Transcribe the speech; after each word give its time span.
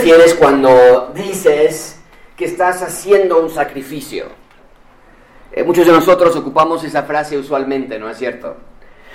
refieres 0.00 0.34
cuando 0.34 1.12
dices 1.14 2.00
que 2.36 2.46
estás 2.46 2.82
haciendo 2.82 3.40
un 3.40 3.50
sacrificio? 3.50 4.26
Eh, 5.52 5.62
muchos 5.62 5.86
de 5.86 5.92
nosotros 5.92 6.34
ocupamos 6.36 6.82
esa 6.84 7.02
frase 7.02 7.36
usualmente, 7.36 7.98
¿no 7.98 8.08
es 8.08 8.16
cierto? 8.16 8.56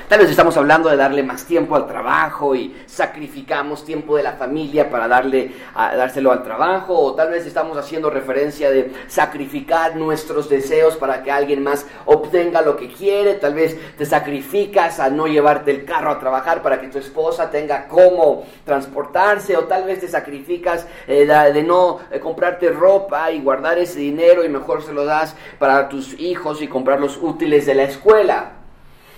Tal 0.08 0.20
vez 0.20 0.30
estamos 0.30 0.56
hablando 0.56 0.90
de 0.90 0.98
darle 0.98 1.24
más 1.24 1.46
tiempo 1.46 1.76
al 1.76 1.88
trabajo 1.88 2.56
y 2.56 2.76
sacrificamos 2.86 3.84
tiempo 3.84 4.16
de 4.16 4.22
la 4.22 4.34
familia 4.34 4.88
para 4.88 5.08
darle, 5.08 5.52
a, 5.74 5.96
dárselo 5.96 6.32
al 6.32 6.44
trabajo, 6.44 6.96
o 6.96 7.16
tal 7.16 7.32
vez 7.32 7.48
estamos 7.48 7.76
haciendo 7.76 8.12
referencia 8.12 8.70
de 8.70 8.92
sacrificar 9.08 9.96
nuestros 9.96 10.48
deseos 10.48 10.96
para 10.96 11.24
que 11.24 11.32
alguien 11.32 11.64
más 11.64 11.88
obtenga 12.06 12.62
lo 12.62 12.78
que 12.78 12.90
quiere, 12.90 13.34
tal 13.34 13.56
vez 13.56 13.80
te 13.98 14.06
sacrificas 14.06 15.00
a 15.00 15.10
no 15.10 15.26
llevarte 15.26 15.72
el 15.72 15.86
carro 15.86 16.12
a 16.12 16.20
trabajar 16.20 16.62
para 16.62 16.80
que 16.80 16.90
tu 16.90 17.00
esposa 17.00 17.50
tenga 17.50 17.88
cómo 17.88 18.46
transportarse, 18.64 19.58
o 19.58 19.64
tal 19.64 19.86
vez 19.86 20.02
te 20.02 20.08
sacrificas 20.08 20.86
eh, 21.08 21.26
de, 21.26 21.64
no 21.64 21.98
eh, 22.12 22.20
comprarte 22.20 22.70
ropa 22.70 23.32
y 23.32 23.42
guardar 23.42 23.80
ese 23.80 24.02
dinero 24.02 24.46
y 24.46 24.50
mejor 24.50 24.84
se 24.84 24.94
lo 24.94 25.04
das 25.04 25.36
para 25.58 25.90
tus 25.90 26.14
hijos 26.20 26.62
y 26.62 26.68
comprar 26.68 27.00
los 27.02 27.18
útiles 27.18 27.66
de 27.66 27.74
la 27.74 27.84
escuela. 27.84 28.55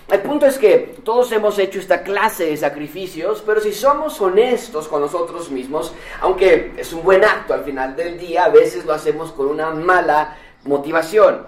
El 0.10 0.22
punto 0.22 0.46
es 0.46 0.58
que 0.58 0.96
todos 1.04 1.30
hemos 1.34 1.60
hecho 1.60 1.80
esta 1.80 2.02
clase 2.02 2.46
de 2.46 2.56
sacrificios, 2.56 3.44
pero 3.46 3.60
si 3.60 3.74
somos 3.74 4.22
honestos 4.22 4.88
con 4.88 5.02
nosotros 5.02 5.52
mismos, 5.52 5.92
aunque 6.22 6.74
es 6.78 6.94
un 6.94 7.04
buen 7.04 7.26
acto 7.26 7.54
al 7.54 7.66
final 7.66 7.94
del 7.94 8.18
día, 8.18 8.46
a 8.46 8.50
veces 8.50 8.86
lo 8.86 8.94
hacemos 8.94 9.34
con 9.34 9.48
una 9.48 9.72
mala 9.72 10.38
motivación. 10.64 11.48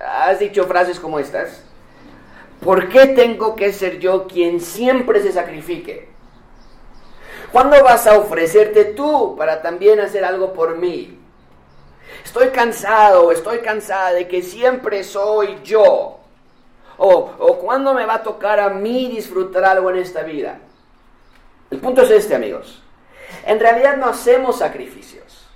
¿Has 0.00 0.38
dicho 0.38 0.64
frases 0.66 1.00
como 1.00 1.18
estas? 1.18 1.64
¿Por 2.60 2.88
qué 2.88 3.08
tengo 3.08 3.56
que 3.56 3.72
ser 3.72 3.98
yo 3.98 4.28
quien 4.28 4.60
siempre 4.60 5.20
se 5.20 5.32
sacrifique? 5.32 6.08
¿Cuándo 7.50 7.82
vas 7.82 8.06
a 8.06 8.16
ofrecerte 8.16 8.84
tú 8.84 9.34
para 9.36 9.60
también 9.60 9.98
hacer 9.98 10.24
algo 10.24 10.52
por 10.52 10.76
mí? 10.76 11.18
Estoy 12.24 12.50
cansado, 12.50 13.32
estoy 13.32 13.58
cansada 13.58 14.12
de 14.12 14.28
que 14.28 14.42
siempre 14.42 15.02
soy 15.02 15.58
yo 15.64 16.20
o, 16.98 17.58
cuándo 17.60 17.94
me 17.94 18.06
va 18.06 18.14
a 18.14 18.22
tocar 18.22 18.60
a 18.60 18.70
mí 18.70 19.08
disfrutar 19.08 19.64
algo 19.64 19.90
en 19.90 19.96
esta 19.96 20.22
vida. 20.22 20.58
El 21.70 21.78
punto 21.78 22.02
es 22.02 22.10
este, 22.10 22.34
amigos. 22.34 22.82
En 23.44 23.60
realidad 23.60 23.96
no 23.96 24.06
hacemos 24.06 24.58
sacrificios. 24.58 25.46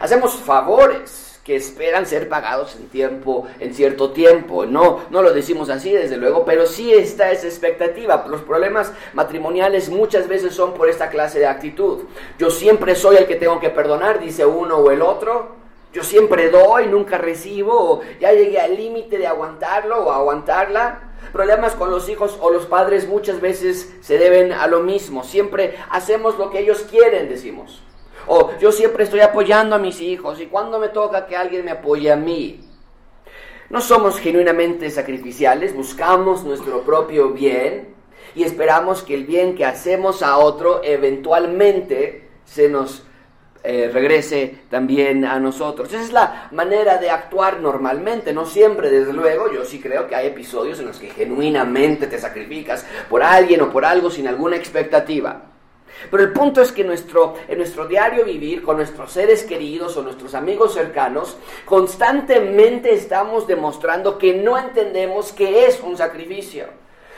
Hacemos 0.00 0.34
favores 0.34 1.40
que 1.44 1.54
esperan 1.54 2.06
ser 2.06 2.28
pagados 2.28 2.74
en 2.76 2.88
tiempo, 2.88 3.46
en 3.60 3.74
cierto 3.74 4.10
tiempo. 4.10 4.64
No, 4.64 5.02
no 5.10 5.22
lo 5.22 5.32
decimos 5.32 5.68
así, 5.68 5.92
desde 5.92 6.16
luego, 6.16 6.44
pero 6.44 6.66
sí 6.66 6.92
está 6.92 7.30
esa 7.30 7.46
expectativa. 7.46 8.24
Los 8.28 8.40
problemas 8.42 8.92
matrimoniales 9.12 9.90
muchas 9.90 10.26
veces 10.26 10.54
son 10.54 10.72
por 10.74 10.88
esta 10.88 11.10
clase 11.10 11.38
de 11.38 11.46
actitud. 11.46 12.04
Yo 12.38 12.50
siempre 12.50 12.94
soy 12.94 13.16
el 13.16 13.26
que 13.26 13.36
tengo 13.36 13.60
que 13.60 13.70
perdonar, 13.70 14.20
dice 14.20 14.46
uno 14.46 14.78
o 14.78 14.90
el 14.90 15.02
otro. 15.02 15.63
Yo 15.94 16.02
siempre 16.02 16.50
doy, 16.50 16.88
nunca 16.88 17.18
recibo, 17.18 18.00
ya 18.20 18.32
llegué 18.32 18.58
al 18.58 18.76
límite 18.76 19.16
de 19.16 19.28
aguantarlo 19.28 20.04
o 20.04 20.10
aguantarla. 20.10 21.12
Problemas 21.32 21.74
con 21.74 21.88
los 21.88 22.08
hijos 22.08 22.36
o 22.40 22.50
los 22.50 22.66
padres 22.66 23.06
muchas 23.06 23.40
veces 23.40 23.94
se 24.00 24.18
deben 24.18 24.50
a 24.50 24.66
lo 24.66 24.80
mismo. 24.80 25.22
Siempre 25.22 25.76
hacemos 25.90 26.36
lo 26.36 26.50
que 26.50 26.58
ellos 26.58 26.84
quieren, 26.90 27.28
decimos. 27.28 27.80
O 28.26 28.50
yo 28.58 28.72
siempre 28.72 29.04
estoy 29.04 29.20
apoyando 29.20 29.76
a 29.76 29.78
mis 29.78 30.00
hijos 30.00 30.40
y 30.40 30.46
cuando 30.46 30.80
me 30.80 30.88
toca 30.88 31.26
que 31.26 31.36
alguien 31.36 31.64
me 31.64 31.70
apoye 31.70 32.10
a 32.10 32.16
mí. 32.16 32.68
No 33.70 33.80
somos 33.80 34.18
genuinamente 34.18 34.90
sacrificiales, 34.90 35.76
buscamos 35.76 36.42
nuestro 36.42 36.82
propio 36.82 37.30
bien 37.30 37.94
y 38.34 38.42
esperamos 38.42 39.04
que 39.04 39.14
el 39.14 39.26
bien 39.26 39.54
que 39.54 39.64
hacemos 39.64 40.24
a 40.24 40.38
otro 40.38 40.80
eventualmente 40.82 42.28
se 42.44 42.68
nos 42.68 43.04
eh, 43.66 43.90
regrese 43.90 44.58
también 44.68 45.24
a 45.24 45.40
nosotros. 45.40 45.88
Esa 45.88 46.02
es 46.02 46.12
la 46.12 46.48
manera 46.52 46.98
de 46.98 47.08
actuar 47.08 47.60
normalmente, 47.60 48.34
no 48.34 48.44
siempre, 48.44 48.90
desde 48.90 49.14
luego. 49.14 49.50
Yo 49.50 49.64
sí 49.64 49.80
creo 49.80 50.06
que 50.06 50.14
hay 50.14 50.26
episodios 50.26 50.80
en 50.80 50.86
los 50.86 50.98
que 50.98 51.08
genuinamente 51.08 52.06
te 52.06 52.18
sacrificas 52.18 52.84
por 53.08 53.22
alguien 53.22 53.62
o 53.62 53.70
por 53.70 53.86
algo 53.86 54.10
sin 54.10 54.28
alguna 54.28 54.56
expectativa. 54.56 55.44
Pero 56.10 56.22
el 56.22 56.32
punto 56.34 56.60
es 56.60 56.72
que 56.72 56.84
nuestro, 56.84 57.36
en 57.48 57.56
nuestro 57.56 57.86
diario 57.86 58.26
vivir 58.26 58.62
con 58.62 58.76
nuestros 58.76 59.10
seres 59.12 59.44
queridos 59.44 59.96
o 59.96 60.02
nuestros 60.02 60.34
amigos 60.34 60.74
cercanos, 60.74 61.38
constantemente 61.64 62.92
estamos 62.92 63.46
demostrando 63.46 64.18
que 64.18 64.34
no 64.34 64.58
entendemos 64.58 65.32
qué 65.32 65.66
es 65.66 65.80
un 65.80 65.96
sacrificio. 65.96 66.66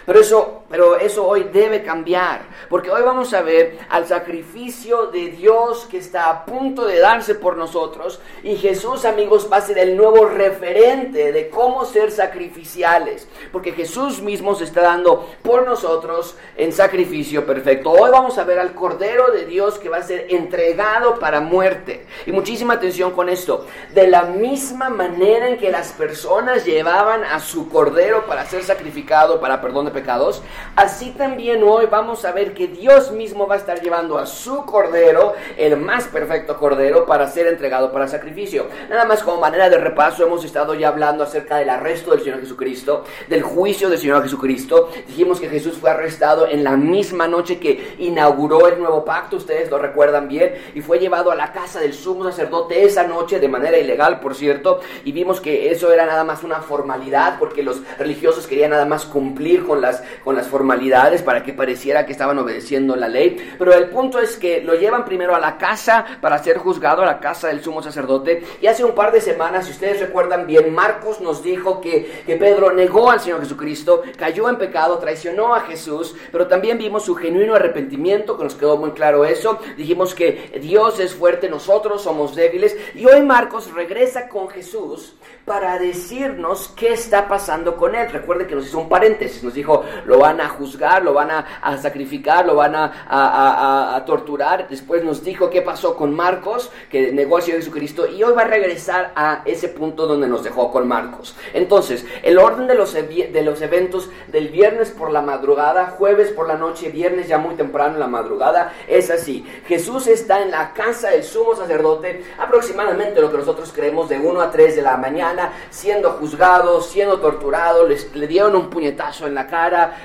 Pero 0.06 0.20
eso, 0.20 0.62
pero 0.70 0.96
eso 0.96 1.26
hoy 1.26 1.48
debe 1.52 1.82
cambiar, 1.82 2.42
porque 2.68 2.90
hoy 2.92 3.02
vamos 3.02 3.34
a 3.34 3.42
ver 3.42 3.76
al 3.88 4.06
sacrificio 4.06 5.06
de 5.08 5.30
Dios 5.30 5.88
que 5.90 5.98
está 5.98 6.30
a 6.30 6.44
punto 6.44 6.86
de 6.86 7.00
darse 7.00 7.34
por 7.34 7.56
nosotros 7.56 8.20
y 8.44 8.54
Jesús, 8.54 9.04
amigos, 9.04 9.48
va 9.52 9.56
a 9.56 9.62
ser 9.62 9.78
el 9.78 9.96
nuevo 9.96 10.26
referente 10.26 11.32
de 11.32 11.50
cómo 11.50 11.84
ser 11.84 12.12
sacrificiales, 12.12 13.26
porque 13.50 13.72
Jesús 13.72 14.22
mismo 14.22 14.54
se 14.54 14.62
está 14.62 14.82
dando 14.82 15.28
por 15.42 15.66
nosotros 15.66 16.36
en 16.56 16.72
sacrificio 16.72 17.44
perfecto. 17.44 17.90
Hoy 17.90 18.10
vamos 18.12 18.38
a 18.38 18.44
ver 18.44 18.60
al 18.60 18.74
Cordero 18.74 19.32
de 19.32 19.44
Dios 19.44 19.80
que 19.80 19.88
va 19.88 19.96
a 19.96 20.02
ser 20.04 20.26
entregado 20.30 21.18
para 21.18 21.40
muerte. 21.40 22.06
Y 22.26 22.32
muchísima 22.32 22.74
atención 22.74 23.10
con 23.10 23.28
esto. 23.28 23.66
De 23.92 24.06
la 24.06 24.22
misma 24.22 24.88
manera 24.88 25.48
en 25.48 25.58
que 25.58 25.70
las 25.70 25.92
personas 25.92 26.64
llevaban 26.64 27.24
a 27.24 27.40
su 27.40 27.68
Cordero 27.68 28.26
para 28.26 28.46
ser 28.46 28.62
sacrificado, 28.62 29.40
para 29.40 29.60
perdón 29.60 29.86
de 29.86 29.95
pecados, 29.96 30.42
así 30.76 31.12
también 31.12 31.62
hoy 31.64 31.86
vamos 31.86 32.26
a 32.26 32.32
ver 32.32 32.52
que 32.52 32.68
Dios 32.68 33.12
mismo 33.12 33.46
va 33.46 33.54
a 33.54 33.58
estar 33.58 33.80
llevando 33.80 34.18
a 34.18 34.26
su 34.26 34.66
cordero, 34.66 35.32
el 35.56 35.78
más 35.78 36.04
perfecto 36.04 36.58
cordero, 36.58 37.06
para 37.06 37.26
ser 37.28 37.46
entregado 37.46 37.90
para 37.90 38.06
sacrificio. 38.06 38.66
Nada 38.90 39.06
más 39.06 39.22
como 39.22 39.40
manera 39.40 39.70
de 39.70 39.78
repaso, 39.78 40.22
hemos 40.22 40.44
estado 40.44 40.74
ya 40.74 40.88
hablando 40.88 41.24
acerca 41.24 41.56
del 41.56 41.70
arresto 41.70 42.10
del 42.10 42.20
Señor 42.20 42.40
Jesucristo, 42.40 43.04
del 43.26 43.42
juicio 43.42 43.88
del 43.88 43.98
Señor 43.98 44.22
Jesucristo. 44.22 44.90
Dijimos 45.06 45.40
que 45.40 45.48
Jesús 45.48 45.78
fue 45.78 45.90
arrestado 45.90 46.46
en 46.46 46.62
la 46.62 46.76
misma 46.76 47.26
noche 47.26 47.58
que 47.58 47.96
inauguró 47.98 48.68
el 48.68 48.78
nuevo 48.78 49.02
pacto, 49.02 49.36
ustedes 49.36 49.70
lo 49.70 49.78
recuerdan 49.78 50.28
bien, 50.28 50.54
y 50.74 50.82
fue 50.82 50.98
llevado 50.98 51.30
a 51.30 51.34
la 51.34 51.52
casa 51.52 51.80
del 51.80 51.94
sumo 51.94 52.24
sacerdote 52.24 52.84
esa 52.84 53.04
noche 53.04 53.40
de 53.40 53.48
manera 53.48 53.78
ilegal, 53.78 54.20
por 54.20 54.34
cierto, 54.34 54.80
y 55.06 55.12
vimos 55.12 55.40
que 55.40 55.70
eso 55.70 55.90
era 55.90 56.04
nada 56.04 56.22
más 56.22 56.44
una 56.44 56.60
formalidad 56.60 57.38
porque 57.38 57.62
los 57.62 57.80
religiosos 57.98 58.46
querían 58.46 58.70
nada 58.70 58.84
más 58.84 59.06
cumplir 59.06 59.64
con 59.64 59.80
la 59.80 59.85
con 60.24 60.36
las 60.36 60.48
formalidades 60.48 61.22
para 61.22 61.42
que 61.42 61.52
pareciera 61.52 62.06
que 62.06 62.12
estaban 62.12 62.38
obedeciendo 62.38 62.96
la 62.96 63.08
ley. 63.08 63.36
Pero 63.58 63.74
el 63.74 63.88
punto 63.88 64.18
es 64.18 64.36
que 64.36 64.60
lo 64.62 64.74
llevan 64.74 65.04
primero 65.04 65.34
a 65.34 65.40
la 65.40 65.58
casa 65.58 66.04
para 66.20 66.42
ser 66.42 66.58
juzgado, 66.58 67.02
a 67.02 67.06
la 67.06 67.20
casa 67.20 67.48
del 67.48 67.62
sumo 67.62 67.82
sacerdote. 67.82 68.42
Y 68.60 68.66
hace 68.66 68.84
un 68.84 68.94
par 68.94 69.12
de 69.12 69.20
semanas, 69.20 69.66
si 69.66 69.72
ustedes 69.72 70.00
recuerdan 70.00 70.46
bien, 70.46 70.74
Marcos 70.74 71.20
nos 71.20 71.42
dijo 71.42 71.80
que, 71.80 72.22
que 72.26 72.36
Pedro 72.36 72.72
negó 72.72 73.10
al 73.10 73.20
Señor 73.20 73.40
Jesucristo, 73.40 74.02
cayó 74.16 74.48
en 74.48 74.56
pecado, 74.56 74.98
traicionó 74.98 75.54
a 75.54 75.60
Jesús, 75.60 76.14
pero 76.32 76.46
también 76.46 76.78
vimos 76.78 77.04
su 77.04 77.14
genuino 77.14 77.54
arrepentimiento, 77.54 78.36
que 78.36 78.44
nos 78.44 78.54
quedó 78.54 78.76
muy 78.76 78.92
claro 78.92 79.24
eso. 79.24 79.58
Dijimos 79.76 80.14
que 80.14 80.58
Dios 80.60 81.00
es 81.00 81.14
fuerte, 81.14 81.48
nosotros 81.48 82.02
somos 82.02 82.34
débiles. 82.34 82.76
Y 82.94 83.06
hoy 83.06 83.22
Marcos 83.22 83.72
regresa 83.72 84.28
con 84.28 84.48
Jesús 84.48 85.14
para 85.44 85.78
decirnos 85.78 86.72
qué 86.76 86.92
está 86.92 87.28
pasando 87.28 87.76
con 87.76 87.94
él. 87.94 88.10
Recuerde 88.10 88.46
que 88.46 88.54
nos 88.54 88.66
hizo 88.66 88.78
un 88.78 88.88
paréntesis, 88.88 89.42
nos 89.42 89.54
dijo, 89.54 89.75
lo 90.04 90.18
van 90.18 90.40
a 90.40 90.48
juzgar, 90.48 91.02
lo 91.02 91.12
van 91.12 91.30
a, 91.30 91.78
sacrificar, 91.78 92.46
lo 92.46 92.54
van 92.54 92.74
a, 92.76 94.02
torturar. 94.06 94.68
Después 94.68 95.02
nos 95.04 95.22
dijo 95.24 95.50
qué 95.50 95.62
pasó 95.62 95.96
con 95.96 96.14
Marcos, 96.14 96.70
que 96.90 97.12
Señor 97.16 97.42
Jesucristo, 97.42 98.06
y 98.06 98.22
hoy 98.22 98.32
va 98.32 98.42
a 98.42 98.46
regresar 98.46 99.12
a 99.14 99.42
ese 99.44 99.68
punto 99.68 100.06
donde 100.06 100.28
nos 100.28 100.44
dejó 100.44 100.70
con 100.70 100.86
Marcos. 100.86 101.36
Entonces, 101.52 102.04
el 102.22 102.38
orden 102.38 102.66
de 102.66 102.74
los, 102.74 102.92
de 102.94 103.42
los 103.44 103.60
eventos 103.62 104.08
del 104.28 104.48
viernes 104.48 104.90
por 104.90 105.10
la 105.10 105.22
madrugada, 105.22 105.94
jueves 105.98 106.30
por 106.30 106.48
la 106.48 106.56
noche, 106.56 106.90
viernes 106.90 107.28
ya 107.28 107.38
muy 107.38 107.54
temprano 107.54 107.94
en 107.94 108.00
la 108.00 108.06
madrugada, 108.06 108.72
es 108.88 109.10
así. 109.10 109.44
Jesús 109.66 110.06
está 110.06 110.42
en 110.42 110.50
la 110.50 110.72
casa 110.72 111.10
del 111.10 111.24
sumo 111.24 111.54
sacerdote, 111.54 112.24
aproximadamente 112.38 113.20
lo 113.20 113.30
que 113.30 113.38
nosotros 113.38 113.72
creemos 113.74 114.08
de 114.08 114.18
1 114.18 114.40
a 114.40 114.50
3 114.50 114.76
de 114.76 114.82
la 114.82 114.96
mañana 114.96 115.52
siendo 115.70 116.12
juzgado, 116.12 116.80
siendo 116.80 117.20
torturado, 117.20 117.86
le 117.86 118.26
dieron 118.26 118.56
un 118.56 118.70
puñetazo 118.70 119.26
en 119.26 119.34
la 119.34 119.46
cara, 119.46 119.55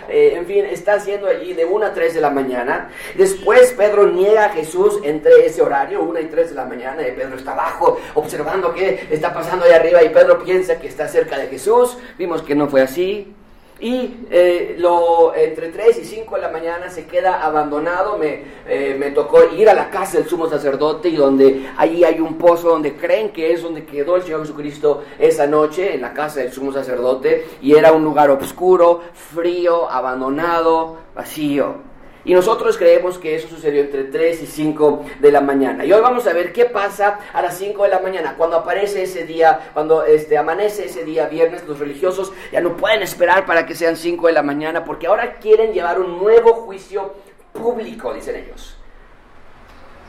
eh, 0.09 0.33
en 0.35 0.45
fin, 0.45 0.65
está 0.65 0.93
haciendo 0.93 1.27
allí 1.27 1.53
de 1.53 1.65
1 1.65 1.85
a 1.85 1.93
3 1.93 2.13
de 2.13 2.21
la 2.21 2.29
mañana. 2.29 2.89
Después 3.15 3.73
Pedro 3.73 4.07
niega 4.07 4.45
a 4.45 4.49
Jesús 4.49 4.99
entre 5.03 5.45
ese 5.45 5.61
horario, 5.61 6.01
1 6.03 6.19
y 6.19 6.25
3 6.25 6.49
de 6.49 6.55
la 6.55 6.65
mañana, 6.65 7.07
y 7.07 7.11
Pedro 7.11 7.35
está 7.35 7.51
abajo 7.51 7.99
observando 8.15 8.73
qué 8.73 9.07
está 9.09 9.33
pasando 9.33 9.65
ahí 9.65 9.71
arriba 9.71 10.03
y 10.03 10.09
Pedro 10.09 10.43
piensa 10.43 10.79
que 10.79 10.87
está 10.87 11.07
cerca 11.07 11.37
de 11.37 11.47
Jesús. 11.47 11.97
Vimos 12.17 12.41
que 12.41 12.55
no 12.55 12.67
fue 12.67 12.81
así. 12.81 13.33
Y 13.81 14.27
eh, 14.29 14.75
lo, 14.77 15.33
entre 15.33 15.69
3 15.69 15.97
y 15.99 16.05
5 16.05 16.35
de 16.35 16.41
la 16.41 16.49
mañana 16.49 16.89
se 16.91 17.07
queda 17.07 17.43
abandonado. 17.43 18.15
Me, 18.17 18.43
eh, 18.67 18.95
me, 18.97 19.09
tocó 19.09 19.43
ir 19.57 19.67
a 19.69 19.73
la 19.73 19.89
casa 19.89 20.19
del 20.19 20.27
sumo 20.27 20.47
sacerdote 20.47 21.09
y 21.09 21.15
donde 21.15 21.67
allí 21.77 22.03
hay 22.03 22.19
un 22.19 22.37
pozo 22.37 22.69
donde 22.69 22.95
creen 22.95 23.31
que 23.31 23.51
es 23.51 23.63
donde 23.63 23.83
quedó 23.83 24.17
el 24.17 24.21
Señor 24.21 24.41
Jesucristo 24.41 25.03
esa 25.17 25.47
noche, 25.47 25.95
en 25.95 26.01
la 26.01 26.13
casa 26.13 26.41
del 26.41 26.53
sumo 26.53 26.71
sacerdote. 26.71 27.47
Y 27.61 27.73
era 27.73 27.91
un 27.91 28.03
lugar 28.03 28.29
oscuro, 28.29 29.01
frío, 29.13 29.89
abandonado, 29.89 30.97
vacío. 31.15 31.90
Y 32.23 32.33
nosotros 32.33 32.77
creemos 32.77 33.17
que 33.17 33.35
eso 33.35 33.47
sucedió 33.47 33.81
entre 33.81 34.03
3 34.03 34.43
y 34.43 34.45
5 34.45 35.05
de 35.19 35.31
la 35.31 35.41
mañana. 35.41 35.85
Y 35.85 35.91
hoy 35.91 36.01
vamos 36.01 36.27
a 36.27 36.33
ver 36.33 36.53
qué 36.53 36.65
pasa 36.65 37.19
a 37.33 37.41
las 37.41 37.57
5 37.57 37.83
de 37.83 37.89
la 37.89 37.99
mañana. 37.99 38.35
Cuando 38.37 38.57
aparece 38.57 39.03
ese 39.03 39.25
día, 39.25 39.71
cuando 39.73 40.03
este, 40.03 40.37
amanece 40.37 40.85
ese 40.85 41.03
día 41.03 41.27
viernes, 41.27 41.63
los 41.67 41.79
religiosos 41.79 42.31
ya 42.51 42.61
no 42.61 42.77
pueden 42.77 43.01
esperar 43.01 43.45
para 43.45 43.65
que 43.65 43.75
sean 43.75 43.97
5 43.97 44.27
de 44.27 44.33
la 44.33 44.43
mañana 44.43 44.85
porque 44.85 45.07
ahora 45.07 45.39
quieren 45.39 45.73
llevar 45.73 45.99
un 45.99 46.19
nuevo 46.19 46.53
juicio 46.53 47.13
público, 47.53 48.13
dicen 48.13 48.35
ellos. 48.35 48.77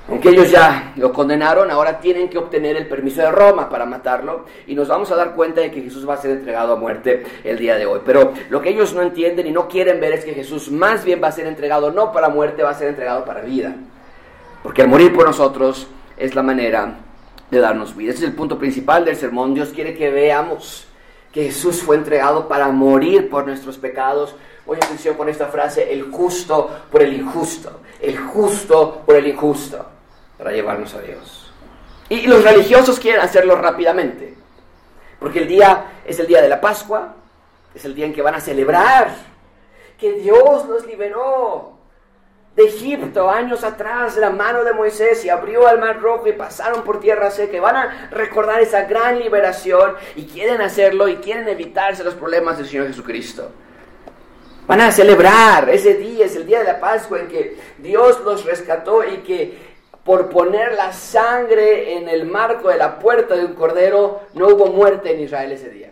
Aunque 0.09 0.31
ellos 0.31 0.51
ya 0.51 0.93
lo 0.97 1.13
condenaron, 1.13 1.71
ahora 1.71 2.01
tienen 2.01 2.29
que 2.29 2.37
obtener 2.37 2.77
el 2.77 2.89
permiso 2.89 3.23
de 3.23 3.31
Roma 3.31 3.69
para 3.69 3.87
matarlo 3.87 4.47
y 4.67 4.75
nos 4.75 4.89
vamos 4.89 5.11
a 5.13 5.17
dar 5.17 5.35
cuenta 5.35 5.61
de 5.61 5.71
que 5.71 5.81
Jesús 5.81 6.09
va 6.09 6.15
a 6.15 6.17
ser 6.17 6.33
entregado 6.33 6.73
a 6.73 6.77
muerte 6.77 7.23
el 7.45 7.57
día 7.57 7.77
de 7.77 7.87
hoy. 7.87 8.01
Pero 8.05 8.33
lo 8.51 8.61
que 8.61 8.71
ellos 8.71 8.93
no 8.95 9.03
entienden 9.03 9.47
y 9.47 9.53
no 9.53 9.69
quieren 9.69 10.01
ver 10.01 10.15
es 10.15 10.25
que 10.25 10.35
Jesús 10.35 10.71
más 10.73 11.05
bien 11.05 11.21
va 11.23 11.29
a 11.29 11.33
ser 11.33 11.47
entregado 11.47 11.93
no 11.93 12.13
para 12.13 12.29
muerte, 12.29 12.65
va 12.65 12.71
a 12.71 12.75
ser 12.75 12.89
entregado 12.89 13.25
para 13.25 13.43
vida. 13.43 13.75
Porque 14.63 14.83
al 14.83 14.89
morir 14.89 15.15
por 15.15 15.25
nosotros 15.25 15.87
es 16.17 16.35
la 16.35 16.43
manera 16.43 16.97
de 17.51 17.61
darnos 17.61 17.97
vida. 17.97 18.11
Ese 18.11 18.25
es 18.25 18.31
el 18.31 18.37
punto 18.37 18.59
principal 18.59 19.05
del 19.05 19.17
sermón. 19.17 19.55
Dios 19.55 19.71
quiere 19.71 19.95
que 19.95 20.11
veamos 20.11 20.87
que 21.33 21.45
Jesús 21.45 21.83
fue 21.83 21.97
entregado 21.97 22.49
para 22.49 22.69
morir 22.69 23.31
por 23.31 23.47
nuestros 23.47 23.79
pecados. 23.79 24.35
Voy 24.65 24.77
atención 24.77 25.17
con 25.17 25.29
esta 25.29 25.47
frase, 25.47 25.93
el 25.93 26.11
justo 26.11 26.71
por 26.91 27.03
el 27.03 27.15
injusto, 27.15 27.81
el 28.01 28.17
justo 28.19 29.03
por 29.05 29.17
el 29.17 29.27
injusto 29.27 29.85
para 30.39 30.53
llevarnos 30.53 30.95
a 30.95 31.01
Dios. 31.01 31.53
Y 32.09 32.27
los 32.27 32.45
religiosos 32.45 33.01
quieren 33.01 33.21
hacerlo 33.21 33.57
rápidamente, 33.57 34.35
porque 35.19 35.41
el 35.41 35.49
día 35.49 35.87
es 36.05 36.19
el 36.21 36.27
día 36.27 36.43
de 36.43 36.49
la 36.49 36.61
Pascua, 36.61 37.15
es 37.75 37.85
el 37.85 37.95
día 37.95 38.07
en 38.07 38.13
que 38.13 38.23
van 38.23 38.35
a 38.35 38.41
celebrar 38.41 39.15
que 39.99 40.13
Dios 40.15 40.69
los 40.69 40.87
liberó 40.87 41.79
de 42.55 42.65
Egipto 42.65 43.31
años 43.31 43.65
atrás 43.65 44.15
de 44.15 44.21
la 44.21 44.31
mano 44.31 44.63
de 44.63 44.75
Moisés 44.75 45.25
y 45.25 45.31
abrió 45.31 45.69
el 45.71 45.79
mar 45.79 46.01
rojo 46.01 46.29
y 46.29 46.33
pasaron 46.33 46.83
por 46.83 47.01
tierra 47.01 47.31
seca. 47.31 47.61
van 47.61 47.77
a 47.77 48.09
recordar 48.11 48.61
esa 48.61 48.83
gran 48.83 49.19
liberación 49.19 49.95
y 50.17 50.27
quieren 50.27 50.61
hacerlo 50.61 51.09
y 51.09 51.17
quieren 51.17 51.49
evitarse 51.49 52.05
los 52.05 52.15
problemas 52.15 52.59
del 52.59 52.67
Señor 52.67 52.89
Jesucristo. 52.89 53.51
Van 54.67 54.81
a 54.81 54.93
celebrar 54.93 55.69
ese 55.71 55.95
día, 55.95 56.27
es 56.27 56.37
el 56.37 56.47
día 56.47 56.61
de 56.61 56.65
la 56.65 56.81
Pascua 56.81 57.21
en 57.21 57.29
que 57.29 57.59
Dios 57.79 58.21
los 58.25 58.45
rescató 58.45 59.05
y 59.05 59.19
que 59.19 59.73
por 60.05 60.31
poner 60.31 60.75
la 60.75 60.93
sangre 60.93 61.97
en 61.97 62.09
el 62.09 62.27
marco 62.27 62.69
de 62.69 62.77
la 62.77 62.99
puerta 62.99 63.37
de 63.37 63.45
un 63.45 63.55
cordero, 63.55 64.23
no 64.35 64.49
hubo 64.49 64.67
muerte 64.67 65.15
en 65.15 65.21
Israel 65.21 65.53
ese 65.53 65.71
día. 65.71 65.91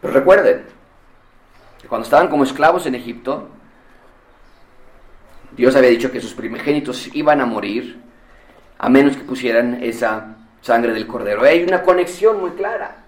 Pero 0.00 0.12
recuerden, 0.12 0.66
que 1.80 1.88
cuando 1.88 2.04
estaban 2.04 2.28
como 2.28 2.44
esclavos 2.44 2.84
en 2.86 2.94
Egipto, 2.94 3.48
Dios 5.52 5.76
había 5.76 5.90
dicho 5.90 6.10
que 6.10 6.20
sus 6.20 6.34
primogénitos 6.34 7.14
iban 7.14 7.40
a 7.40 7.46
morir 7.46 8.02
a 8.78 8.88
menos 8.88 9.16
que 9.16 9.24
pusieran 9.24 9.82
esa 9.82 10.36
sangre 10.60 10.92
del 10.92 11.06
cordero. 11.06 11.42
Hay 11.42 11.62
una 11.62 11.82
conexión 11.82 12.40
muy 12.40 12.50
clara. 12.52 13.03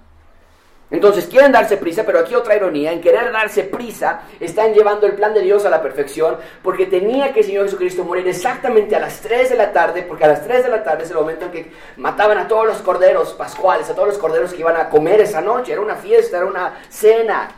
Entonces 0.88 1.26
quieren 1.26 1.50
darse 1.50 1.76
prisa, 1.78 2.04
pero 2.06 2.20
aquí 2.20 2.36
otra 2.36 2.54
ironía, 2.54 2.92
en 2.92 3.00
querer 3.00 3.32
darse 3.32 3.64
prisa, 3.64 4.20
están 4.38 4.72
llevando 4.72 5.06
el 5.06 5.14
plan 5.14 5.34
de 5.34 5.40
Dios 5.40 5.64
a 5.64 5.70
la 5.70 5.82
perfección, 5.82 6.36
porque 6.62 6.86
tenía 6.86 7.32
que 7.32 7.40
el 7.40 7.46
Señor 7.46 7.64
Jesucristo 7.64 8.04
morir 8.04 8.28
exactamente 8.28 8.94
a 8.94 9.00
las 9.00 9.20
3 9.20 9.50
de 9.50 9.56
la 9.56 9.72
tarde, 9.72 10.04
porque 10.04 10.24
a 10.24 10.28
las 10.28 10.44
3 10.44 10.62
de 10.62 10.70
la 10.70 10.84
tarde 10.84 11.02
es 11.02 11.10
el 11.10 11.16
momento 11.16 11.46
en 11.46 11.50
que 11.50 11.72
mataban 11.96 12.38
a 12.38 12.46
todos 12.46 12.66
los 12.66 12.76
corderos 12.78 13.32
pascuales, 13.32 13.90
a 13.90 13.94
todos 13.96 14.08
los 14.08 14.18
corderos 14.18 14.52
que 14.52 14.60
iban 14.60 14.76
a 14.76 14.88
comer 14.88 15.20
esa 15.20 15.40
noche, 15.40 15.72
era 15.72 15.80
una 15.80 15.96
fiesta, 15.96 16.36
era 16.36 16.46
una 16.46 16.74
cena. 16.88 17.48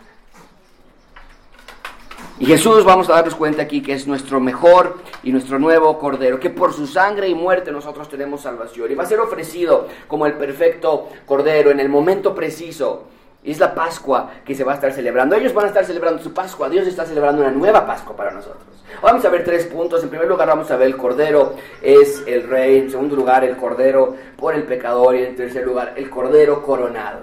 Y 2.39 2.47
Jesús, 2.47 2.83
vamos 2.85 3.11
a 3.11 3.15
darnos 3.15 3.35
cuenta 3.35 3.63
aquí 3.63 3.83
que 3.83 3.93
es 3.93 4.07
nuestro 4.07 4.41
mejor 4.41 4.99
y 5.23 5.33
nuestro 5.33 5.59
nuevo 5.59 5.99
cordero, 5.99 6.41
que 6.41 6.49
por 6.49 6.73
su 6.73 6.87
sangre 6.87 7.29
y 7.29 7.35
muerte 7.35 7.73
nosotros 7.73 8.09
tenemos 8.09 8.41
salvación. 8.41 8.91
Y 8.91 8.95
va 8.95 9.03
a 9.03 9.07
ser 9.07 9.21
ofrecido 9.21 9.87
como 10.07 10.25
el 10.25 10.35
perfecto 10.35 11.09
cordero 11.27 11.71
en 11.71 11.81
el 11.81 11.91
momento 11.91 12.35
preciso 12.35 13.18
es 13.45 13.59
la 13.59 13.75
Pascua 13.75 14.31
que 14.45 14.55
se 14.55 14.65
va 14.65 14.73
a 14.73 14.75
estar 14.75 14.93
celebrando. 14.93 15.37
Ellos 15.37 15.55
van 15.55 15.67
a 15.67 15.69
estar 15.69 15.85
celebrando 15.85 16.23
su 16.23 16.33
Pascua. 16.33 16.69
Dios 16.69 16.87
está 16.87 17.05
celebrando 17.05 17.43
una 17.43 17.51
nueva 17.51 17.87
Pascua 17.87 18.17
para 18.17 18.31
nosotros. 18.31 18.63
Vamos 19.03 19.25
a 19.25 19.29
ver 19.29 19.45
tres 19.45 19.67
puntos. 19.67 20.03
En 20.03 20.09
primer 20.09 20.29
lugar 20.29 20.49
vamos 20.49 20.71
a 20.71 20.77
ver 20.77 20.89
el 20.89 20.97
Cordero 20.97 21.55
es 21.83 22.23
el 22.27 22.49
Rey. 22.49 22.79
En 22.79 22.91
segundo 22.91 23.17
lugar 23.17 23.45
el 23.45 23.57
Cordero 23.57 24.15
por 24.37 24.55
el 24.55 24.65
pecador. 24.65 25.15
Y 25.15 25.25
en 25.25 25.37
tercer 25.37 25.65
lugar 25.65 25.95
el 25.97 26.11
Cordero 26.11 26.63
coronado. 26.63 27.21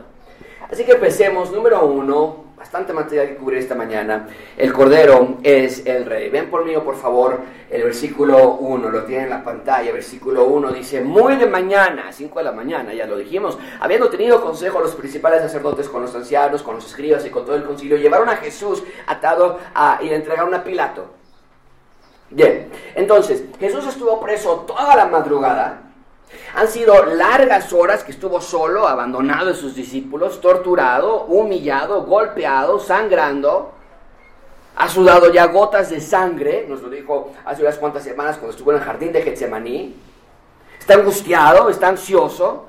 Así 0.71 0.83
que 0.83 0.93
empecemos. 0.93 1.51
Número 1.51 1.85
uno, 1.85 2.44
bastante 2.57 2.93
material 2.93 3.27
que 3.27 3.35
cubrir 3.35 3.59
esta 3.59 3.75
mañana. 3.75 4.27
El 4.57 4.71
Cordero 4.73 5.37
es 5.43 5.85
el 5.85 6.05
Rey. 6.05 6.29
Ven 6.29 6.49
por 6.49 6.65
mí, 6.65 6.73
por 6.83 6.95
favor, 6.95 7.39
el 7.69 7.83
versículo 7.83 8.53
1, 8.55 8.89
lo 8.89 9.03
tiene 9.03 9.23
en 9.23 9.29
la 9.29 9.43
pantalla. 9.43 9.91
Versículo 9.91 10.45
1 10.45 10.71
dice, 10.71 11.01
muy 11.01 11.35
de 11.35 11.47
mañana, 11.47 12.11
5 12.11 12.39
de 12.39 12.45
la 12.45 12.51
mañana, 12.51 12.93
ya 12.93 13.05
lo 13.05 13.17
dijimos, 13.17 13.57
habiendo 13.79 14.09
tenido 14.09 14.41
consejo 14.41 14.79
los 14.79 14.95
principales 14.95 15.41
sacerdotes 15.41 15.89
con 15.89 16.01
los 16.01 16.15
ancianos, 16.15 16.63
con 16.63 16.75
los 16.75 16.85
escribas 16.85 17.25
y 17.25 17.29
con 17.29 17.45
todo 17.45 17.55
el 17.55 17.63
concilio, 17.63 17.97
llevaron 17.97 18.29
a 18.29 18.37
Jesús 18.37 18.83
atado 19.07 19.59
y 20.01 20.05
le 20.05 20.15
entregaron 20.15 20.53
a 20.53 20.63
Pilato. 20.63 21.07
Bien, 22.29 22.69
entonces, 22.95 23.43
Jesús 23.59 23.85
estuvo 23.87 24.19
preso 24.19 24.65
toda 24.67 24.95
la 24.95 25.05
madrugada 25.05 25.84
han 26.55 26.67
sido 26.67 27.05
largas 27.05 27.71
horas 27.73 28.03
que 28.03 28.11
estuvo 28.11 28.41
solo, 28.41 28.87
abandonado 28.87 29.47
de 29.47 29.55
sus 29.55 29.75
discípulos, 29.75 30.41
torturado, 30.41 31.25
humillado, 31.25 32.03
golpeado, 32.03 32.79
sangrando. 32.79 33.71
Ha 34.75 34.89
sudado 34.89 35.31
ya 35.31 35.47
gotas 35.47 35.89
de 35.89 36.01
sangre, 36.01 36.65
nos 36.67 36.81
lo 36.81 36.89
dijo 36.89 37.31
hace 37.45 37.61
unas 37.61 37.77
cuantas 37.77 38.03
semanas 38.03 38.37
cuando 38.37 38.51
estuvo 38.51 38.71
en 38.71 38.77
el 38.77 38.83
jardín 38.83 39.13
de 39.13 39.21
Getsemaní. 39.21 39.95
Está 40.79 40.95
angustiado, 40.95 41.69
está 41.69 41.87
ansioso 41.87 42.65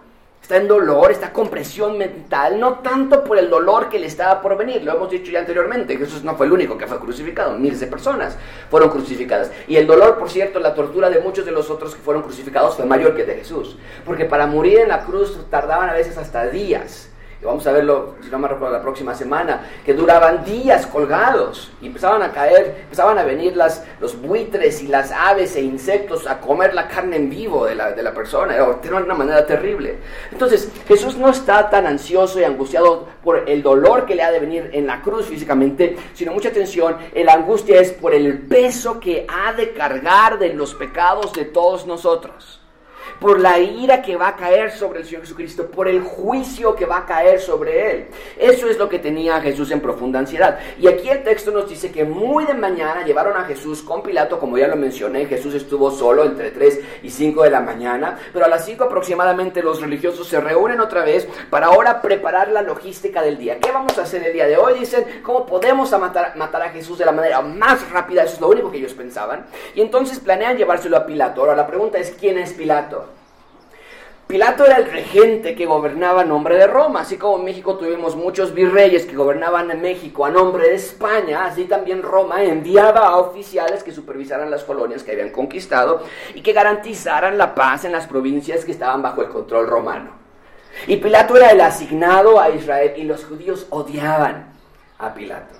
está 0.46 0.58
en 0.58 0.68
dolor, 0.68 1.10
está 1.10 1.32
con 1.32 1.50
presión 1.50 1.98
mental, 1.98 2.60
no 2.60 2.74
tanto 2.74 3.24
por 3.24 3.36
el 3.36 3.50
dolor 3.50 3.88
que 3.88 3.98
le 3.98 4.06
estaba 4.06 4.40
por 4.40 4.56
venir, 4.56 4.80
lo 4.84 4.94
hemos 4.94 5.10
dicho 5.10 5.32
ya 5.32 5.40
anteriormente, 5.40 5.96
Jesús 5.96 6.22
no 6.22 6.36
fue 6.36 6.46
el 6.46 6.52
único 6.52 6.78
que 6.78 6.86
fue 6.86 7.00
crucificado, 7.00 7.58
miles 7.58 7.80
de 7.80 7.88
personas 7.88 8.38
fueron 8.70 8.90
crucificadas. 8.90 9.50
Y 9.66 9.74
el 9.74 9.88
dolor, 9.88 10.20
por 10.20 10.30
cierto, 10.30 10.60
la 10.60 10.72
tortura 10.72 11.10
de 11.10 11.18
muchos 11.18 11.44
de 11.44 11.50
los 11.50 11.68
otros 11.68 11.96
que 11.96 12.00
fueron 12.00 12.22
crucificados 12.22 12.76
fue 12.76 12.86
mayor 12.86 13.16
que 13.16 13.22
el 13.22 13.26
de 13.26 13.34
Jesús, 13.38 13.76
porque 14.04 14.24
para 14.24 14.46
morir 14.46 14.78
en 14.78 14.88
la 14.88 15.04
cruz 15.04 15.36
tardaban 15.50 15.90
a 15.90 15.94
veces 15.94 16.16
hasta 16.16 16.46
días 16.46 17.10
vamos 17.42 17.66
a 17.66 17.72
verlo, 17.72 18.14
si 18.22 18.30
no 18.30 18.38
me 18.38 18.48
recuerdo, 18.48 18.74
la 18.74 18.82
próxima 18.82 19.14
semana, 19.14 19.60
que 19.84 19.94
duraban 19.94 20.44
días 20.44 20.86
colgados 20.86 21.70
y 21.80 21.86
empezaban 21.86 22.22
a 22.22 22.32
caer, 22.32 22.78
empezaban 22.82 23.18
a 23.18 23.24
venir 23.24 23.56
las, 23.56 23.84
los 24.00 24.20
buitres 24.20 24.82
y 24.82 24.88
las 24.88 25.12
aves 25.12 25.54
e 25.56 25.60
insectos 25.60 26.26
a 26.26 26.40
comer 26.40 26.74
la 26.74 26.88
carne 26.88 27.16
en 27.16 27.30
vivo 27.30 27.66
de 27.66 27.74
la, 27.74 27.92
de 27.92 28.02
la 28.02 28.14
persona, 28.14 28.54
de 28.54 28.90
una 28.92 29.14
manera 29.14 29.46
terrible. 29.46 29.98
Entonces, 30.32 30.70
Jesús 30.88 31.16
no 31.16 31.30
está 31.30 31.68
tan 31.70 31.86
ansioso 31.86 32.40
y 32.40 32.44
angustiado 32.44 33.06
por 33.22 33.48
el 33.48 33.62
dolor 33.62 34.06
que 34.06 34.14
le 34.14 34.22
ha 34.22 34.30
de 34.30 34.40
venir 34.40 34.70
en 34.72 34.86
la 34.86 35.02
cruz 35.02 35.26
físicamente, 35.26 35.96
sino 36.14 36.32
mucha 36.32 36.48
atención, 36.48 36.96
la 37.14 37.34
angustia 37.34 37.80
es 37.80 37.92
por 37.92 38.14
el 38.14 38.38
peso 38.38 39.00
que 39.00 39.26
ha 39.28 39.52
de 39.52 39.72
cargar 39.72 40.38
de 40.38 40.54
los 40.54 40.74
pecados 40.74 41.32
de 41.32 41.44
todos 41.44 41.86
nosotros 41.86 42.60
por 43.20 43.40
la 43.40 43.58
ira 43.58 44.02
que 44.02 44.16
va 44.16 44.28
a 44.28 44.36
caer 44.36 44.70
sobre 44.72 45.00
el 45.00 45.06
Señor 45.06 45.22
Jesucristo, 45.22 45.70
por 45.70 45.88
el 45.88 46.00
juicio 46.00 46.74
que 46.74 46.86
va 46.86 46.98
a 46.98 47.06
caer 47.06 47.40
sobre 47.40 47.90
Él. 47.90 48.06
Eso 48.38 48.68
es 48.68 48.78
lo 48.78 48.88
que 48.88 48.98
tenía 48.98 49.40
Jesús 49.40 49.70
en 49.70 49.80
profunda 49.80 50.18
ansiedad. 50.18 50.58
Y 50.78 50.86
aquí 50.88 51.08
el 51.08 51.22
texto 51.22 51.50
nos 51.50 51.68
dice 51.68 51.90
que 51.90 52.04
muy 52.04 52.44
de 52.44 52.54
mañana 52.54 53.04
llevaron 53.04 53.36
a 53.36 53.44
Jesús 53.44 53.82
con 53.82 54.02
Pilato, 54.02 54.38
como 54.38 54.58
ya 54.58 54.68
lo 54.68 54.76
mencioné, 54.76 55.26
Jesús 55.26 55.54
estuvo 55.54 55.90
solo 55.90 56.24
entre 56.24 56.50
3 56.50 56.80
y 57.02 57.10
5 57.10 57.42
de 57.42 57.50
la 57.50 57.60
mañana, 57.60 58.18
pero 58.32 58.44
a 58.44 58.48
las 58.48 58.64
5 58.64 58.84
aproximadamente 58.84 59.62
los 59.62 59.80
religiosos 59.80 60.26
se 60.26 60.40
reúnen 60.40 60.80
otra 60.80 61.04
vez 61.04 61.28
para 61.50 61.66
ahora 61.66 62.00
preparar 62.00 62.48
la 62.48 62.62
logística 62.62 63.22
del 63.22 63.38
día. 63.38 63.58
¿Qué 63.58 63.70
vamos 63.72 63.98
a 63.98 64.02
hacer 64.02 64.22
el 64.24 64.32
día 64.32 64.46
de 64.46 64.56
hoy? 64.56 64.78
Dicen, 64.78 65.04
¿cómo 65.22 65.46
podemos 65.46 65.90
matar, 65.98 66.36
matar 66.36 66.62
a 66.62 66.70
Jesús 66.70 66.98
de 66.98 67.04
la 67.04 67.12
manera 67.12 67.40
más 67.42 67.88
rápida? 67.90 68.24
Eso 68.24 68.34
es 68.34 68.40
lo 68.40 68.48
único 68.48 68.70
que 68.70 68.78
ellos 68.78 68.94
pensaban. 68.94 69.46
Y 69.74 69.80
entonces 69.80 70.20
planean 70.20 70.56
llevárselo 70.56 70.96
a 70.96 71.06
Pilato. 71.06 71.40
Ahora 71.40 71.54
la 71.54 71.66
pregunta 71.66 71.98
es, 71.98 72.14
¿quién 72.18 72.38
es 72.38 72.52
Pilato? 72.52 72.95
Pilato 74.26 74.66
era 74.66 74.78
el 74.78 74.90
regente 74.90 75.54
que 75.54 75.66
gobernaba 75.66 76.22
a 76.22 76.24
nombre 76.24 76.56
de 76.56 76.66
Roma, 76.66 77.02
así 77.02 77.16
como 77.16 77.38
en 77.38 77.44
México 77.44 77.76
tuvimos 77.76 78.16
muchos 78.16 78.52
virreyes 78.52 79.06
que 79.06 79.14
gobernaban 79.14 79.70
en 79.70 79.80
México 79.80 80.26
a 80.26 80.30
nombre 80.30 80.68
de 80.68 80.74
España, 80.74 81.44
así 81.44 81.66
también 81.66 82.02
Roma 82.02 82.42
enviaba 82.42 83.06
a 83.06 83.18
oficiales 83.18 83.84
que 83.84 83.92
supervisaran 83.92 84.50
las 84.50 84.64
colonias 84.64 85.04
que 85.04 85.12
habían 85.12 85.30
conquistado 85.30 86.02
y 86.34 86.40
que 86.40 86.52
garantizaran 86.52 87.38
la 87.38 87.54
paz 87.54 87.84
en 87.84 87.92
las 87.92 88.08
provincias 88.08 88.64
que 88.64 88.72
estaban 88.72 89.00
bajo 89.00 89.22
el 89.22 89.28
control 89.28 89.68
romano. 89.68 90.10
Y 90.88 90.96
Pilato 90.96 91.36
era 91.36 91.52
el 91.52 91.60
asignado 91.60 92.40
a 92.40 92.50
Israel 92.50 92.94
y 92.96 93.04
los 93.04 93.24
judíos 93.24 93.68
odiaban 93.70 94.52
a 94.98 95.14
Pilato. 95.14 95.54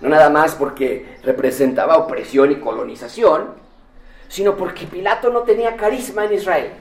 No 0.00 0.08
nada 0.08 0.30
más 0.30 0.56
porque 0.56 1.18
representaba 1.22 1.98
opresión 1.98 2.50
y 2.50 2.56
colonización, 2.56 3.54
sino 4.26 4.56
porque 4.56 4.86
Pilato 4.86 5.30
no 5.30 5.42
tenía 5.42 5.76
carisma 5.76 6.24
en 6.24 6.32
Israel. 6.32 6.72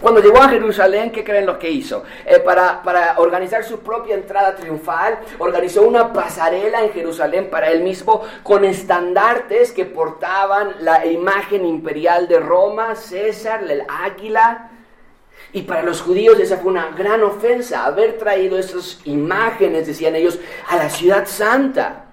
Cuando 0.00 0.20
llegó 0.20 0.38
a 0.38 0.48
Jerusalén, 0.48 1.10
¿qué 1.10 1.24
creen 1.24 1.46
lo 1.46 1.58
que 1.58 1.70
hizo? 1.70 2.04
Eh, 2.24 2.38
para, 2.38 2.82
para 2.82 3.18
organizar 3.18 3.64
su 3.64 3.80
propia 3.80 4.14
entrada 4.14 4.54
triunfal, 4.54 5.18
organizó 5.38 5.82
una 5.82 6.12
pasarela 6.12 6.84
en 6.84 6.92
Jerusalén 6.92 7.50
para 7.50 7.70
él 7.70 7.82
mismo 7.82 8.22
con 8.44 8.64
estandartes 8.64 9.72
que 9.72 9.84
portaban 9.84 10.76
la 10.80 11.04
imagen 11.04 11.66
imperial 11.66 12.28
de 12.28 12.38
Roma, 12.38 12.94
César, 12.94 13.64
el 13.68 13.82
águila. 13.88 14.70
Y 15.52 15.62
para 15.62 15.82
los 15.82 16.00
judíos 16.00 16.38
esa 16.38 16.58
fue 16.58 16.70
una 16.70 16.90
gran 16.90 17.24
ofensa, 17.24 17.84
haber 17.84 18.18
traído 18.18 18.56
esas 18.56 19.00
imágenes, 19.04 19.88
decían 19.88 20.14
ellos, 20.14 20.38
a 20.68 20.76
la 20.76 20.90
ciudad 20.90 21.26
santa. 21.26 22.04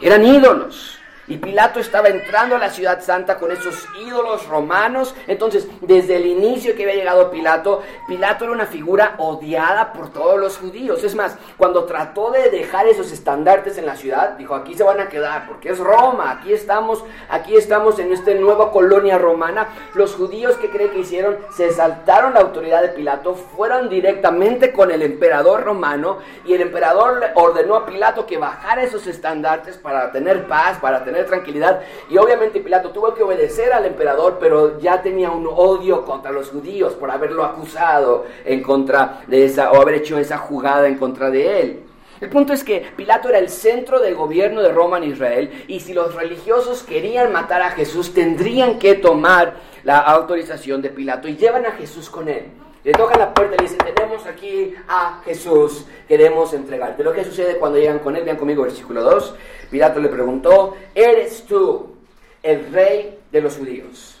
Eran 0.00 0.24
ídolos. 0.24 0.99
Y 1.30 1.36
Pilato 1.36 1.78
estaba 1.78 2.08
entrando 2.08 2.56
a 2.56 2.58
la 2.58 2.70
ciudad 2.70 3.00
santa 3.02 3.38
con 3.38 3.52
esos 3.52 3.86
ídolos 4.04 4.48
romanos. 4.48 5.14
Entonces, 5.28 5.68
desde 5.80 6.16
el 6.16 6.26
inicio 6.26 6.74
que 6.74 6.82
había 6.82 6.96
llegado 6.96 7.30
Pilato, 7.30 7.82
Pilato 8.08 8.42
era 8.44 8.52
una 8.52 8.66
figura 8.66 9.14
odiada 9.18 9.92
por 9.92 10.12
todos 10.12 10.40
los 10.40 10.58
judíos. 10.58 11.04
Es 11.04 11.14
más, 11.14 11.36
cuando 11.56 11.84
trató 11.84 12.32
de 12.32 12.50
dejar 12.50 12.88
esos 12.88 13.12
estandartes 13.12 13.78
en 13.78 13.86
la 13.86 13.94
ciudad, 13.94 14.30
dijo, 14.30 14.56
aquí 14.56 14.74
se 14.74 14.82
van 14.82 14.98
a 14.98 15.08
quedar, 15.08 15.46
porque 15.46 15.68
es 15.68 15.78
Roma, 15.78 16.32
aquí 16.32 16.52
estamos, 16.52 17.04
aquí 17.28 17.54
estamos 17.56 18.00
en 18.00 18.12
esta 18.12 18.34
nueva 18.34 18.72
colonia 18.72 19.16
romana. 19.16 19.68
Los 19.94 20.16
judíos 20.16 20.56
que 20.56 20.68
creen 20.68 20.90
que 20.90 20.98
hicieron, 20.98 21.38
se 21.56 21.70
saltaron 21.70 22.34
la 22.34 22.40
autoridad 22.40 22.82
de 22.82 22.88
Pilato, 22.88 23.36
fueron 23.36 23.88
directamente 23.88 24.72
con 24.72 24.90
el 24.90 25.02
emperador 25.02 25.62
romano 25.62 26.18
y 26.44 26.54
el 26.54 26.62
emperador 26.62 27.22
ordenó 27.36 27.76
a 27.76 27.86
Pilato 27.86 28.26
que 28.26 28.36
bajara 28.36 28.82
esos 28.82 29.06
estandartes 29.06 29.76
para 29.78 30.10
tener 30.10 30.48
paz, 30.48 30.78
para 30.78 31.04
tener 31.04 31.19
tranquilidad. 31.24 31.82
Y 32.08 32.18
obviamente 32.18 32.60
Pilato 32.60 32.90
tuvo 32.90 33.14
que 33.14 33.22
obedecer 33.22 33.72
al 33.72 33.86
emperador, 33.86 34.38
pero 34.40 34.78
ya 34.78 35.02
tenía 35.02 35.30
un 35.30 35.46
odio 35.46 36.04
contra 36.04 36.32
los 36.32 36.50
judíos 36.50 36.94
por 36.94 37.10
haberlo 37.10 37.44
acusado 37.44 38.26
en 38.44 38.62
contra 38.62 39.22
de 39.26 39.44
esa, 39.44 39.72
o 39.72 39.80
haber 39.80 39.96
hecho 39.96 40.18
esa 40.18 40.38
jugada 40.38 40.88
en 40.88 40.96
contra 40.96 41.30
de 41.30 41.60
él. 41.60 41.80
El 42.20 42.28
punto 42.28 42.52
es 42.52 42.62
que 42.62 42.84
Pilato 42.96 43.30
era 43.30 43.38
el 43.38 43.48
centro 43.48 43.98
del 43.98 44.14
gobierno 44.14 44.60
de 44.60 44.72
Roma 44.72 44.98
en 44.98 45.04
Israel 45.04 45.64
y 45.68 45.80
si 45.80 45.94
los 45.94 46.14
religiosos 46.14 46.82
querían 46.82 47.32
matar 47.32 47.62
a 47.62 47.70
Jesús 47.70 48.12
tendrían 48.12 48.78
que 48.78 48.94
tomar 48.94 49.54
la 49.84 49.98
autorización 49.98 50.82
de 50.82 50.90
Pilato 50.90 51.28
y 51.28 51.36
llevan 51.36 51.64
a 51.64 51.72
Jesús 51.72 52.10
con 52.10 52.28
él. 52.28 52.44
Le 52.82 52.92
tocan 52.92 53.18
la 53.18 53.34
puerta 53.34 53.54
y 53.54 53.58
le 53.58 53.64
dicen, 53.64 53.78
tenemos 53.94 54.24
aquí 54.26 54.74
a 54.88 55.20
Jesús, 55.24 55.84
queremos 56.08 56.52
entregarte. 56.54 57.04
Lo 57.04 57.12
que 57.12 57.24
sucede 57.24 57.58
cuando 57.58 57.78
llegan 57.78 57.98
con 57.98 58.16
él, 58.16 58.24
vean 58.24 58.38
conmigo 58.38 58.62
versículo 58.62 59.02
2, 59.02 59.34
Pilato 59.70 60.00
le 60.00 60.08
preguntó, 60.08 60.76
¿eres 60.94 61.44
tú 61.44 61.96
el 62.42 62.72
rey 62.72 63.18
de 63.30 63.40
los 63.42 63.56
judíos? 63.56 64.18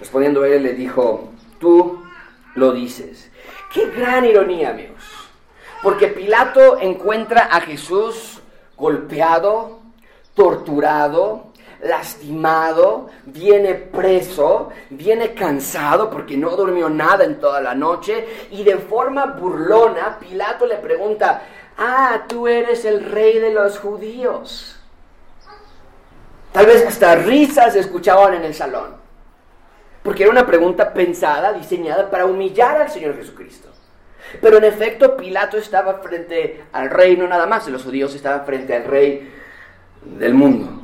Respondiendo 0.00 0.44
él 0.44 0.64
le 0.64 0.74
dijo, 0.74 1.30
tú 1.60 2.02
lo 2.56 2.72
dices. 2.72 3.30
Qué 3.72 3.90
gran 3.90 4.24
ironía, 4.24 4.70
amigos. 4.70 5.04
Porque 5.82 6.08
Pilato 6.08 6.80
encuentra 6.80 7.42
a 7.42 7.60
Jesús 7.60 8.40
golpeado, 8.76 9.80
torturado, 10.34 11.52
lastimado, 11.82 13.08
viene 13.26 13.74
preso, 13.74 14.70
viene 14.90 15.34
cansado 15.34 16.10
porque 16.10 16.36
no 16.36 16.50
durmió 16.56 16.88
nada 16.88 17.24
en 17.24 17.40
toda 17.40 17.60
la 17.60 17.74
noche 17.74 18.26
y 18.50 18.64
de 18.64 18.78
forma 18.78 19.26
burlona 19.26 20.18
Pilato 20.18 20.66
le 20.66 20.76
pregunta, 20.76 21.42
ah, 21.78 22.24
tú 22.28 22.48
eres 22.48 22.84
el 22.84 23.04
rey 23.04 23.38
de 23.38 23.52
los 23.52 23.78
judíos. 23.78 24.76
Tal 26.52 26.66
vez 26.66 26.86
hasta 26.86 27.16
risas 27.16 27.74
escuchaban 27.74 28.34
en 28.34 28.44
el 28.44 28.54
salón, 28.54 28.94
porque 30.02 30.22
era 30.22 30.30
una 30.30 30.46
pregunta 30.46 30.92
pensada, 30.92 31.52
diseñada 31.52 32.08
para 32.10 32.26
humillar 32.26 32.80
al 32.80 32.90
Señor 32.90 33.16
Jesucristo. 33.16 33.70
Pero 34.40 34.58
en 34.58 34.64
efecto 34.64 35.16
Pilato 35.16 35.56
estaba 35.56 35.94
frente 35.94 36.64
al 36.72 36.90
rey, 36.90 37.16
no 37.16 37.26
nada 37.26 37.46
más, 37.46 37.66
los 37.68 37.82
judíos 37.82 38.14
estaban 38.14 38.44
frente 38.44 38.74
al 38.74 38.84
rey 38.84 39.32
del 40.04 40.34
mundo. 40.34 40.83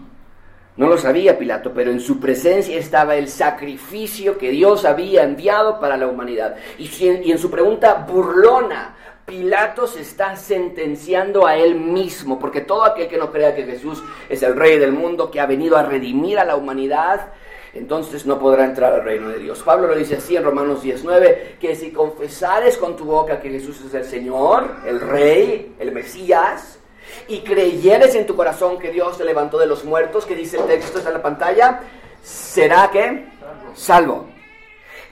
No 0.81 0.89
lo 0.89 0.97
sabía 0.97 1.37
Pilato, 1.37 1.73
pero 1.75 1.91
en 1.91 2.01
su 2.01 2.19
presencia 2.19 2.79
estaba 2.79 3.15
el 3.15 3.29
sacrificio 3.29 4.39
que 4.39 4.51
Dios 4.51 4.87
había 4.87 5.25
enviado 5.25 5.79
para 5.79 5.99
la 5.99 6.07
humanidad. 6.07 6.57
Y, 6.79 6.89
en 7.07 7.37
su 7.37 7.51
pregunta 7.51 8.07
burlona, 8.09 8.97
Pilato 9.27 9.87
se 9.87 10.01
está 10.01 10.37
sentenciando 10.37 11.47
a 11.47 11.55
él 11.55 11.75
mismo, 11.75 12.39
porque 12.39 12.63
todo 12.63 12.83
aquel 12.83 13.09
que 13.09 13.19
no 13.19 13.31
crea 13.31 13.55
que 13.55 13.65
Jesús 13.65 14.03
es 14.31 14.43
el 14.43 14.57
rey 14.57 14.79
del 14.79 14.93
mundo, 14.93 15.31
que 15.31 15.39
ha 15.39 15.45
venido 15.45 15.77
a 15.77 15.83
redimir 15.83 16.39
a 16.39 16.47
la 16.47 16.57
humanidad, 16.57 17.29
entonces 17.75 18.25
no 18.25 18.39
podrá 18.39 18.65
entrar 18.65 18.95
al 18.95 19.05
reino 19.05 19.29
de 19.29 19.39
Dios. 19.39 19.63
Pablo 19.63 19.89
lo 19.89 19.97
dice 19.97 20.17
así 20.17 20.35
en 20.35 20.45
Romanos 20.45 20.83
19, 20.83 21.59
que 21.61 21.77
si 21.77 21.91
confesares 21.91 22.79
con 22.79 22.97
tu 22.97 23.05
boca 23.05 23.39
que 23.39 23.51
Jesús 23.51 23.83
es 23.85 23.93
el 23.93 24.05
Señor, 24.07 24.77
el 24.87 24.99
rey, 24.99 25.75
el 25.79 25.93
Mesías, 25.93 26.80
y 27.29 27.40
creyeres 27.40 28.14
en 28.14 28.26
tu 28.26 28.37
corazón 28.37 28.79
que 28.79 28.90
Dios 28.90 29.19
te 29.19 29.25
levantó 29.25 29.59
de 29.59 29.67
los 29.67 29.85
muertos, 29.85 30.26
que 30.26 30.35
dice 30.35 30.59
el 30.59 30.64
texto, 30.64 30.99
está 30.99 31.11
en 31.11 31.17
la 31.17 31.23
pantalla, 31.23 31.81
será 32.23 32.90
que 32.90 33.26
salvo. 33.75 34.26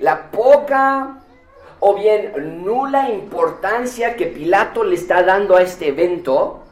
La 0.00 0.30
poca 0.30 1.18
o 1.80 1.94
bien 1.94 2.64
nula 2.64 3.08
importancia 3.10 4.16
que 4.16 4.26
Pilato 4.26 4.84
le 4.84 4.96
está 4.96 5.22
dando 5.22 5.56
a 5.56 5.62
este 5.62 5.88
evento 5.88 6.62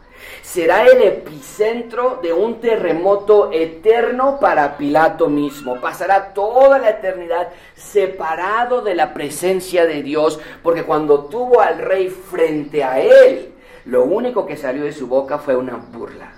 será 0.42 0.84
el 0.84 1.02
epicentro 1.02 2.20
de 2.22 2.32
un 2.32 2.60
terremoto 2.60 3.50
eterno 3.52 4.38
para 4.40 4.76
Pilato 4.76 5.28
mismo. 5.28 5.80
Pasará 5.80 6.32
toda 6.32 6.78
la 6.78 6.90
eternidad 6.90 7.48
separado 7.74 8.80
de 8.80 8.94
la 8.94 9.12
presencia 9.12 9.86
de 9.86 10.02
Dios, 10.02 10.38
porque 10.62 10.84
cuando 10.84 11.24
tuvo 11.24 11.60
al 11.60 11.78
rey 11.78 12.08
frente 12.08 12.84
a 12.84 13.00
él, 13.00 13.52
lo 13.86 14.04
único 14.04 14.46
que 14.46 14.56
salió 14.56 14.84
de 14.84 14.92
su 14.92 15.06
boca 15.06 15.38
fue 15.38 15.56
una 15.56 15.76
burla. 15.76 16.32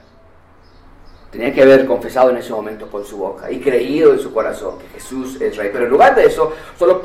Tenía 1.31 1.53
que 1.53 1.61
haber 1.61 1.85
confesado 1.85 2.31
en 2.31 2.39
ese 2.39 2.53
momento 2.53 2.91
con 2.91 3.05
su 3.05 3.19
boca 3.19 3.51
y 3.51 3.61
creído 3.61 4.15
en 4.15 4.19
su 4.19 4.33
corazón 4.33 4.79
que 4.79 4.89
Jesús 4.89 5.39
es 5.41 5.57
rey. 5.59 5.69
Pero 5.71 5.85
en 5.85 5.91
lugar 5.91 6.15
de 6.15 6.25
eso, 6.25 6.55
solo, 6.79 7.03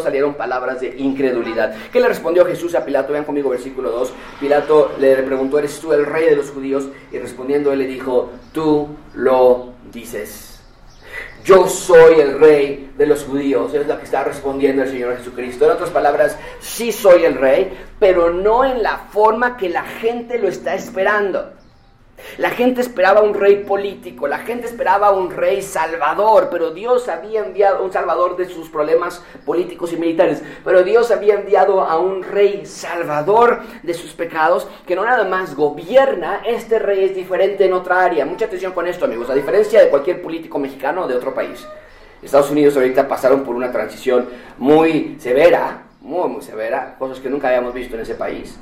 salieron 0.00 0.34
palabras 0.34 0.80
de 0.80 0.96
incredulidad. 0.96 1.74
¿Qué 1.92 2.00
le 2.00 2.08
respondió 2.08 2.46
Jesús 2.46 2.74
a 2.74 2.84
Pilato? 2.84 3.12
Vean 3.12 3.24
conmigo 3.24 3.50
versículo 3.50 3.90
2. 3.90 4.12
Pilato 4.40 4.92
le 4.98 5.14
preguntó, 5.22 5.58
¿eres 5.58 5.78
tú 5.78 5.92
el 5.92 6.06
rey 6.06 6.24
de 6.24 6.36
los 6.36 6.50
judíos? 6.50 6.88
Y 7.12 7.18
respondiendo 7.18 7.70
él 7.70 7.80
le 7.80 7.86
dijo, 7.86 8.30
tú 8.52 8.88
lo 9.14 9.74
dices. 9.92 10.49
Yo 11.44 11.68
soy 11.68 12.20
el 12.20 12.38
rey 12.38 12.90
de 12.96 13.06
los 13.06 13.24
judíos, 13.24 13.72
es 13.74 13.86
la 13.86 13.98
que 13.98 14.04
está 14.04 14.24
respondiendo 14.24 14.82
el 14.82 14.90
Señor 14.90 15.16
Jesucristo. 15.16 15.64
En 15.64 15.72
otras 15.72 15.90
palabras, 15.90 16.36
sí 16.60 16.92
soy 16.92 17.24
el 17.24 17.34
rey, 17.34 17.72
pero 17.98 18.30
no 18.30 18.64
en 18.64 18.82
la 18.82 18.98
forma 19.10 19.56
que 19.56 19.68
la 19.68 19.84
gente 19.84 20.38
lo 20.38 20.48
está 20.48 20.74
esperando. 20.74 21.52
La 22.38 22.50
gente 22.50 22.80
esperaba 22.80 23.22
un 23.22 23.34
rey 23.34 23.64
político, 23.64 24.26
la 24.26 24.38
gente 24.38 24.66
esperaba 24.66 25.10
un 25.10 25.30
rey 25.30 25.62
salvador, 25.62 26.48
pero 26.50 26.70
Dios 26.70 27.08
había 27.08 27.40
enviado 27.40 27.84
un 27.84 27.92
salvador 27.92 28.36
de 28.36 28.48
sus 28.48 28.68
problemas 28.68 29.22
políticos 29.44 29.92
y 29.92 29.96
militares, 29.96 30.42
pero 30.64 30.82
Dios 30.82 31.10
había 31.10 31.34
enviado 31.34 31.82
a 31.82 31.98
un 31.98 32.22
rey 32.22 32.64
salvador 32.66 33.60
de 33.82 33.94
sus 33.94 34.12
pecados, 34.12 34.68
que 34.86 34.96
no 34.96 35.04
nada 35.04 35.24
más 35.24 35.54
gobierna, 35.54 36.42
este 36.46 36.78
rey 36.78 37.04
es 37.04 37.14
diferente 37.14 37.64
en 37.64 37.72
otra 37.72 38.04
área. 38.04 38.24
Mucha 38.24 38.46
atención 38.46 38.72
con 38.72 38.86
esto, 38.86 39.04
amigos, 39.04 39.28
a 39.30 39.34
diferencia 39.34 39.80
de 39.80 39.88
cualquier 39.88 40.22
político 40.22 40.58
mexicano 40.58 41.04
o 41.04 41.08
de 41.08 41.14
otro 41.14 41.34
país. 41.34 41.66
Estados 42.22 42.50
Unidos 42.50 42.76
ahorita 42.76 43.08
pasaron 43.08 43.44
por 43.44 43.54
una 43.54 43.72
transición 43.72 44.28
muy 44.58 45.16
severa, 45.18 45.84
muy, 46.00 46.28
muy 46.28 46.42
severa, 46.42 46.96
cosas 46.98 47.18
que 47.18 47.30
nunca 47.30 47.48
habíamos 47.48 47.72
visto 47.72 47.94
en 47.96 48.02
ese 48.02 48.14
país 48.14 48.58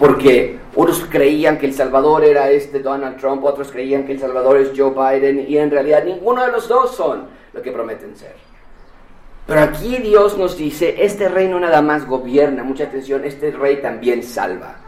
porque 0.00 0.58
unos 0.76 1.04
creían 1.10 1.58
que 1.58 1.66
El 1.66 1.74
Salvador 1.74 2.24
era 2.24 2.50
este 2.50 2.80
Donald 2.80 3.18
Trump, 3.18 3.44
otros 3.44 3.70
creían 3.70 4.06
que 4.06 4.12
El 4.12 4.18
Salvador 4.18 4.56
es 4.56 4.70
Joe 4.74 4.92
Biden, 4.92 5.44
y 5.46 5.58
en 5.58 5.70
realidad 5.70 6.02
ninguno 6.04 6.42
de 6.42 6.50
los 6.50 6.66
dos 6.66 6.96
son 6.96 7.28
lo 7.52 7.60
que 7.60 7.70
prometen 7.70 8.16
ser. 8.16 8.34
Pero 9.46 9.60
aquí 9.60 9.98
Dios 9.98 10.38
nos 10.38 10.56
dice, 10.56 10.94
este 10.98 11.28
rey 11.28 11.48
no 11.48 11.60
nada 11.60 11.82
más 11.82 12.06
gobierna, 12.06 12.64
mucha 12.64 12.84
atención, 12.84 13.24
este 13.26 13.50
rey 13.50 13.82
también 13.82 14.22
salva. 14.22 14.78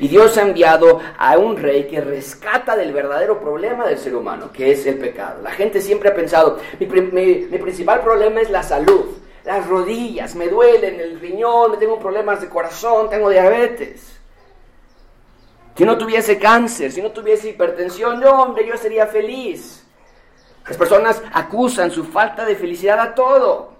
Y 0.00 0.08
Dios 0.08 0.38
ha 0.38 0.42
enviado 0.42 0.98
a 1.18 1.36
un 1.36 1.58
rey 1.58 1.84
que 1.86 2.00
rescata 2.00 2.74
del 2.74 2.94
verdadero 2.94 3.38
problema 3.38 3.86
del 3.86 3.98
ser 3.98 4.16
humano, 4.16 4.50
que 4.50 4.72
es 4.72 4.86
el 4.86 4.96
pecado. 4.96 5.42
La 5.42 5.50
gente 5.50 5.82
siempre 5.82 6.08
ha 6.08 6.14
pensado, 6.14 6.58
mi, 6.80 6.86
principal 6.86 8.00
problema 8.00 8.40
es 8.40 8.48
la 8.48 8.62
salud, 8.62 9.08
las 9.44 9.66
rodillas, 9.66 10.34
me 10.34 10.48
duelen, 10.48 10.98
el 11.00 11.20
riñón, 11.20 11.72
me 11.72 11.76
tengo 11.76 11.98
problemas 11.98 12.40
de 12.40 12.48
corazón, 12.48 13.10
tengo 13.10 13.28
diabetes. 13.28 14.23
Si 15.76 15.84
no 15.84 15.98
tuviese 15.98 16.38
cáncer, 16.38 16.92
si 16.92 17.02
no 17.02 17.10
tuviese 17.10 17.48
hipertensión, 17.48 18.20
no, 18.20 18.42
hombre, 18.42 18.66
yo 18.66 18.76
sería 18.76 19.06
feliz. 19.06 19.84
Las 20.66 20.76
personas 20.76 21.22
acusan 21.32 21.90
su 21.90 22.04
falta 22.04 22.44
de 22.44 22.54
felicidad 22.54 22.98
a 23.00 23.14
todo, 23.14 23.72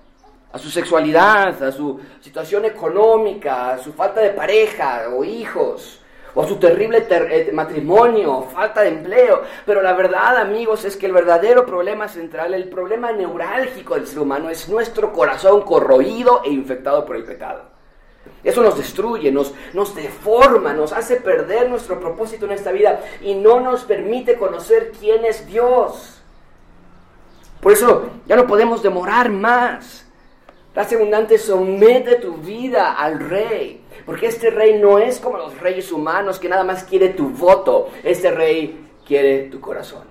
a 0.52 0.58
su 0.58 0.70
sexualidad, 0.70 1.62
a 1.62 1.70
su 1.70 2.00
situación 2.20 2.64
económica, 2.64 3.74
a 3.74 3.78
su 3.78 3.92
falta 3.92 4.20
de 4.20 4.30
pareja 4.30 5.04
o 5.14 5.22
hijos, 5.22 6.00
o 6.34 6.44
su 6.44 6.56
terrible 6.56 7.06
eh, 7.08 7.50
matrimonio, 7.52 8.42
falta 8.52 8.82
de 8.82 8.88
empleo. 8.88 9.42
Pero 9.64 9.80
la 9.80 9.92
verdad, 9.92 10.38
amigos, 10.38 10.84
es 10.84 10.96
que 10.96 11.06
el 11.06 11.12
verdadero 11.12 11.64
problema 11.64 12.08
central, 12.08 12.54
el 12.54 12.68
problema 12.68 13.12
neurálgico 13.12 13.94
del 13.94 14.08
ser 14.08 14.18
humano 14.18 14.50
es 14.50 14.68
nuestro 14.68 15.12
corazón 15.12 15.62
corroído 15.62 16.42
e 16.44 16.50
infectado 16.50 17.06
por 17.06 17.14
el 17.14 17.24
pecado. 17.24 17.73
Eso 18.42 18.62
nos 18.62 18.76
destruye, 18.76 19.32
nos, 19.32 19.54
nos 19.72 19.94
deforma, 19.94 20.74
nos 20.74 20.92
hace 20.92 21.16
perder 21.16 21.70
nuestro 21.70 21.98
propósito 21.98 22.44
en 22.44 22.52
esta 22.52 22.72
vida 22.72 23.00
y 23.22 23.34
no 23.34 23.60
nos 23.60 23.84
permite 23.84 24.36
conocer 24.36 24.92
quién 24.98 25.24
es 25.24 25.46
Dios. 25.46 26.22
Por 27.60 27.72
eso 27.72 28.10
ya 28.26 28.36
no 28.36 28.46
podemos 28.46 28.82
demorar 28.82 29.30
más. 29.30 30.04
Gracia 30.74 30.98
abundante, 30.98 31.38
somete 31.38 32.16
tu 32.16 32.34
vida 32.34 32.92
al 32.92 33.20
rey. 33.20 33.82
Porque 34.04 34.26
este 34.26 34.50
rey 34.50 34.78
no 34.78 34.98
es 34.98 35.20
como 35.20 35.38
los 35.38 35.58
reyes 35.60 35.90
humanos 35.90 36.38
que 36.38 36.48
nada 36.48 36.64
más 36.64 36.84
quiere 36.84 37.10
tu 37.10 37.30
voto. 37.30 37.90
Este 38.02 38.30
rey 38.30 38.90
quiere 39.06 39.44
tu 39.44 39.60
corazón. 39.60 40.02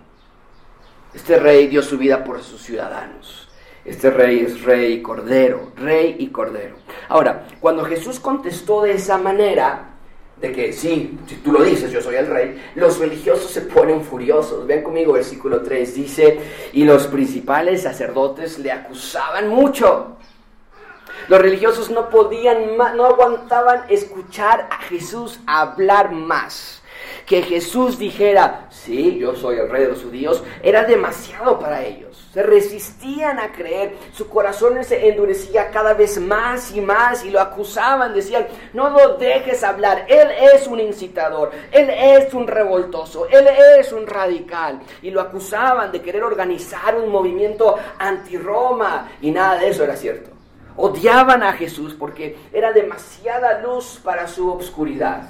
Este 1.13 1.37
rey 1.37 1.67
dio 1.67 1.83
su 1.83 1.97
vida 1.97 2.23
por 2.23 2.41
sus 2.41 2.61
ciudadanos. 2.61 3.42
Este 3.85 4.09
rey 4.09 4.39
es 4.39 4.61
rey 4.63 4.93
y 4.93 5.01
cordero, 5.01 5.71
rey 5.75 6.15
y 6.19 6.27
cordero. 6.27 6.75
Ahora, 7.09 7.47
cuando 7.59 7.83
Jesús 7.83 8.19
contestó 8.19 8.81
de 8.81 8.93
esa 8.93 9.17
manera, 9.17 9.93
de 10.37 10.51
que 10.51 10.73
sí, 10.73 11.17
si 11.27 11.35
tú 11.35 11.51
lo 11.51 11.63
dices, 11.63 11.91
yo 11.91 12.01
soy 12.01 12.15
el 12.15 12.27
rey, 12.27 12.61
los 12.75 12.99
religiosos 12.99 13.51
se 13.51 13.61
ponen 13.61 14.03
furiosos. 14.03 14.65
Vean 14.67 14.83
conmigo 14.83 15.13
versículo 15.13 15.61
3, 15.61 15.95
dice, 15.95 16.39
y 16.73 16.83
los 16.83 17.07
principales 17.07 17.83
sacerdotes 17.83 18.59
le 18.59 18.71
acusaban 18.71 19.47
mucho. 19.49 20.17
Los 21.27 21.41
religiosos 21.41 21.89
no 21.89 22.09
podían, 22.09 22.75
no 22.77 23.05
aguantaban 23.05 23.83
escuchar 23.89 24.67
a 24.69 24.81
Jesús 24.83 25.39
hablar 25.45 26.11
más. 26.11 26.81
Que 27.25 27.41
Jesús 27.41 27.97
dijera, 27.97 28.67
sí, 28.69 29.17
yo 29.17 29.35
soy 29.35 29.57
el 29.57 29.69
rey 29.69 29.83
de 29.83 29.89
los 29.89 30.03
judíos, 30.03 30.43
era 30.61 30.83
demasiado 30.83 31.57
para 31.57 31.83
ellos. 31.85 32.12
Se 32.33 32.41
resistían 32.41 33.37
a 33.37 33.51
creer, 33.51 33.95
su 34.11 34.27
corazón 34.27 34.83
se 34.83 35.07
endurecía 35.07 35.69
cada 35.69 35.93
vez 35.93 36.19
más 36.19 36.75
y 36.75 36.81
más 36.81 37.23
y 37.23 37.29
lo 37.29 37.39
acusaban, 37.39 38.15
decían, 38.15 38.47
no 38.73 38.89
lo 38.89 39.17
dejes 39.17 39.63
hablar, 39.63 40.07
él 40.07 40.29
es 40.51 40.65
un 40.65 40.79
incitador, 40.79 41.51
él 41.71 41.91
es 41.91 42.33
un 42.33 42.47
revoltoso, 42.47 43.27
él 43.27 43.47
es 43.77 43.91
un 43.91 44.07
radical. 44.07 44.79
Y 45.03 45.11
lo 45.11 45.21
acusaban 45.21 45.91
de 45.91 46.01
querer 46.01 46.23
organizar 46.23 46.95
un 46.95 47.11
movimiento 47.11 47.75
anti-Roma 47.99 49.11
y 49.21 49.29
nada 49.29 49.59
de 49.59 49.69
eso 49.69 49.83
era 49.83 49.95
cierto. 49.95 50.31
Odiaban 50.75 51.43
a 51.43 51.53
Jesús 51.53 51.93
porque 51.93 52.35
era 52.51 52.71
demasiada 52.73 53.59
luz 53.61 54.01
para 54.03 54.27
su 54.27 54.51
obscuridad. 54.51 55.21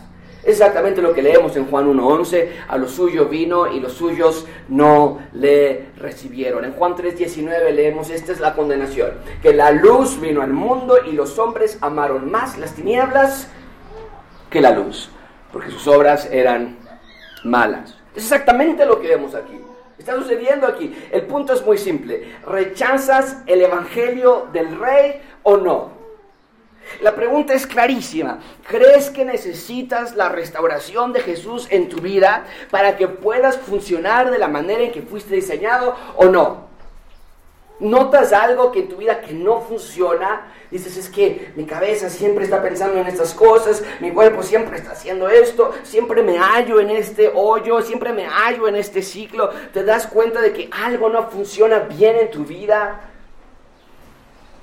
Exactamente 0.45 1.01
lo 1.01 1.13
que 1.13 1.21
leemos 1.21 1.55
en 1.55 1.65
Juan 1.67 1.87
1.11, 1.87 2.49
a 2.67 2.77
lo 2.77 2.87
suyo 2.87 3.27
vino 3.27 3.71
y 3.71 3.79
los 3.79 3.93
suyos 3.93 4.45
no 4.67 5.19
le 5.33 5.85
recibieron. 5.97 6.65
En 6.65 6.73
Juan 6.73 6.95
3.19 6.95 7.71
leemos, 7.71 8.09
esta 8.09 8.33
es 8.33 8.39
la 8.41 8.53
condenación, 8.53 9.11
que 9.41 9.53
la 9.53 9.71
luz 9.71 10.19
vino 10.19 10.41
al 10.41 10.51
mundo 10.51 10.97
y 11.05 11.13
los 11.13 11.39
hombres 11.39 11.77
amaron 11.81 12.29
más 12.29 12.57
las 12.57 12.75
tinieblas 12.75 13.47
que 14.49 14.59
la 14.59 14.71
luz, 14.71 15.09
porque 15.51 15.71
sus 15.71 15.87
obras 15.87 16.27
eran 16.31 16.77
malas. 17.45 17.95
Es 18.15 18.23
exactamente 18.23 18.85
lo 18.85 18.99
que 18.99 19.07
vemos 19.07 19.35
aquí. 19.35 19.59
Está 19.97 20.15
sucediendo 20.15 20.67
aquí. 20.67 20.93
El 21.11 21.23
punto 21.23 21.53
es 21.53 21.65
muy 21.65 21.77
simple. 21.77 22.33
¿Rechazas 22.45 23.41
el 23.47 23.61
Evangelio 23.61 24.47
del 24.51 24.77
Rey 24.77 25.21
o 25.43 25.55
no? 25.55 25.92
La 27.01 27.15
pregunta 27.15 27.53
es 27.53 27.67
clarísima. 27.67 28.39
¿Crees 28.67 29.09
que 29.09 29.25
necesitas 29.25 30.15
la 30.15 30.29
restauración 30.29 31.13
de 31.13 31.21
Jesús 31.21 31.67
en 31.69 31.89
tu 31.89 32.01
vida 32.01 32.45
para 32.71 32.97
que 32.97 33.07
puedas 33.07 33.57
funcionar 33.57 34.31
de 34.31 34.37
la 34.37 34.47
manera 34.47 34.83
en 34.83 34.91
que 34.91 35.01
fuiste 35.01 35.35
diseñado 35.35 35.95
o 36.15 36.25
no? 36.25 36.73
¿Notas 37.79 38.31
algo 38.31 38.71
que 38.71 38.79
en 38.79 38.89
tu 38.89 38.97
vida 38.97 39.19
que 39.19 39.33
no 39.33 39.59
funciona? 39.59 40.53
Dices, 40.71 40.95
es 40.95 41.09
que 41.09 41.51
mi 41.55 41.65
cabeza 41.65 42.09
siempre 42.09 42.45
está 42.45 42.61
pensando 42.61 42.99
en 42.99 43.07
estas 43.07 43.33
cosas, 43.33 43.83
mi 43.99 44.11
cuerpo 44.11 44.41
siempre 44.41 44.77
está 44.77 44.91
haciendo 44.91 45.27
esto, 45.27 45.71
siempre 45.83 46.23
me 46.23 46.37
hallo 46.37 46.79
en 46.79 46.91
este 46.91 47.31
hoyo, 47.33 47.81
siempre 47.81 48.13
me 48.13 48.25
hallo 48.25 48.67
en 48.67 48.75
este 48.75 49.01
ciclo. 49.01 49.49
¿Te 49.73 49.83
das 49.83 50.07
cuenta 50.07 50.39
de 50.39 50.53
que 50.53 50.69
algo 50.71 51.09
no 51.09 51.29
funciona 51.29 51.79
bien 51.79 52.15
en 52.15 52.31
tu 52.31 52.45
vida? 52.45 53.12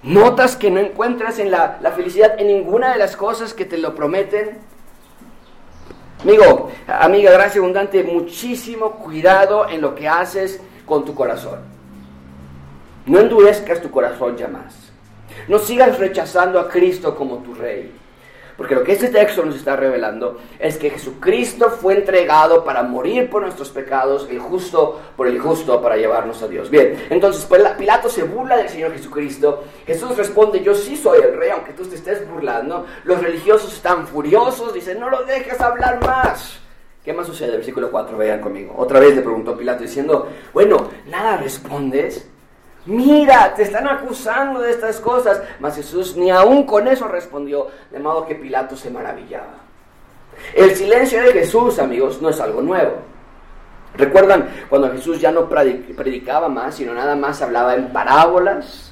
¿Notas 0.03 0.57
que 0.57 0.71
no 0.71 0.81
encuentras 0.81 1.39
en 1.39 1.51
la, 1.51 1.79
felicidad 1.95 2.41
en 2.41 2.47
ninguna 2.47 2.93
de 2.93 2.99
las 2.99 3.17
cosas 3.17 3.53
que 3.53 3.67
te 3.67 3.77
lo 3.77 3.95
prometen? 3.95 4.59
Amigo, 6.23 6.71
amiga, 6.87 7.31
gracia 7.33 7.61
abundante, 7.61 8.03
muchísimo 8.03 8.93
cuidado 8.93 9.69
en 9.69 9.81
lo 9.81 9.95
que 9.95 10.09
haces 10.09 10.61
con 10.87 11.05
tu 11.05 11.15
corazón. 11.15 11.61
No 13.07 13.21
endurezcas 13.21 13.81
tu 13.83 13.91
corazón 13.91 14.37
ya 14.37 14.49
más. 14.49 14.75
No 15.49 15.59
sigas 15.59 15.99
rechazando 15.99 16.59
a 16.59 16.69
Cristo 16.69 17.15
como 17.15 17.39
tu 17.39 17.55
rey. 17.55 17.93
Porque 18.61 18.75
lo 18.75 18.85
que 18.85 18.93
este 18.93 19.09
texto 19.09 19.43
nos 19.43 19.57
está 19.57 19.75
revelando 19.75 20.37
es 20.59 20.77
que 20.77 20.91
Jesucristo 20.91 21.71
fue 21.71 21.95
entregado 21.95 22.63
para 22.63 22.83
morir 22.83 23.31
por 23.31 23.41
nuestros 23.41 23.71
pecados, 23.71 24.29
el 24.29 24.39
justo 24.39 25.01
por 25.17 25.29
el 25.29 25.41
justo 25.41 25.81
para 25.81 25.97
llevarnos 25.97 26.43
a 26.43 26.47
Dios. 26.47 26.69
Bien, 26.69 27.07
entonces 27.09 27.47
pues, 27.47 27.67
Pilato 27.79 28.11
se 28.11 28.23
burla 28.23 28.59
del 28.59 28.69
Señor 28.69 28.93
Jesucristo. 28.93 29.65
Jesús 29.87 30.15
responde, 30.15 30.63
yo 30.63 30.75
sí 30.75 30.95
soy 30.95 31.21
el 31.23 31.39
rey, 31.39 31.49
aunque 31.49 31.73
tú 31.73 31.87
te 31.87 31.95
estés 31.95 32.29
burlando. 32.29 32.85
Los 33.05 33.23
religiosos 33.23 33.73
están 33.73 34.07
furiosos, 34.07 34.75
dicen, 34.75 35.01
no 35.01 35.09
lo 35.09 35.23
dejes 35.25 35.59
hablar 35.59 35.99
más. 36.05 36.61
¿Qué 37.03 37.15
más 37.15 37.27
sucede? 37.27 37.53
Versículo 37.53 37.91
4, 37.91 38.15
vean 38.19 38.43
conmigo. 38.43 38.75
Otra 38.77 39.01
vez 39.01 39.17
le 39.17 39.23
preguntó 39.23 39.57
Pilato 39.57 39.85
diciendo, 39.85 40.29
bueno, 40.53 40.91
nada 41.07 41.39
respondes. 41.39 42.29
Mira, 42.87 43.55
te 43.55 43.63
están 43.63 43.87
acusando 43.87 44.61
de 44.61 44.71
estas 44.71 45.01
cosas. 45.01 45.43
Mas 45.59 45.77
Jesús 45.77 46.17
ni 46.17 46.31
aún 46.31 46.65
con 46.65 46.89
eso 46.89 47.07
respondió, 47.09 47.69
de 47.91 47.99
modo 47.99 48.27
que 48.27 48.35
Pilato 48.35 48.77
se 48.77 48.91
maravillaba. 48.91 49.61
El 50.55 50.75
silencio 50.75 51.23
de 51.23 51.33
Jesús, 51.33 51.79
amigos, 51.79 52.21
no 52.23 52.31
es 52.31 52.41
algo 52.41 52.63
nuevo. 52.63 52.97
¿Recuerdan 53.95 54.49
cuando 54.69 54.91
Jesús 54.93 55.21
ya 55.21 55.33
no 55.33 55.49
predicaba 55.49 56.49
más, 56.49 56.77
sino 56.77 56.95
nada 56.95 57.17
más 57.17 57.43
hablaba 57.43 57.75
en 57.75 57.93
parábolas? 57.93 58.90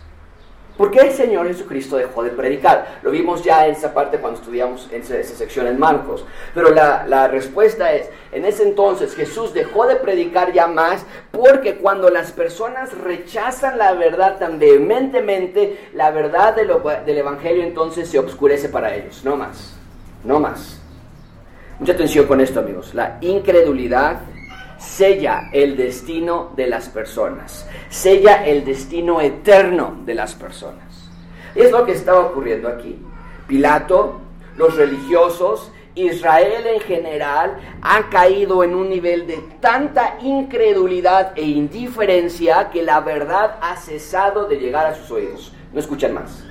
¿Por 0.79 0.93
qué 0.93 1.01
el 1.01 1.11
Señor 1.11 1.49
Jesucristo 1.49 1.97
dejó 1.97 2.23
de 2.23 2.31
predicar? 2.31 3.01
Lo 3.03 3.11
vimos 3.11 3.43
ya 3.43 3.67
en 3.67 3.73
esa 3.73 3.93
parte 3.93 4.19
cuando 4.19 4.39
estudiamos 4.39 4.89
en 4.93 5.03
esa, 5.03 5.21
sección 5.25 5.67
en 5.67 5.77
Marcos. 5.77 6.25
Pero 6.55 6.71
la, 6.71 7.05
la, 7.05 7.27
respuesta 7.27 7.93
es, 7.93 8.09
en 8.31 8.45
ese 8.45 8.63
entonces 8.63 9.17
Jesús 9.17 9.53
dejó 9.53 9.89
de 9.89 9.97
predicar 9.97 10.53
ya 10.53 10.69
más 10.69 11.05
porque 11.33 11.79
cuando 11.79 12.11
las 12.11 12.31
personas 12.31 12.97
rechazan 12.97 13.77
la 13.77 13.93
verdad 13.95 14.39
tan 14.39 14.61
vehementemente, 14.61 15.91
la 15.95 16.13
verdad 16.13 16.55
del 16.55 17.19
Evangelio 17.19 17.65
entonces 17.65 18.09
se 18.09 18.21
oscurece 18.21 18.69
para 18.69 18.95
ellos. 18.95 19.25
No 19.25 19.37
más, 19.37 19.77
no 20.23 20.39
más. 20.39 20.81
Mucha 21.81 21.93
atención 21.93 22.27
con 22.27 22.41
esto 22.41 22.61
amigos. 22.61 22.95
La 22.95 23.19
incredulidad 23.21 24.21
sella 24.79 25.51
el 25.53 25.77
destino 25.77 26.53
de 26.57 26.67
las 26.67 26.89
personas, 26.89 27.69
sella 27.89 28.47
el 28.47 28.65
destino 28.65 29.21
eterno 29.21 29.99
de 30.05 30.15
las 30.15 30.35
personas. 30.35 31.11
Es 31.55 31.71
lo 31.71 31.85
que 31.85 31.93
estaba 31.93 32.21
ocurriendo 32.21 32.69
aquí. 32.69 32.99
Pilato, 33.47 34.21
los 34.57 34.77
religiosos, 34.77 35.73
Israel 35.95 36.67
en 36.67 36.81
general 36.81 37.59
han 37.83 38.05
caído 38.05 38.63
en 38.63 38.75
un 38.75 38.89
nivel 38.89 39.27
de 39.27 39.39
tanta 39.61 40.17
incredulidad 40.23 41.33
e 41.35 41.43
indiferencia 41.43 42.71
que 42.71 42.83
la 42.83 43.01
verdad 43.01 43.57
ha 43.61 43.77
cesado 43.77 44.47
de 44.47 44.57
llegar 44.57 44.87
a 44.87 44.95
sus 44.95 45.11
oídos. 45.11 45.53
No 45.73 45.81
escuchan 45.81 46.15
más. 46.15 46.45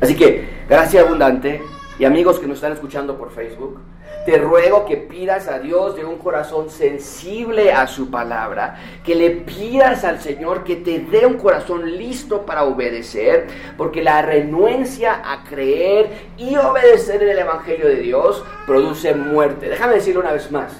Así 0.00 0.16
que, 0.16 0.48
gracias 0.68 1.04
abundante 1.04 1.62
y 1.98 2.04
amigos 2.04 2.38
que 2.38 2.46
nos 2.46 2.56
están 2.56 2.72
escuchando 2.72 3.16
por 3.16 3.30
Facebook, 3.30 3.80
te 4.24 4.38
ruego 4.38 4.84
que 4.84 4.96
pidas 4.96 5.48
a 5.48 5.58
Dios 5.58 5.96
de 5.96 6.04
un 6.04 6.18
corazón 6.18 6.70
sensible 6.70 7.72
a 7.72 7.86
su 7.86 8.10
palabra, 8.10 8.78
que 9.04 9.14
le 9.14 9.30
pidas 9.30 10.04
al 10.04 10.20
Señor 10.20 10.64
que 10.64 10.76
te 10.76 10.98
dé 10.98 11.26
un 11.26 11.38
corazón 11.38 11.96
listo 11.96 12.44
para 12.44 12.64
obedecer, 12.64 13.46
porque 13.76 14.02
la 14.02 14.22
renuencia 14.22 15.22
a 15.24 15.44
creer 15.44 16.10
y 16.36 16.56
obedecer 16.56 17.22
el 17.22 17.38
Evangelio 17.38 17.86
de 17.86 17.96
Dios 17.96 18.44
produce 18.66 19.14
muerte. 19.14 19.68
Déjame 19.68 19.94
decirlo 19.94 20.20
una 20.20 20.32
vez 20.32 20.50
más, 20.50 20.72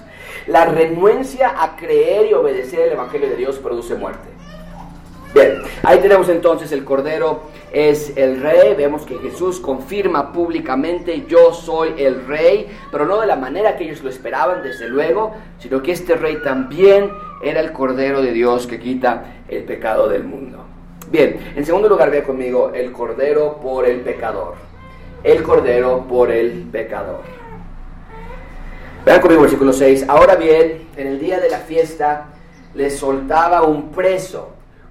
la 0.46 0.66
renuencia 0.66 1.54
a 1.62 1.76
creer 1.76 2.26
y 2.30 2.34
obedecer 2.34 2.80
el 2.80 2.92
Evangelio 2.92 3.28
de 3.28 3.36
Dios 3.36 3.58
produce 3.58 3.94
muerte. 3.94 4.39
Bien, 5.32 5.62
ahí 5.84 6.00
tenemos 6.00 6.28
entonces 6.28 6.72
el 6.72 6.84
Cordero 6.84 7.42
es 7.72 8.16
el 8.16 8.40
rey. 8.40 8.74
Vemos 8.74 9.06
que 9.06 9.16
Jesús 9.18 9.60
confirma 9.60 10.32
públicamente, 10.32 11.24
yo 11.28 11.52
soy 11.52 11.94
el 11.98 12.26
rey, 12.26 12.66
pero 12.90 13.06
no 13.06 13.20
de 13.20 13.28
la 13.28 13.36
manera 13.36 13.76
que 13.76 13.84
ellos 13.84 14.02
lo 14.02 14.10
esperaban, 14.10 14.62
desde 14.62 14.88
luego, 14.88 15.32
sino 15.58 15.82
que 15.82 15.92
este 15.92 16.16
rey 16.16 16.38
también 16.42 17.12
era 17.42 17.60
el 17.60 17.72
Cordero 17.72 18.22
de 18.22 18.32
Dios 18.32 18.66
que 18.66 18.80
quita 18.80 19.42
el 19.48 19.62
pecado 19.64 20.08
del 20.08 20.24
mundo. 20.24 20.64
Bien, 21.10 21.52
en 21.54 21.64
segundo 21.64 21.88
lugar, 21.88 22.10
ve 22.10 22.22
conmigo 22.24 22.72
el 22.74 22.90
Cordero 22.90 23.58
por 23.62 23.86
el 23.86 24.00
pecador. 24.00 24.54
El 25.22 25.42
Cordero 25.42 26.06
por 26.08 26.30
el 26.30 26.68
pecador. 26.72 27.20
Vean 29.04 29.20
conmigo 29.20 29.42
versículo 29.42 29.72
6. 29.72 30.06
Ahora 30.08 30.36
bien, 30.36 30.88
en 30.96 31.06
el 31.06 31.18
día 31.18 31.40
de 31.40 31.48
la 31.48 31.58
fiesta 31.58 32.26
les 32.74 32.98
soltaba 32.98 33.62
un 33.62 33.90
preso, 33.90 34.50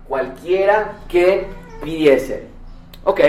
cualquiera 0.09 0.97
que 1.07 1.45
pidiese. 1.81 2.49
Ok, 3.05 3.21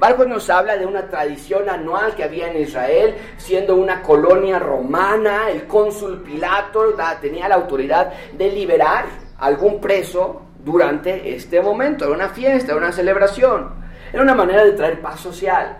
Marcos 0.00 0.26
nos 0.26 0.50
habla 0.50 0.76
de 0.76 0.86
una 0.86 1.08
tradición 1.08 1.68
anual 1.68 2.16
que 2.16 2.24
había 2.24 2.50
en 2.50 2.60
Israel, 2.60 3.14
siendo 3.36 3.76
una 3.76 4.02
colonia 4.02 4.58
romana, 4.58 5.50
el 5.50 5.66
cónsul 5.66 6.22
Pilato 6.22 6.96
tenía 7.20 7.48
la 7.48 7.54
autoridad 7.54 8.12
de 8.36 8.50
liberar 8.50 9.04
algún 9.38 9.80
preso 9.80 10.42
durante 10.64 11.34
este 11.34 11.60
momento, 11.60 12.06
era 12.06 12.14
una 12.14 12.30
fiesta, 12.30 12.74
una 12.74 12.90
celebración, 12.90 13.70
era 14.12 14.22
una 14.22 14.34
manera 14.34 14.64
de 14.64 14.72
traer 14.72 15.00
paz 15.00 15.20
social 15.20 15.78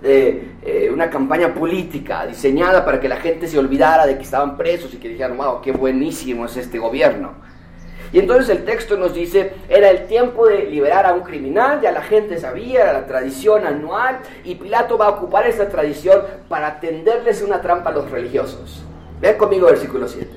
de 0.00 0.54
eh, 0.62 0.90
una 0.90 1.10
campaña 1.10 1.52
política 1.52 2.26
diseñada 2.26 2.84
para 2.84 2.98
que 2.98 3.08
la 3.08 3.16
gente 3.16 3.46
se 3.46 3.58
olvidara 3.58 4.06
de 4.06 4.16
que 4.16 4.22
estaban 4.22 4.56
presos 4.56 4.94
y 4.94 4.96
que 4.96 5.10
dijeran, 5.10 5.36
wow, 5.36 5.60
qué 5.60 5.72
buenísimo 5.72 6.46
es 6.46 6.56
este 6.56 6.78
gobierno. 6.78 7.49
Y 8.12 8.18
entonces 8.18 8.48
el 8.48 8.64
texto 8.64 8.96
nos 8.96 9.14
dice, 9.14 9.52
era 9.68 9.90
el 9.90 10.06
tiempo 10.06 10.46
de 10.46 10.64
liberar 10.64 11.06
a 11.06 11.14
un 11.14 11.20
criminal, 11.20 11.80
ya 11.80 11.92
la 11.92 12.02
gente 12.02 12.38
sabía, 12.38 12.82
era 12.82 12.92
la 12.92 13.06
tradición 13.06 13.66
anual, 13.66 14.18
y 14.42 14.56
Pilato 14.56 14.98
va 14.98 15.06
a 15.06 15.10
ocupar 15.10 15.46
esa 15.46 15.68
tradición 15.68 16.22
para 16.48 16.80
tenderles 16.80 17.42
una 17.42 17.60
trampa 17.60 17.90
a 17.90 17.92
los 17.92 18.10
religiosos. 18.10 18.82
Vean 19.20 19.36
conmigo 19.36 19.66
versículo 19.66 20.08
7. 20.08 20.28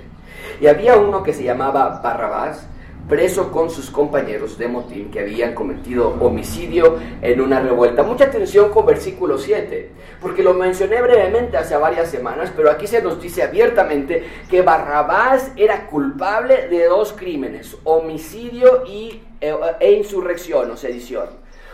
Y 0.61 0.67
había 0.67 0.97
uno 0.97 1.23
que 1.23 1.33
se 1.33 1.43
llamaba 1.43 2.01
Barrabás, 2.03 2.67
preso 3.07 3.51
con 3.51 3.69
sus 3.69 3.89
compañeros 3.89 4.57
de 4.57 4.67
motín 4.67 5.11
que 5.11 5.19
habían 5.19 5.53
cometido 5.53 6.15
homicidio 6.21 6.99
en 7.21 7.41
una 7.41 7.59
revuelta. 7.59 8.03
Mucha 8.03 8.25
atención 8.25 8.71
con 8.71 8.85
versículo 8.85 9.37
7, 9.37 9.89
porque 10.21 10.43
lo 10.43 10.53
mencioné 10.53 11.01
brevemente 11.01 11.57
hace 11.57 11.75
varias 11.75 12.09
semanas, 12.09 12.51
pero 12.55 12.71
aquí 12.71 12.87
se 12.87 13.01
nos 13.01 13.21
dice 13.21 13.43
abiertamente 13.43 14.23
que 14.49 14.61
Barrabás 14.61 15.51
era 15.55 15.87
culpable 15.87 16.67
de 16.67 16.85
dos 16.85 17.13
crímenes, 17.13 17.75
homicidio 17.83 18.83
y, 18.87 19.21
e, 19.41 19.53
e 19.79 19.91
insurrección 19.93 20.71
o 20.71 20.77
sedición. 20.77 21.29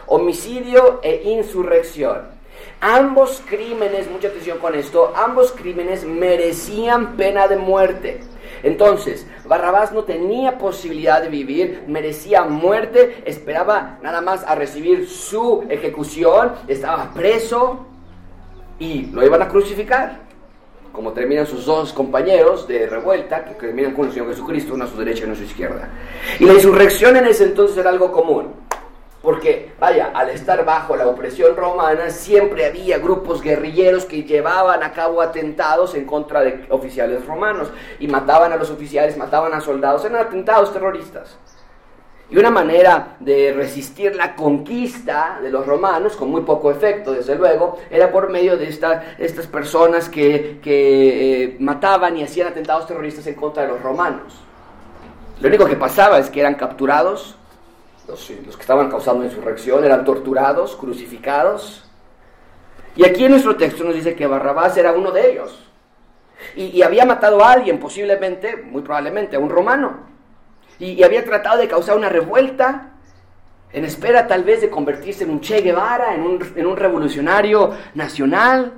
Homicidio 0.08 1.00
e 1.04 1.22
insurrección. 1.26 2.39
Ambos 2.82 3.44
crímenes, 3.46 4.10
mucha 4.10 4.30
atención 4.30 4.58
con 4.58 4.74
esto, 4.74 5.13
ambos 5.15 5.52
crímenes 5.52 6.06
merecían 6.06 7.15
pena 7.18 7.48
de 7.48 7.58
muerte. 7.58 8.22
Entonces, 8.63 9.26
Barrabás 9.45 9.91
no 9.91 10.04
tenía 10.04 10.58
posibilidad 10.58 11.22
de 11.22 11.30
vivir, 11.30 11.84
merecía 11.88 12.43
muerte, 12.43 13.24
esperaba 13.26 13.98
nada 14.02 14.22
más 14.22 14.43
a 14.45 14.56
recibir 14.56 15.08
su 15.08 15.65
ejecución, 15.69 16.54
estaba 16.67 17.12
preso 17.13 17.86
y 18.80 19.08
lo 19.08 19.26
iban 19.26 19.41
a 19.41 19.48
crucificar. 19.48 20.30
Como 20.91 21.13
terminan 21.13 21.45
sus 21.45 21.65
dos 21.65 21.93
compañeros 21.93 22.67
de 22.67 22.88
revuelta, 22.88 23.45
que 23.45 23.54
terminan 23.54 23.93
con 23.93 24.08
el 24.08 24.12
Señor 24.12 24.30
Jesucristo, 24.30 24.74
uno 24.74 24.86
a 24.86 24.88
su 24.88 24.98
derecha 24.98 25.22
y 25.22 25.24
uno 25.26 25.34
a 25.34 25.38
su 25.38 25.43
izquierda. 25.43 25.89
Y 26.39 26.45
la 26.45 26.54
insurrección 26.54 27.15
en 27.15 27.26
ese 27.26 27.45
entonces 27.45 27.78
era 27.78 27.91
algo 27.91 28.12
común. 28.12 28.48
Porque, 29.21 29.73
vaya, 29.79 30.12
al 30.13 30.29
estar 30.29 30.63
bajo 30.63 30.95
la 30.95 31.08
opresión 31.08 31.55
romana, 31.55 32.10
siempre 32.10 32.65
había 32.65 32.99
grupos 32.99 33.41
guerrilleros 33.41 34.05
que 34.05 34.23
llevaban 34.23 34.82
a 34.82 34.93
cabo 34.93 35.21
atentados 35.21 35.93
en 35.95 36.05
contra 36.05 36.41
de 36.41 36.65
oficiales 36.69 37.25
romanos 37.25 37.69
y 37.99 38.08
mataban 38.08 38.53
a 38.53 38.55
los 38.55 38.69
oficiales, 38.69 39.17
mataban 39.17 39.53
a 39.53 39.60
soldados, 39.60 40.05
eran 40.05 40.25
atentados 40.25 40.71
terroristas. 40.71 41.38
Y 42.32 42.38
una 42.38 42.51
manera 42.51 43.17
de 43.19 43.53
resistir 43.53 44.15
la 44.15 44.36
conquista 44.36 45.39
de 45.41 45.49
los 45.49 45.65
romanos, 45.65 46.15
con 46.15 46.29
muy 46.29 46.41
poco 46.41 46.69
efecto, 46.69 47.12
desde 47.12 47.36
luego, 47.36 47.79
era 47.89 48.12
por 48.12 48.29
medio 48.29 48.55
de 48.55 48.69
estas 48.69 49.47
personas 49.47 50.10
que, 50.10 50.60
eh, 50.63 51.58
mataban 51.60 52.15
y 52.17 52.23
hacían 52.23 52.49
atentados 52.49 52.86
terroristas 52.86 53.25
en 53.25 53.34
contra 53.34 53.63
de 53.63 53.69
los 53.69 53.82
romanos. 53.82 54.41
Lo 55.41 55.47
único 55.47 55.65
que 55.65 55.75
pasaba 55.75 56.19
es 56.19 56.29
que 56.29 56.39
eran 56.39 56.53
capturados, 56.53 57.38
los, 58.10 58.26
que 58.28 58.62
estaban 58.62 58.89
causando 58.89 59.24
insurrección 59.24 59.84
eran 59.84 60.04
torturados, 60.04 60.76
crucificados. 60.76 61.86
Y 62.95 63.06
aquí 63.06 63.26
en 63.26 63.32
nuestro 63.32 63.56
texto 63.56 63.84
nos 63.84 63.95
dice 63.95 64.15
que 64.15 64.28
Barrabás 64.28 64.76
era 64.78 64.91
uno 64.93 65.12
de 65.12 65.32
ellos. 65.32 65.65
Y, 66.56 66.82
había 66.82 67.06
matado 67.06 67.43
a 67.43 67.52
alguien, 67.52 67.80
posiblemente, 67.80 68.56
muy 68.56 68.82
probablemente, 68.82 69.36
a 69.36 69.39
un 69.39 69.50
romano. 69.50 70.08
Y, 70.80 71.04
había 71.04 71.24
tratado 71.24 71.60
de 71.60 71.67
causar 71.67 71.98
una 71.98 72.10
revuelta 72.10 72.93
en 73.72 73.86
espera 73.86 74.26
tal 74.26 74.43
vez 74.43 74.62
de 74.62 74.69
convertirse 74.69 75.26
en 75.26 75.30
un 75.30 75.41
Che 75.41 75.62
Guevara, 75.62 76.15
en 76.15 76.22
un, 76.22 76.54
en 76.56 76.65
un 76.65 76.76
revolucionario 76.76 77.72
nacional. 77.93 78.74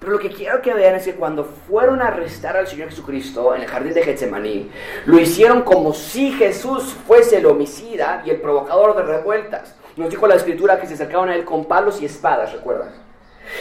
Pero 0.00 0.12
lo 0.12 0.18
que 0.18 0.30
quiero 0.30 0.62
que 0.62 0.72
vean 0.72 0.94
es 0.94 1.04
que 1.04 1.14
cuando 1.14 1.44
fueron 1.44 2.00
a 2.00 2.06
arrestar 2.06 2.56
al 2.56 2.66
Señor 2.66 2.88
Jesucristo 2.88 3.54
en 3.54 3.60
el 3.60 3.68
jardín 3.68 3.92
de 3.92 4.02
Getsemaní, 4.02 4.70
lo 5.04 5.20
hicieron 5.20 5.60
como 5.60 5.92
si 5.92 6.32
Jesús 6.32 6.96
fuese 7.06 7.36
el 7.36 7.44
homicida 7.44 8.22
y 8.24 8.30
el 8.30 8.40
provocador 8.40 8.96
de 8.96 9.02
revueltas. 9.02 9.76
Nos 9.96 10.08
dijo 10.08 10.26
la 10.26 10.36
escritura 10.36 10.80
que 10.80 10.86
se 10.86 10.94
acercaban 10.94 11.28
a 11.28 11.34
él 11.34 11.44
con 11.44 11.66
palos 11.66 12.00
y 12.00 12.06
espadas, 12.06 12.50
¿recuerdas? 12.54 12.94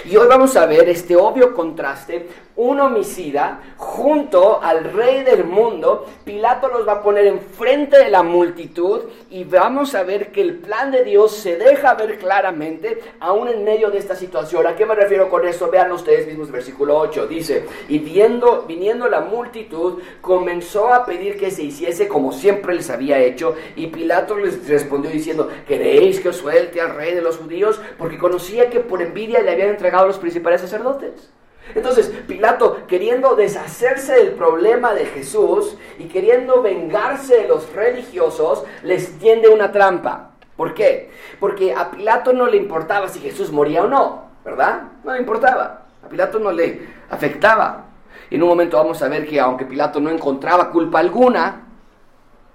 Y 0.05 0.15
hoy 0.15 0.27
vamos 0.27 0.55
a 0.55 0.65
ver 0.65 0.87
este 0.87 1.17
obvio 1.17 1.53
contraste, 1.53 2.29
un 2.59 2.77
homicida 2.81 3.61
junto 3.77 4.61
al 4.61 4.83
rey 4.91 5.23
del 5.23 5.45
mundo. 5.45 6.05
Pilato 6.25 6.67
los 6.67 6.85
va 6.85 6.93
a 6.93 7.01
poner 7.01 7.25
enfrente 7.25 7.97
de 7.97 8.09
la 8.09 8.21
multitud 8.21 9.03
y 9.29 9.45
vamos 9.45 9.95
a 9.95 10.03
ver 10.03 10.29
que 10.33 10.41
el 10.41 10.55
plan 10.55 10.91
de 10.91 11.05
Dios 11.05 11.37
se 11.37 11.55
deja 11.55 11.93
ver 11.93 12.17
claramente 12.17 12.99
aún 13.21 13.47
en 13.47 13.63
medio 13.63 13.89
de 13.89 13.97
esta 13.97 14.13
situación. 14.13 14.67
¿A 14.67 14.75
qué 14.75 14.85
me 14.85 14.93
refiero 14.93 15.29
con 15.29 15.47
esto? 15.47 15.71
Vean 15.71 15.89
ustedes 15.93 16.27
mismos 16.27 16.51
versículo 16.51 16.97
8. 16.97 17.27
Dice, 17.27 17.65
y 17.87 17.99
viendo, 17.99 18.65
viniendo 18.67 19.07
la 19.07 19.21
multitud, 19.21 20.01
comenzó 20.19 20.93
a 20.93 21.05
pedir 21.05 21.39
que 21.39 21.51
se 21.51 21.63
hiciese 21.63 22.09
como 22.09 22.33
siempre 22.33 22.75
les 22.75 22.89
había 22.89 23.19
hecho. 23.19 23.55
Y 23.77 23.87
Pilato 23.87 24.35
les 24.35 24.67
respondió 24.67 25.09
diciendo, 25.09 25.47
¿queréis 25.65 26.19
que 26.19 26.27
os 26.27 26.35
suelte 26.35 26.81
al 26.81 26.93
rey 26.93 27.15
de 27.15 27.21
los 27.21 27.37
judíos? 27.37 27.79
Porque 27.97 28.17
conocía 28.17 28.69
que 28.69 28.81
por 28.81 29.01
envidia 29.01 29.41
le 29.41 29.51
habían 29.51 29.69
entregado 29.69 30.07
los 30.07 30.19
principales 30.19 30.59
sacerdotes. 30.59 31.31
Entonces, 31.75 32.11
Pilato, 32.27 32.87
queriendo 32.87 33.35
deshacerse 33.35 34.13
del 34.13 34.31
problema 34.31 34.93
de 34.93 35.05
Jesús 35.05 35.77
y 35.97 36.05
queriendo 36.05 36.61
vengarse 36.61 37.37
de 37.37 37.47
los 37.47 37.71
religiosos, 37.73 38.63
les 38.83 39.17
tiende 39.19 39.49
una 39.49 39.71
trampa. 39.71 40.31
¿Por 40.55 40.73
qué? 40.73 41.09
Porque 41.39 41.73
a 41.73 41.91
Pilato 41.91 42.33
no 42.33 42.47
le 42.47 42.57
importaba 42.57 43.07
si 43.07 43.19
Jesús 43.19 43.51
moría 43.51 43.83
o 43.83 43.87
no, 43.87 44.25
¿verdad? 44.43 44.83
No 45.03 45.13
le 45.13 45.19
importaba. 45.19 45.85
A 46.03 46.09
Pilato 46.09 46.39
no 46.39 46.51
le 46.51 46.87
afectaba. 47.09 47.85
Y 48.29 48.35
en 48.35 48.43
un 48.43 48.49
momento 48.49 48.77
vamos 48.77 49.01
a 49.01 49.07
ver 49.07 49.27
que 49.27 49.39
aunque 49.39 49.65
Pilato 49.65 49.99
no 49.99 50.09
encontraba 50.09 50.69
culpa 50.71 50.99
alguna, 50.99 51.65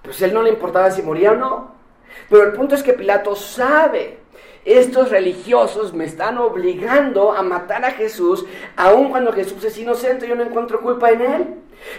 pues 0.03 0.21
él 0.21 0.33
no 0.33 0.43
le 0.43 0.49
importaba 0.49 0.91
si 0.91 1.01
moría 1.01 1.31
o 1.31 1.35
no. 1.35 1.75
Pero 2.29 2.43
el 2.43 2.53
punto 2.53 2.75
es 2.75 2.83
que 2.83 2.93
Pilato 2.93 3.35
sabe 3.35 4.19
estos 4.65 5.11
religiosos 5.11 5.93
me 5.93 6.05
están 6.05 6.39
obligando 6.39 7.31
a 7.31 7.43
matar 7.43 7.85
a 7.85 7.91
Jesús, 7.91 8.45
aun 8.75 9.09
cuando 9.09 9.31
Jesús 9.31 9.63
es 9.63 9.77
inocente, 9.77 10.27
yo 10.27 10.35
no 10.35 10.43
encuentro 10.43 10.81
culpa 10.81 11.11
en 11.11 11.21
él. 11.21 11.47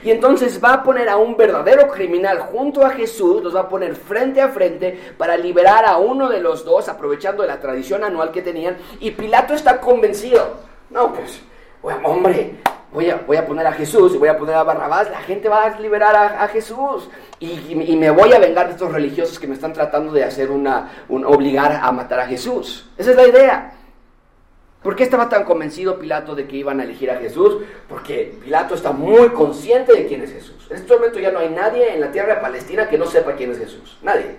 Y 0.03 0.11
entonces 0.11 0.63
va 0.63 0.73
a 0.75 0.83
poner 0.83 1.09
a 1.09 1.17
un 1.17 1.37
verdadero 1.37 1.87
criminal 1.89 2.41
junto 2.41 2.85
a 2.85 2.91
Jesús, 2.91 3.43
los 3.43 3.55
va 3.55 3.61
a 3.61 3.69
poner 3.69 3.95
frente 3.95 4.41
a 4.41 4.49
frente 4.49 4.99
para 5.17 5.37
liberar 5.37 5.85
a 5.85 5.99
uno 5.99 6.29
de 6.29 6.41
los 6.41 6.65
dos, 6.65 6.89
aprovechando 6.89 7.43
de 7.43 7.49
la 7.49 7.61
tradición 7.61 8.03
anual 8.03 8.33
que 8.33 8.43
tenían. 8.43 8.77
Y 8.99 9.13
Pilato 9.13 9.55
está 9.55 9.81
convencido. 9.81 10.57
No, 10.91 11.13
pues, 11.13 11.41
hombre, 12.03 12.57
voy 12.97 13.11
a, 13.11 13.17
voy 13.27 13.37
a 13.37 13.47
poner 13.47 13.67
a 13.67 13.73
Jesús 13.73 14.15
y 14.15 14.17
voy 14.17 14.29
a 14.29 14.39
poner 14.39 14.55
a 14.55 14.63
Barrabás, 14.63 15.11
la 15.11 15.21
gente 15.21 15.51
va 15.51 15.65
a 15.65 15.79
liberar 15.79 16.17
a, 16.17 16.49
Jesús 16.49 17.11
y, 17.39 17.75
me 17.95 18.09
voy 18.11 18.33
a 18.33 18.39
vengar 18.39 18.69
de 18.69 18.73
estos 18.73 18.91
religiosos 18.91 19.39
que 19.39 19.47
me 19.47 19.53
están 19.53 19.75
tratando 19.75 20.15
de 20.15 20.25
hacer 20.25 20.51
una, 20.51 21.05
un, 21.11 21.23
obligar 21.27 21.79
a 21.83 21.93
matar 21.93 22.21
a 22.21 22.27
Jesús. 22.27 22.89
Esa 22.97 23.11
es 23.11 23.17
la 23.17 23.29
idea. 23.29 23.75
¿Por 24.83 24.97
qué 24.97 25.03
estaba 25.03 25.29
tan 25.29 25.45
convencido 25.45 25.99
Pilato 25.99 26.35
de 26.35 26.49
que 26.49 26.57
iban 26.57 26.81
a 26.81 26.85
elegir 26.85 27.11
a 27.11 27.19
Jesús? 27.19 27.59
Porque 27.87 28.35
Pilato 28.43 28.75
está 28.75 28.93
muy 28.93 29.29
consciente 29.29 29.93
de 29.93 30.07
quién 30.07 30.23
es 30.23 30.33
Jesús. 30.33 30.67
En 30.71 30.77
este 30.77 30.95
momento 30.95 31.19
ya 31.19 31.31
no 31.31 31.41
hay 31.41 31.51
nadie 31.51 31.93
en 31.93 32.01
la 32.01 32.11
tierra 32.11 32.37
de 32.37 32.41
Palestina 32.41 32.89
que 32.89 32.97
no 32.97 33.05
sepa 33.05 33.35
quién 33.35 33.51
es 33.51 33.59
Jesús. 33.59 33.99
Nadie. 34.01 34.37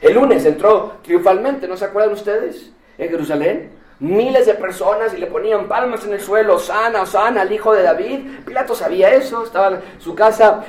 El 0.00 0.14
lunes 0.14 0.44
entró 0.44 0.94
triunfalmente, 1.02 1.68
¿no 1.68 1.76
se 1.76 1.84
acuerdan 1.84 2.12
ustedes? 2.12 2.72
En 2.98 3.08
Jerusalén 3.08 3.83
miles 4.00 4.46
de 4.46 4.54
personas 4.54 5.14
y 5.14 5.18
le 5.18 5.26
ponían 5.26 5.68
palmas 5.68 6.04
en 6.04 6.14
el 6.14 6.20
suelo, 6.20 6.58
sana, 6.58 7.06
sana, 7.06 7.42
al 7.42 7.52
hijo 7.52 7.72
de 7.72 7.82
David. 7.82 8.20
Pilato 8.44 8.74
sabía 8.74 9.14
eso, 9.14 9.44
estaba 9.44 9.80
su 9.98 10.14
casa, 10.14 10.64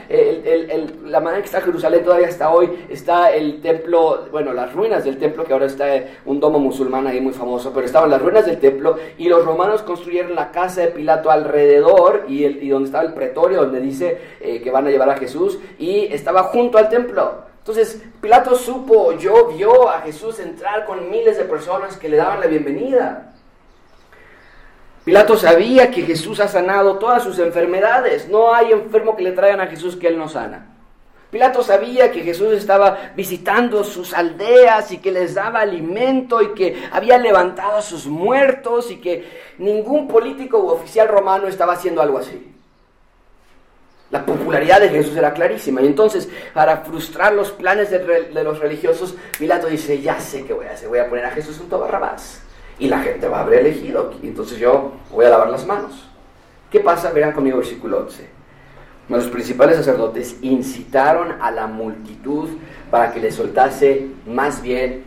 la 1.06 1.20
manera 1.20 1.42
que 1.42 1.48
está 1.48 1.62
Jerusalén 1.62 2.04
todavía 2.04 2.28
hasta 2.28 2.50
hoy, 2.50 2.86
está 2.90 3.32
el 3.32 3.62
templo, 3.62 4.28
bueno, 4.32 4.54
las 4.54 4.74
ruinas 4.74 5.04
del 5.04 5.18
templo, 5.18 5.44
que 5.44 5.54
ahora 5.54 5.66
está 5.66 5.86
un 6.26 6.40
domo 6.40 6.60
musulmán 6.60 7.08
ahí 7.08 7.20
muy 7.22 7.34
famoso, 7.34 7.72
pero 7.74 7.86
estaban 7.86 8.10
las 8.10 8.22
ruinas 8.22 8.46
del 8.46 8.60
templo 8.60 8.98
y 9.18 9.28
los 9.28 9.44
romanos 9.44 9.82
construyeron 9.82 10.36
la 10.36 10.52
casa 10.52 10.82
de 10.82 10.88
Pilato 10.88 11.32
alrededor 11.32 12.26
y, 12.28 12.46
y 12.46 12.70
donde 12.70 12.88
estaba 12.88 13.04
el 13.04 13.14
pretorio, 13.14 13.62
donde 13.62 13.82
dice 13.82 14.18
eh, 14.40 14.62
que 14.62 14.72
van 14.72 14.88
a 14.88 14.90
llevar 14.90 15.10
a 15.10 15.18
Jesús, 15.18 15.60
y 15.80 16.08
estaba 16.14 16.44
junto 16.44 16.78
al 16.78 16.90
templo. 16.90 17.55
Entonces, 17.68 18.00
Pilato 18.22 18.56
supo, 18.56 19.14
yo 19.14 19.48
vio 19.48 19.90
a 19.90 20.02
Jesús 20.02 20.40
entrar 20.40 20.86
con 20.86 21.10
miles 21.10 21.36
de 21.36 21.46
personas 21.46 21.98
que 21.98 22.08
le 22.08 22.18
daban 22.18 22.40
la 22.40 22.46
bienvenida. 22.46 23.34
Pilato 25.04 25.36
sabía 25.36 25.90
que 25.90 26.04
Jesús 26.04 26.40
ha 26.40 26.48
sanado 26.48 27.00
todas 27.00 27.24
sus 27.24 27.40
enfermedades. 27.40 28.30
No 28.30 28.54
hay 28.54 28.72
enfermo 28.72 29.16
que 29.16 29.24
le 29.24 29.32
traigan 29.32 29.62
a 29.62 29.66
Jesús 29.66 29.96
que 29.96 30.10
él 30.10 30.16
no 30.20 30.30
sana. 30.30 30.76
Pilato 31.32 31.64
sabía 31.64 32.12
que 32.12 32.22
Jesús 32.22 32.54
estaba 32.54 33.14
visitando 33.16 33.84
sus 33.84 34.14
aldeas 34.14 34.92
y 34.92 35.00
que 35.00 35.12
les 35.12 35.34
daba 35.34 35.62
alimento 35.62 36.44
y 36.44 36.54
que 36.54 36.88
había 36.92 37.18
levantado 37.18 37.78
a 37.78 37.82
sus 37.82 38.06
muertos 38.06 38.92
y 38.92 38.98
que 38.98 39.28
ningún 39.58 40.08
político 40.08 40.60
u 40.60 40.68
oficial 40.70 41.08
romano 41.08 41.48
estaba 41.48 41.74
haciendo 41.74 42.04
algo 42.04 42.20
así. 42.20 42.55
La 44.12 44.26
popularidad 44.26 44.80
de 44.80 44.90
Jesús 44.90 45.16
era 45.18 45.34
clarísima. 45.34 45.82
Y 45.82 45.88
entonces, 45.88 46.30
para 46.54 46.78
frustrar 46.78 47.34
los 47.34 47.52
planes 47.52 47.90
de, 47.90 48.44
los 48.44 48.60
religiosos, 48.60 49.16
Pilato 49.38 49.68
dice, 49.68 50.02
ya 50.02 50.20
sé 50.20 50.46
qué 50.46 50.54
voy 50.54 50.68
a 50.68 50.72
hacer, 50.72 50.88
voy 50.88 51.00
a 51.00 51.10
poner 51.10 51.26
a 51.26 51.32
Jesús 51.32 51.58
junto 51.58 51.76
a 51.78 51.80
Barrabás. 51.80 52.42
Y 52.78 52.88
la 52.88 53.00
gente 53.00 53.28
va 53.28 53.40
a 53.40 53.42
haber 53.42 53.62
elegido. 53.62 54.14
Y 54.22 54.28
entonces 54.28 54.60
yo 54.60 54.94
voy 55.12 55.26
a 55.26 55.30
lavar 55.30 55.50
las 55.50 55.66
manos. 55.66 56.08
¿Qué 56.70 56.80
pasa? 56.80 57.12
Verán 57.12 57.32
conmigo 57.32 57.58
versículo 57.58 58.00
11. 58.00 58.36
Los 59.08 59.28
principales 59.28 59.78
sacerdotes 59.78 60.38
incitaron 60.42 61.42
a 61.42 61.52
la 61.52 61.68
multitud 61.68 62.50
para 62.90 63.12
que 63.14 63.20
le 63.20 63.32
soltase 63.32 64.08
más 64.26 64.62
bien, 64.62 65.04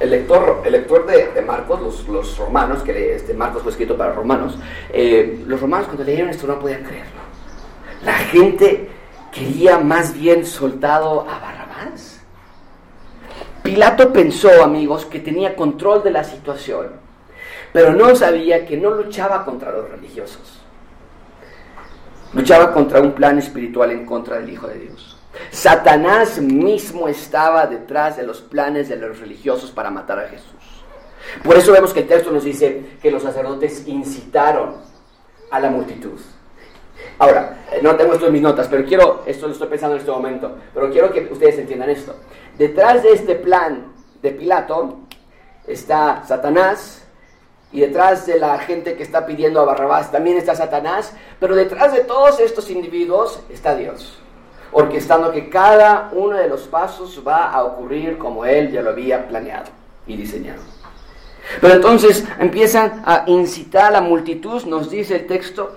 el 0.00 0.10
lector, 0.10 0.62
el 0.64 0.72
lector 0.72 1.06
de, 1.06 1.42
Marcos, 1.42 2.06
los, 2.08 2.38
romanos, 2.38 2.82
que 2.82 3.14
este 3.14 3.34
Marcos 3.34 3.62
fue 3.62 3.72
escrito 3.72 3.96
para 3.96 4.12
romanos, 4.12 4.58
eh, 4.92 5.44
los 5.46 5.60
romanos 5.60 5.86
cuando 5.86 6.04
leyeron 6.04 6.30
esto 6.30 6.46
no 6.46 6.58
podían 6.58 6.82
creerlo. 6.82 7.27
La 8.04 8.14
gente 8.14 8.90
quería 9.32 9.78
más 9.78 10.14
bien 10.14 10.46
soltado 10.46 11.22
a 11.22 11.38
Barrabás. 11.38 12.20
Pilato 13.62 14.12
pensó, 14.12 14.62
amigos, 14.62 15.04
que 15.04 15.20
tenía 15.20 15.56
control 15.56 16.02
de 16.02 16.10
la 16.10 16.24
situación, 16.24 16.92
pero 17.72 17.92
no 17.92 18.14
sabía 18.14 18.64
que 18.64 18.76
no 18.76 18.90
luchaba 18.90 19.44
contra 19.44 19.72
los 19.72 19.90
religiosos 19.90 20.58
Luchaba 22.34 22.72
contra 22.72 23.00
un 23.00 23.12
plan 23.12 23.38
espiritual 23.38 23.90
en 23.90 24.04
contra 24.04 24.38
del 24.38 24.50
Hijo 24.50 24.66
de 24.66 24.78
Dios. 24.78 25.16
Satanás 25.50 26.38
mismo 26.38 27.08
estaba 27.08 27.66
detrás 27.66 28.18
de 28.18 28.22
los 28.24 28.42
planes 28.42 28.88
de 28.88 28.96
los 28.96 29.18
religiosos 29.18 29.70
para 29.70 29.90
matar 29.90 30.18
a 30.18 30.28
Jesús. 30.28 30.84
Por 31.42 31.56
eso 31.56 31.72
vemos 31.72 31.94
que 31.94 32.00
el 32.00 32.08
texto 32.08 32.30
nos 32.30 32.44
dice 32.44 32.98
que 33.00 33.10
los 33.10 33.22
sacerdotes 33.22 33.86
incitaron 33.86 34.76
a 35.50 35.60
la 35.60 35.70
multitud. 35.70 36.18
Ahora, 37.18 37.58
no 37.82 37.96
tengo 37.96 38.14
esto 38.14 38.26
en 38.26 38.32
mis 38.32 38.42
notas, 38.42 38.68
pero 38.68 38.84
quiero, 38.84 39.22
esto 39.26 39.46
lo 39.46 39.52
estoy 39.52 39.68
pensando 39.68 39.96
en 39.96 40.00
este 40.00 40.12
momento, 40.12 40.56
pero 40.72 40.90
quiero 40.90 41.12
que 41.12 41.28
ustedes 41.32 41.58
entiendan 41.58 41.90
esto. 41.90 42.14
Detrás 42.56 43.02
de 43.02 43.12
este 43.12 43.34
plan 43.34 43.92
de 44.22 44.30
Pilato 44.30 44.98
está 45.66 46.22
Satanás, 46.26 47.04
y 47.72 47.80
detrás 47.80 48.26
de 48.26 48.38
la 48.38 48.58
gente 48.58 48.96
que 48.96 49.02
está 49.02 49.26
pidiendo 49.26 49.60
a 49.60 49.64
Barrabás 49.64 50.10
también 50.10 50.38
está 50.38 50.54
Satanás, 50.54 51.12
pero 51.38 51.54
detrás 51.54 51.92
de 51.92 52.00
todos 52.00 52.40
estos 52.40 52.70
individuos 52.70 53.40
está 53.50 53.74
Dios, 53.74 54.18
orquestando 54.72 55.32
que 55.32 55.50
cada 55.50 56.10
uno 56.12 56.36
de 56.36 56.48
los 56.48 56.62
pasos 56.62 57.22
va 57.26 57.50
a 57.50 57.62
ocurrir 57.64 58.16
como 58.16 58.44
Él 58.44 58.72
ya 58.72 58.80
lo 58.80 58.90
había 58.90 59.28
planeado 59.28 59.70
y 60.06 60.16
diseñado. 60.16 60.62
Pero 61.60 61.74
entonces 61.74 62.24
empiezan 62.38 63.02
a 63.04 63.24
incitar 63.26 63.86
a 63.86 63.90
la 63.90 64.00
multitud, 64.00 64.64
nos 64.64 64.90
dice 64.90 65.16
el 65.16 65.26
texto, 65.26 65.76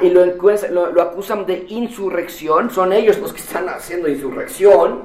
y 0.00 0.10
lo, 0.10 0.24
lo 0.26 1.02
acusan 1.02 1.44
de 1.44 1.66
insurrección, 1.68 2.70
son 2.70 2.92
ellos 2.92 3.18
los 3.18 3.32
que 3.32 3.40
están 3.40 3.68
haciendo 3.68 4.08
insurrección 4.08 5.04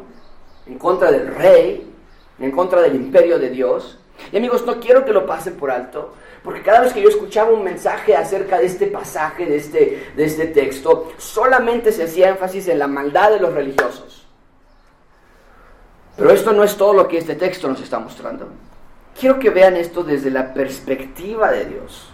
en 0.67 0.77
contra 0.77 1.11
del 1.11 1.27
rey, 1.27 1.91
en 2.39 2.51
contra 2.51 2.81
del 2.81 2.95
imperio 2.95 3.39
de 3.39 3.49
Dios. 3.49 3.99
Y 4.31 4.37
amigos, 4.37 4.65
no 4.65 4.79
quiero 4.79 5.03
que 5.03 5.11
lo 5.11 5.25
pasen 5.25 5.55
por 5.55 5.71
alto, 5.71 6.13
porque 6.43 6.61
cada 6.61 6.81
vez 6.81 6.93
que 6.93 7.01
yo 7.01 7.09
escuchaba 7.09 7.51
un 7.51 7.63
mensaje 7.63 8.15
acerca 8.15 8.59
de 8.59 8.67
este 8.67 8.87
pasaje, 8.87 9.45
de 9.45 9.57
este, 9.57 10.11
de 10.15 10.25
este 10.25 10.47
texto, 10.47 11.11
solamente 11.17 11.91
se 11.91 12.03
hacía 12.03 12.29
énfasis 12.29 12.67
en 12.67 12.79
la 12.79 12.87
maldad 12.87 13.31
de 13.31 13.39
los 13.39 13.53
religiosos. 13.53 14.25
Pero 16.15 16.29
esto 16.31 16.53
no 16.53 16.63
es 16.63 16.77
todo 16.77 16.93
lo 16.93 17.07
que 17.07 17.17
este 17.17 17.35
texto 17.35 17.67
nos 17.67 17.81
está 17.81 17.97
mostrando. 17.97 18.47
Quiero 19.19 19.39
que 19.39 19.49
vean 19.49 19.75
esto 19.77 20.03
desde 20.03 20.31
la 20.31 20.53
perspectiva 20.53 21.51
de 21.51 21.65
Dios. 21.65 22.11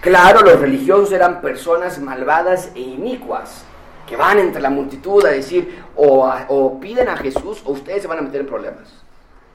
Claro, 0.00 0.40
los 0.42 0.60
religiosos 0.60 1.12
eran 1.12 1.40
personas 1.40 1.98
malvadas 1.98 2.70
e 2.74 2.80
inicuas, 2.80 3.64
que 4.06 4.16
van 4.16 4.38
entre 4.38 4.62
la 4.62 4.70
multitud 4.70 5.24
a 5.26 5.30
decir 5.30 5.82
o, 5.96 6.78
piden 6.80 7.08
a 7.08 7.16
Jesús 7.16 7.62
o 7.64 7.72
ustedes 7.72 8.02
se 8.02 8.08
van 8.08 8.18
a 8.18 8.22
meter 8.22 8.42
en 8.42 8.46
problemas 8.46 9.06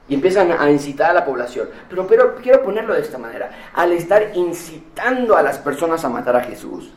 y 0.08 0.14
empiezan 0.14 0.52
a 0.52 0.70
incitar 0.70 1.10
a 1.10 1.14
la 1.14 1.24
población. 1.24 1.68
Pero, 1.88 2.06
pero 2.06 2.34
quiero 2.36 2.62
ponerlo 2.62 2.94
de 2.94 3.00
esta 3.00 3.18
manera. 3.18 3.70
Al 3.72 3.92
estar 3.92 4.32
incitando 4.34 5.36
a 5.36 5.42
las 5.42 5.58
personas 5.58 6.04
a 6.04 6.08
matar 6.08 6.36
a 6.36 6.44
Jesús, 6.44 6.92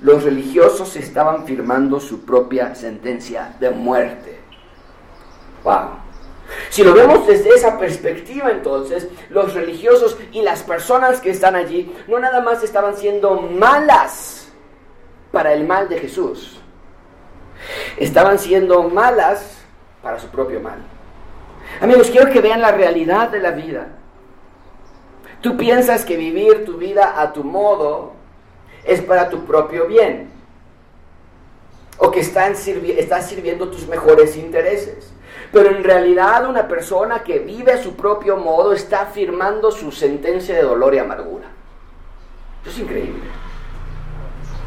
los 0.00 0.24
religiosos 0.24 0.96
estaban 0.96 1.46
firmando 1.46 2.00
su 2.00 2.24
propia 2.24 2.74
sentencia 2.74 3.54
de 3.60 3.70
muerte. 3.70 4.40
Wow. 5.62 6.09
Si 6.68 6.82
lo 6.82 6.94
vemos 6.94 7.26
desde 7.26 7.50
esa 7.50 7.78
perspectiva, 7.78 8.50
entonces, 8.50 9.08
los 9.28 9.54
religiosos 9.54 10.16
y 10.32 10.42
las 10.42 10.62
personas 10.62 11.20
que 11.20 11.30
están 11.30 11.54
allí 11.54 11.94
no 12.08 12.18
nada 12.18 12.40
más 12.40 12.62
estaban 12.62 12.96
siendo 12.96 13.40
malas 13.40 14.52
para 15.32 15.52
el 15.52 15.66
mal 15.66 15.88
de 15.88 15.98
Jesús, 15.98 16.60
estaban 17.96 18.38
siendo 18.38 18.82
malas 18.84 19.58
para 20.02 20.18
su 20.18 20.28
propio 20.28 20.60
mal. 20.60 20.78
Amigos, 21.80 22.10
quiero 22.10 22.30
que 22.30 22.40
vean 22.40 22.60
la 22.60 22.72
realidad 22.72 23.28
de 23.28 23.40
la 23.40 23.52
vida. 23.52 23.88
Tú 25.40 25.56
piensas 25.56 26.04
que 26.04 26.16
vivir 26.16 26.64
tu 26.64 26.76
vida 26.76 27.20
a 27.20 27.32
tu 27.32 27.44
modo 27.44 28.12
es 28.84 29.00
para 29.00 29.28
tu 29.28 29.44
propio 29.44 29.86
bien. 29.86 30.30
O 31.98 32.10
que 32.10 32.20
estás 32.20 32.58
sirviendo 32.58 33.68
tus 33.68 33.86
mejores 33.86 34.36
intereses. 34.36 35.12
Pero 35.52 35.70
en 35.70 35.82
realidad 35.82 36.48
una 36.48 36.68
persona 36.68 37.22
que 37.22 37.40
vive 37.40 37.72
a 37.72 37.82
su 37.82 37.96
propio 37.96 38.36
modo 38.36 38.72
está 38.72 39.06
firmando 39.06 39.70
su 39.70 39.90
sentencia 39.90 40.54
de 40.54 40.62
dolor 40.62 40.94
y 40.94 40.98
amargura. 40.98 41.48
Eso 42.62 42.70
es 42.70 42.78
increíble. 42.78 43.24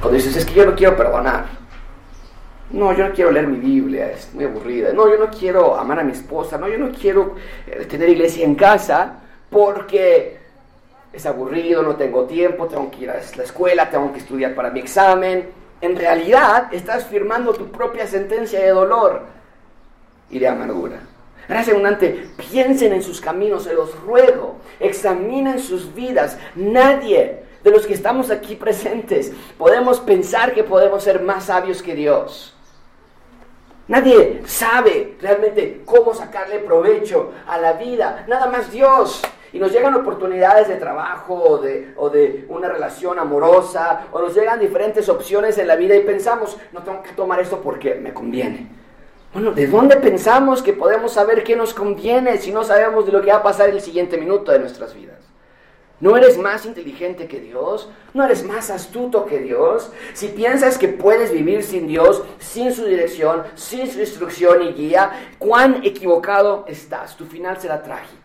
Cuando 0.02 0.18
dices, 0.18 0.36
es 0.36 0.46
que 0.46 0.54
yo 0.54 0.66
no 0.66 0.76
quiero 0.76 0.98
perdonar. 0.98 1.46
No, 2.72 2.92
yo 2.92 3.08
no 3.08 3.14
quiero 3.14 3.32
leer 3.32 3.48
mi 3.48 3.58
Biblia, 3.58 4.12
es 4.12 4.34
muy 4.34 4.46
aburrida. 4.46 4.92
No, 4.92 5.08
yo 5.08 5.18
no 5.18 5.30
quiero 5.30 5.76
amar 5.76 6.00
a 6.00 6.04
mi 6.04 6.12
esposa. 6.12 6.58
No, 6.58 6.68
yo 6.68 6.78
no 6.78 6.92
quiero 6.92 7.36
eh, 7.68 7.86
tener 7.86 8.10
iglesia 8.10 8.44
en 8.44 8.56
casa 8.56 9.20
porque 9.50 10.40
es 11.14 11.26
aburrido, 11.26 11.84
no 11.84 11.96
tengo 11.96 12.26
tiempo, 12.26 12.66
tengo 12.66 12.90
que 12.90 13.04
ir 13.04 13.12
a 13.12 13.14
la 13.14 13.44
escuela, 13.44 13.90
tengo 13.90 14.12
que 14.12 14.20
estudiar 14.20 14.56
para 14.56 14.72
mi 14.72 14.80
examen. 14.80 15.50
En 15.80 15.96
realidad 15.96 16.74
estás 16.74 17.06
firmando 17.06 17.54
tu 17.54 17.72
propia 17.72 18.08
sentencia 18.08 18.60
de 18.60 18.70
dolor 18.70 19.22
y 20.34 20.40
de 20.40 20.48
amargura. 20.48 21.00
Gracias 21.48 21.70
abundante, 21.70 22.30
piensen 22.50 22.94
en 22.94 23.04
sus 23.04 23.22
caminos, 23.22 23.64
se 23.64 23.74
los 23.74 24.00
ruego, 24.02 24.58
examinen 24.80 25.60
sus 25.60 25.94
vidas. 25.94 26.38
Nadie 26.56 27.44
de 27.64 27.72
los 27.72 27.86
que 27.86 27.94
estamos 27.94 28.32
aquí 28.32 28.56
presentes 28.56 29.32
podemos 29.58 30.00
pensar 30.00 30.54
que 30.54 30.64
podemos 30.64 31.04
ser 31.04 31.22
más 31.22 31.46
sabios 31.46 31.84
que 31.84 31.94
Dios. 31.94 32.56
Nadie 33.88 34.42
sabe 34.46 35.18
realmente 35.22 35.84
cómo 35.86 36.16
sacarle 36.16 36.60
provecho 36.60 37.32
a 37.46 37.60
la 37.60 37.74
vida, 37.74 38.26
nada 38.28 38.48
más 38.48 38.72
Dios. 38.72 39.22
Y 39.52 39.60
nos 39.60 39.72
llegan 39.72 39.94
oportunidades 39.94 40.68
de 40.68 40.78
trabajo 40.78 41.36
o 41.36 41.58
de, 41.60 41.94
o 41.98 42.10
de, 42.10 42.46
una 42.50 42.70
relación 42.70 43.20
amorosa, 43.20 44.08
o 44.12 44.20
nos 44.20 44.34
llegan 44.34 44.60
diferentes 44.60 45.08
opciones 45.10 45.60
en 45.60 45.68
la 45.68 45.76
vida 45.76 45.96
y 45.96 46.00
pensamos, 46.00 46.58
no 46.72 46.82
tengo 46.82 47.04
que 47.04 47.12
tomar 47.12 47.40
esto 47.40 47.62
porque 47.62 47.94
me 47.94 48.14
conviene. 48.14 48.83
Bueno, 49.34 49.52
¿de 49.52 49.66
dónde 49.66 49.96
pensamos 49.96 50.62
que 50.62 50.74
podemos 50.74 51.14
saber 51.14 51.44
qué 51.44 51.56
nos 51.56 51.74
conviene 51.74 52.38
si 52.38 52.52
no 52.52 52.64
sabemos 52.64 53.08
de 53.08 53.12
lo 53.12 53.22
que 53.22 53.32
va 53.32 53.38
a 53.38 53.44
pasar 53.44 53.68
el 53.70 53.82
siguiente 53.82 54.16
minuto 54.16 54.52
de 54.52 54.60
nuestras 54.60 54.94
vidas? 54.94 55.18
¿No 56.00 56.16
eres 56.16 56.38
más 56.38 56.68
inteligente 56.68 57.28
que 57.28 57.40
Dios? 57.40 57.90
¿No 58.14 58.24
eres 58.24 58.46
más 58.46 58.70
astuto 58.70 59.26
que 59.26 59.40
Dios? 59.40 59.92
Si 60.14 60.28
piensas 60.28 60.78
que 60.78 60.88
puedes 60.88 61.32
vivir 61.32 61.64
sin 61.64 61.88
Dios, 61.88 62.22
sin 62.38 62.72
su 62.72 62.86
dirección, 62.86 63.42
sin 63.56 63.90
su 63.90 64.02
instrucción 64.02 64.62
y 64.62 64.74
guía, 64.74 65.12
cuán 65.40 65.84
equivocado 65.84 66.66
estás. 66.68 67.18
Tu 67.18 67.26
final 67.26 67.60
será 67.60 67.82
trágico 67.82 68.23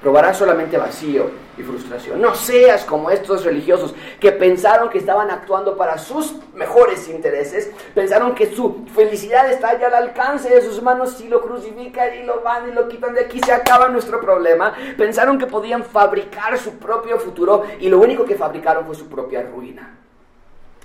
probarás 0.00 0.36
solamente 0.36 0.76
vacío 0.76 1.30
y 1.56 1.62
frustración. 1.62 2.20
No 2.20 2.34
seas 2.34 2.84
como 2.84 3.10
estos 3.10 3.44
religiosos 3.44 3.94
que 4.20 4.32
pensaron 4.32 4.90
que 4.90 4.98
estaban 4.98 5.30
actuando 5.30 5.76
para 5.76 5.98
sus 5.98 6.34
mejores 6.54 7.08
intereses, 7.08 7.70
pensaron 7.94 8.34
que 8.34 8.54
su 8.54 8.84
felicidad 8.94 9.50
está 9.50 9.78
ya 9.78 9.86
al 9.86 9.94
alcance 9.94 10.48
de 10.48 10.60
sus 10.60 10.82
manos 10.82 11.14
si 11.14 11.28
lo 11.28 11.40
crucifican 11.42 12.14
y 12.14 12.24
lo 12.24 12.42
van 12.42 12.68
y 12.68 12.72
lo 12.72 12.88
quitan 12.88 13.14
de 13.14 13.22
aquí, 13.22 13.40
se 13.40 13.52
acaba 13.52 13.88
nuestro 13.88 14.20
problema. 14.20 14.74
Pensaron 14.98 15.38
que 15.38 15.46
podían 15.46 15.82
fabricar 15.82 16.58
su 16.58 16.78
propio 16.78 17.18
futuro 17.18 17.64
y 17.80 17.88
lo 17.88 17.98
único 17.98 18.24
que 18.24 18.34
fabricaron 18.34 18.84
fue 18.86 18.94
su 18.94 19.08
propia 19.08 19.42
ruina 19.42 19.98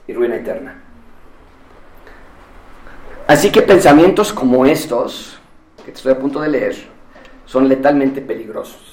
y 0.07 0.13
ruina 0.13 0.37
eterna. 0.37 0.81
Así 3.27 3.51
que 3.51 3.61
pensamientos 3.61 4.33
como 4.33 4.65
estos, 4.65 5.39
que 5.85 5.91
estoy 5.91 6.13
a 6.13 6.19
punto 6.19 6.41
de 6.41 6.49
leer, 6.49 6.75
son 7.45 7.67
letalmente 7.67 8.21
peligrosos 8.21 8.90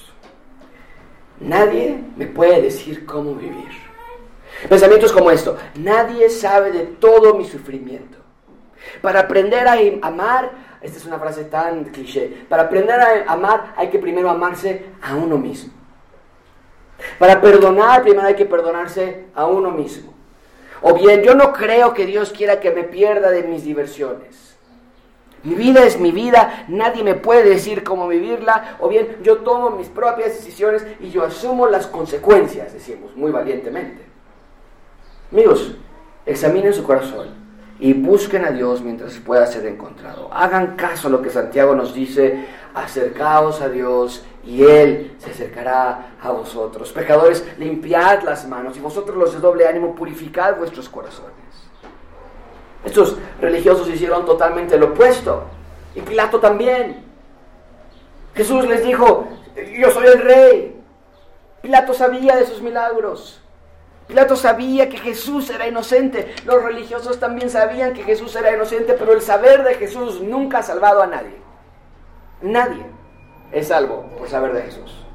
nadie 1.39 2.03
me 2.15 2.27
puede 2.27 2.61
decir 2.61 3.05
cómo 3.05 3.35
vivir. 3.35 3.69
Pensamientos 4.67 5.11
como 5.11 5.31
esto, 5.31 5.57
nadie 5.75 6.29
sabe 6.29 6.71
de 6.71 6.81
todo 6.81 7.35
mi 7.35 7.45
sufrimiento. 7.45 8.17
Para 9.01 9.21
aprender 9.21 9.67
a 9.67 9.77
amar, 10.07 10.51
esta 10.81 10.97
es 10.97 11.05
una 11.05 11.19
frase 11.19 11.45
tan 11.45 11.85
cliché, 11.85 12.45
para 12.49 12.63
aprender 12.63 12.99
a 12.99 13.31
amar 13.31 13.73
hay 13.77 13.89
que 13.89 13.99
primero 13.99 14.29
amarse 14.29 14.85
a 15.01 15.15
uno 15.15 15.37
mismo. 15.37 15.73
Para 17.17 17.39
perdonar, 17.39 18.01
primero 18.01 18.27
hay 18.27 18.35
que 18.35 18.45
perdonarse 18.45 19.27
a 19.33 19.45
uno 19.45 19.71
mismo. 19.71 20.13
O 20.81 20.93
bien, 20.93 21.23
yo 21.23 21.33
no 21.35 21.53
creo 21.53 21.93
que 21.93 22.05
Dios 22.05 22.31
quiera 22.31 22.59
que 22.59 22.71
me 22.71 22.83
pierda 22.83 23.31
de 23.31 23.43
mis 23.43 23.63
diversiones. 23.63 24.48
Mi 25.43 25.55
vida 25.55 25.85
es 25.85 25.99
mi 25.99 26.11
vida, 26.11 26.65
nadie 26.67 27.03
me 27.03 27.15
puede 27.15 27.49
decir 27.49 27.83
cómo 27.83 28.07
vivirla, 28.07 28.77
o 28.79 28.89
bien 28.89 29.17
yo 29.23 29.37
tomo 29.37 29.69
mis 29.71 29.87
propias 29.87 30.29
decisiones 30.29 30.85
y 30.99 31.09
yo 31.09 31.23
asumo 31.23 31.67
las 31.67 31.87
consecuencias, 31.87 32.73
decimos 32.73 33.15
muy 33.15 33.31
valientemente. 33.31 34.03
Amigos, 35.31 35.75
examinen 36.25 36.73
su 36.73 36.83
corazón 36.83 37.29
y 37.79 37.93
busquen 37.93 38.43
a 38.43 38.51
Dios 38.51 38.81
mientras 38.81 39.13
pueda 39.17 39.45
ser 39.47 39.65
encontrado. 39.65 40.29
Hagan 40.33 40.75
caso 40.75 41.07
a 41.07 41.11
lo 41.11 41.21
que 41.21 41.29
Santiago 41.29 41.75
nos 41.75 41.93
dice, 41.93 42.45
acercaos 42.73 43.61
a 43.61 43.69
Dios 43.69 44.25
y 44.43 44.63
Él 44.63 45.15
se 45.19 45.31
acercará 45.31 46.13
a 46.21 46.31
vosotros. 46.31 46.91
Pecadores, 46.91 47.45
limpiad 47.57 48.23
las 48.23 48.47
manos 48.47 48.75
y 48.77 48.81
vosotros 48.81 49.15
los 49.15 49.33
de 49.33 49.39
doble 49.39 49.67
ánimo, 49.67 49.95
purificad 49.95 50.57
vuestros 50.57 50.89
corazones. 50.89 51.48
Estos 52.89 53.17
religiosos 53.39 53.87
hicieron 53.87 54.25
totalmente 54.25 54.75
lo 54.75 54.87
opuesto. 54.87 55.43
Y 55.93 56.01
Pilato 56.01 56.39
también. 56.39 57.05
Jesús 58.33 58.67
les 58.67 58.83
dijo, 58.83 59.27
yo 59.77 59.91
soy 59.91 60.07
el 60.07 60.21
rey. 60.23 60.81
Pilato 61.61 61.93
sabía 61.93 62.35
de 62.35 62.47
sus 62.47 62.63
milagros. 62.63 63.41
Pilato 64.07 64.35
sabía 64.35 64.89
que 64.89 64.97
Jesús 64.97 65.51
era 65.51 65.67
inocente. 65.67 66.33
Los 66.45 66.63
religiosos 66.63 67.19
también 67.19 67.51
sabían 67.51 67.93
que 67.93 68.03
Jesús 68.03 68.35
era 68.35 68.55
inocente, 68.55 68.93
pero 68.97 69.13
el 69.13 69.21
saber 69.21 69.63
de 69.63 69.75
Jesús 69.75 70.19
nunca 70.19 70.57
ha 70.57 70.63
salvado 70.63 71.03
a 71.03 71.07
nadie. 71.07 71.37
Nadie 72.41 72.83
es 73.51 73.67
salvo 73.67 74.09
por 74.17 74.27
saber 74.27 74.53
de 74.53 74.63
Jesús. 74.63 75.05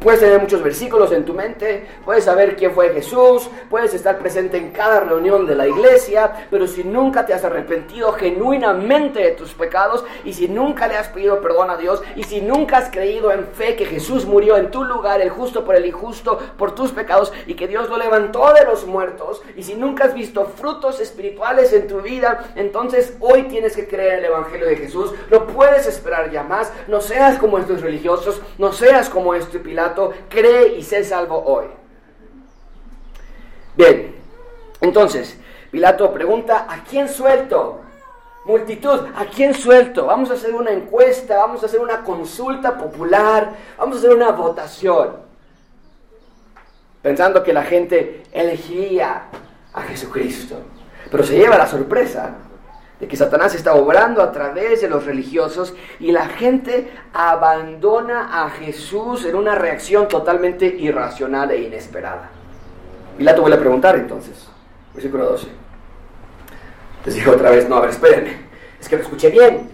Puedes 0.00 0.20
tener 0.20 0.40
muchos 0.40 0.62
versículos 0.62 1.10
en 1.12 1.24
tu 1.24 1.32
mente, 1.32 1.86
puedes 2.04 2.24
saber 2.24 2.54
quién 2.54 2.72
fue 2.72 2.90
Jesús, 2.90 3.48
puedes 3.70 3.94
estar 3.94 4.18
presente 4.18 4.56
en 4.56 4.70
cada 4.70 5.00
reunión 5.00 5.46
de 5.46 5.54
la 5.54 5.66
iglesia, 5.66 6.46
pero 6.50 6.66
si 6.66 6.84
nunca 6.84 7.26
te 7.26 7.32
has 7.32 7.44
arrepentido 7.44 8.12
genuinamente 8.12 9.20
de 9.20 9.32
tus 9.32 9.54
pecados 9.54 10.04
y 10.24 10.34
si 10.34 10.48
nunca 10.48 10.86
le 10.86 10.96
has 10.96 11.08
pedido 11.08 11.40
perdón 11.40 11.70
a 11.70 11.76
Dios 11.76 12.02
y 12.14 12.24
si 12.24 12.40
nunca 12.40 12.78
has 12.78 12.90
creído 12.90 13.32
en 13.32 13.46
fe 13.46 13.74
que 13.74 13.86
Jesús 13.86 14.26
murió 14.26 14.56
en 14.56 14.70
tu 14.70 14.84
lugar, 14.84 15.20
el 15.20 15.30
justo 15.30 15.64
por 15.64 15.74
el 15.74 15.86
injusto, 15.86 16.38
por 16.56 16.74
tus 16.74 16.92
pecados 16.92 17.32
y 17.46 17.54
que 17.54 17.66
Dios 17.66 17.88
lo 17.88 17.96
levantó 17.96 18.52
de 18.52 18.64
los 18.64 18.86
muertos 18.86 19.42
y 19.56 19.62
si 19.62 19.74
nunca 19.74 20.04
has 20.04 20.14
visto 20.14 20.44
frutos 20.44 21.00
espirituales 21.00 21.72
en 21.72 21.88
tu 21.88 22.00
vida, 22.02 22.52
entonces 22.54 23.14
hoy 23.20 23.44
tienes 23.44 23.74
que 23.74 23.88
creer 23.88 24.12
en 24.12 24.18
el 24.18 24.24
Evangelio 24.26 24.66
de 24.66 24.76
Jesús, 24.76 25.12
no 25.30 25.46
puedes 25.46 25.86
esperar 25.86 26.30
ya 26.30 26.42
más, 26.42 26.72
no 26.86 27.00
seas 27.00 27.38
como 27.38 27.58
estos 27.58 27.80
religiosos, 27.80 28.40
no 28.58 28.72
seas 28.72 29.08
como 29.08 29.34
este 29.34 29.58
Cree 30.28 30.76
y 30.76 30.82
sé 30.82 31.04
salvo 31.04 31.42
hoy. 31.44 31.66
Bien, 33.76 34.16
entonces, 34.80 35.38
Pilato 35.70 36.12
pregunta, 36.12 36.66
¿a 36.68 36.82
quién 36.84 37.08
suelto? 37.08 37.80
Multitud, 38.44 39.00
¿a 39.14 39.26
quién 39.26 39.52
suelto? 39.52 40.06
Vamos 40.06 40.30
a 40.30 40.34
hacer 40.34 40.54
una 40.54 40.70
encuesta, 40.70 41.36
vamos 41.38 41.62
a 41.62 41.66
hacer 41.66 41.80
una 41.80 42.02
consulta 42.02 42.78
popular, 42.78 43.52
vamos 43.76 43.96
a 43.96 43.98
hacer 43.98 44.14
una 44.14 44.30
votación. 44.30 45.16
Pensando 47.02 47.42
que 47.42 47.52
la 47.52 47.64
gente 47.64 48.22
elegiría 48.32 49.24
a 49.72 49.82
Jesucristo. 49.82 50.56
Pero 51.10 51.24
se 51.24 51.36
lleva 51.36 51.58
la 51.58 51.66
sorpresa 51.66 52.36
de 53.00 53.06
que 53.06 53.16
Satanás 53.16 53.54
está 53.54 53.74
obrando 53.74 54.22
a 54.22 54.32
través 54.32 54.80
de 54.80 54.88
los 54.88 55.04
religiosos 55.04 55.74
y 56.00 56.12
la 56.12 56.26
gente 56.28 56.90
abandona 57.12 58.44
a 58.44 58.50
Jesús 58.50 59.24
en 59.24 59.36
una 59.36 59.54
reacción 59.54 60.08
totalmente 60.08 60.66
irracional 60.66 61.50
e 61.50 61.60
inesperada. 61.60 62.30
Pilato 63.18 63.42
vuelve 63.42 63.56
a 63.56 63.60
preguntar 63.60 63.96
entonces, 63.96 64.48
versículo 64.94 65.26
12. 65.26 65.48
Les 67.04 67.14
dijo 67.14 67.30
otra 67.32 67.50
vez, 67.50 67.68
no, 67.68 67.76
a 67.76 67.80
ver, 67.80 67.90
espérenme, 67.90 68.36
es 68.80 68.88
que 68.88 68.96
lo 68.96 69.02
escuché 69.02 69.30
bien, 69.30 69.70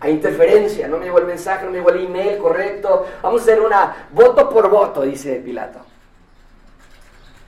hay 0.00 0.12
interferencia, 0.12 0.88
no 0.88 0.98
me 0.98 1.06
llegó 1.06 1.18
el 1.18 1.26
mensaje, 1.26 1.64
no 1.64 1.70
me 1.70 1.78
llegó 1.78 1.90
el 1.90 2.04
email 2.04 2.38
correcto, 2.38 3.06
vamos 3.22 3.40
a 3.40 3.44
hacer 3.44 3.60
una 3.60 4.08
voto 4.12 4.48
por 4.50 4.68
voto, 4.68 5.02
dice 5.02 5.36
Pilato. 5.36 5.80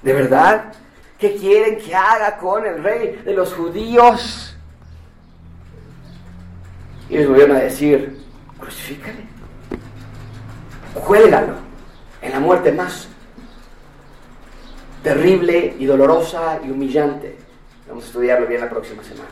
¿De 0.02 0.12
verdad? 0.12 0.72
¿Qué 1.18 1.34
quieren 1.34 1.78
que 1.78 1.94
haga 1.94 2.36
con 2.36 2.64
el 2.64 2.82
rey 2.82 3.20
de 3.24 3.34
los 3.34 3.52
judíos? 3.52 4.47
Y 7.08 7.16
ellos 7.16 7.28
volvieron 7.28 7.56
a 7.56 7.60
decir, 7.60 8.18
crucifícale, 8.58 9.24
cuélgalo 10.94 11.54
en 12.20 12.32
la 12.32 12.40
muerte 12.40 12.72
más 12.72 13.08
terrible 15.02 15.74
y 15.78 15.86
dolorosa 15.86 16.60
y 16.64 16.70
humillante. 16.70 17.36
Vamos 17.88 18.04
a 18.04 18.06
estudiarlo 18.08 18.46
bien 18.46 18.60
la 18.60 18.68
próxima 18.68 19.02
semana. 19.02 19.30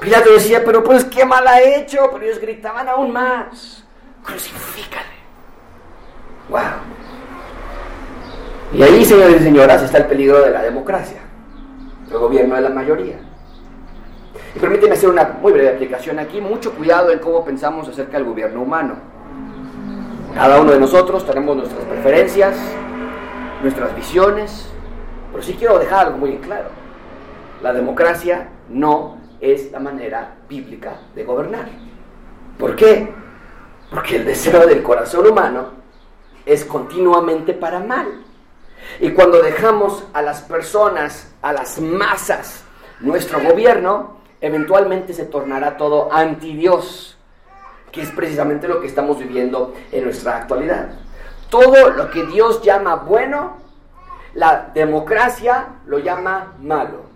Pilato 0.00 0.32
decía, 0.32 0.62
pero 0.64 0.84
pues 0.84 1.04
qué 1.04 1.24
mal 1.24 1.46
ha 1.48 1.60
hecho, 1.60 2.08
pero 2.12 2.24
ellos 2.24 2.38
gritaban 2.38 2.88
aún 2.88 3.10
más, 3.10 3.84
crucifícale. 4.24 5.18
Wow. 6.48 6.60
Y 8.72 8.82
ahí, 8.82 9.04
señores 9.04 9.40
y 9.40 9.44
señoras, 9.44 9.82
está 9.82 9.98
el 9.98 10.06
peligro 10.06 10.42
de 10.42 10.50
la 10.50 10.62
democracia, 10.62 11.20
el 12.08 12.18
gobierno 12.18 12.54
de 12.54 12.60
la 12.60 12.68
mayoría. 12.68 13.18
Y 14.54 14.58
permíteme 14.58 14.94
hacer 14.94 15.10
una 15.10 15.36
muy 15.40 15.52
breve 15.52 15.70
aplicación 15.70 16.18
aquí. 16.18 16.40
Mucho 16.40 16.72
cuidado 16.72 17.10
en 17.10 17.18
cómo 17.18 17.44
pensamos 17.44 17.88
acerca 17.88 18.18
del 18.18 18.24
gobierno 18.24 18.62
humano. 18.62 18.96
Cada 20.34 20.60
uno 20.60 20.72
de 20.72 20.80
nosotros 20.80 21.26
tenemos 21.26 21.56
nuestras 21.56 21.84
preferencias, 21.84 22.56
nuestras 23.62 23.94
visiones, 23.96 24.68
pero 25.32 25.42
sí 25.42 25.54
quiero 25.58 25.78
dejar 25.78 26.06
algo 26.06 26.18
muy 26.18 26.36
claro. 26.38 26.68
La 27.62 27.72
democracia 27.72 28.48
no 28.68 29.18
es 29.40 29.72
la 29.72 29.80
manera 29.80 30.36
bíblica 30.48 30.96
de 31.14 31.24
gobernar. 31.24 31.68
¿Por 32.58 32.76
qué? 32.76 33.12
Porque 33.90 34.16
el 34.16 34.24
deseo 34.24 34.66
del 34.66 34.82
corazón 34.82 35.26
humano 35.26 35.70
es 36.44 36.64
continuamente 36.64 37.52
para 37.52 37.80
mal. 37.80 38.24
Y 39.00 39.10
cuando 39.10 39.42
dejamos 39.42 40.04
a 40.12 40.22
las 40.22 40.42
personas, 40.42 41.32
a 41.42 41.52
las 41.52 41.80
masas, 41.80 42.64
nuestro 43.00 43.40
gobierno, 43.40 44.17
eventualmente 44.40 45.12
se 45.12 45.24
tornará 45.24 45.76
todo 45.76 46.12
anti 46.12 46.54
Dios, 46.54 47.16
que 47.90 48.02
es 48.02 48.10
precisamente 48.10 48.68
lo 48.68 48.80
que 48.80 48.86
estamos 48.86 49.18
viviendo 49.18 49.74
en 49.92 50.04
nuestra 50.04 50.36
actualidad. 50.36 50.90
Todo 51.50 51.90
lo 51.90 52.10
que 52.10 52.26
Dios 52.26 52.62
llama 52.62 52.96
bueno, 52.96 53.56
la 54.34 54.70
democracia 54.74 55.68
lo 55.86 55.98
llama 55.98 56.54
malo. 56.60 57.08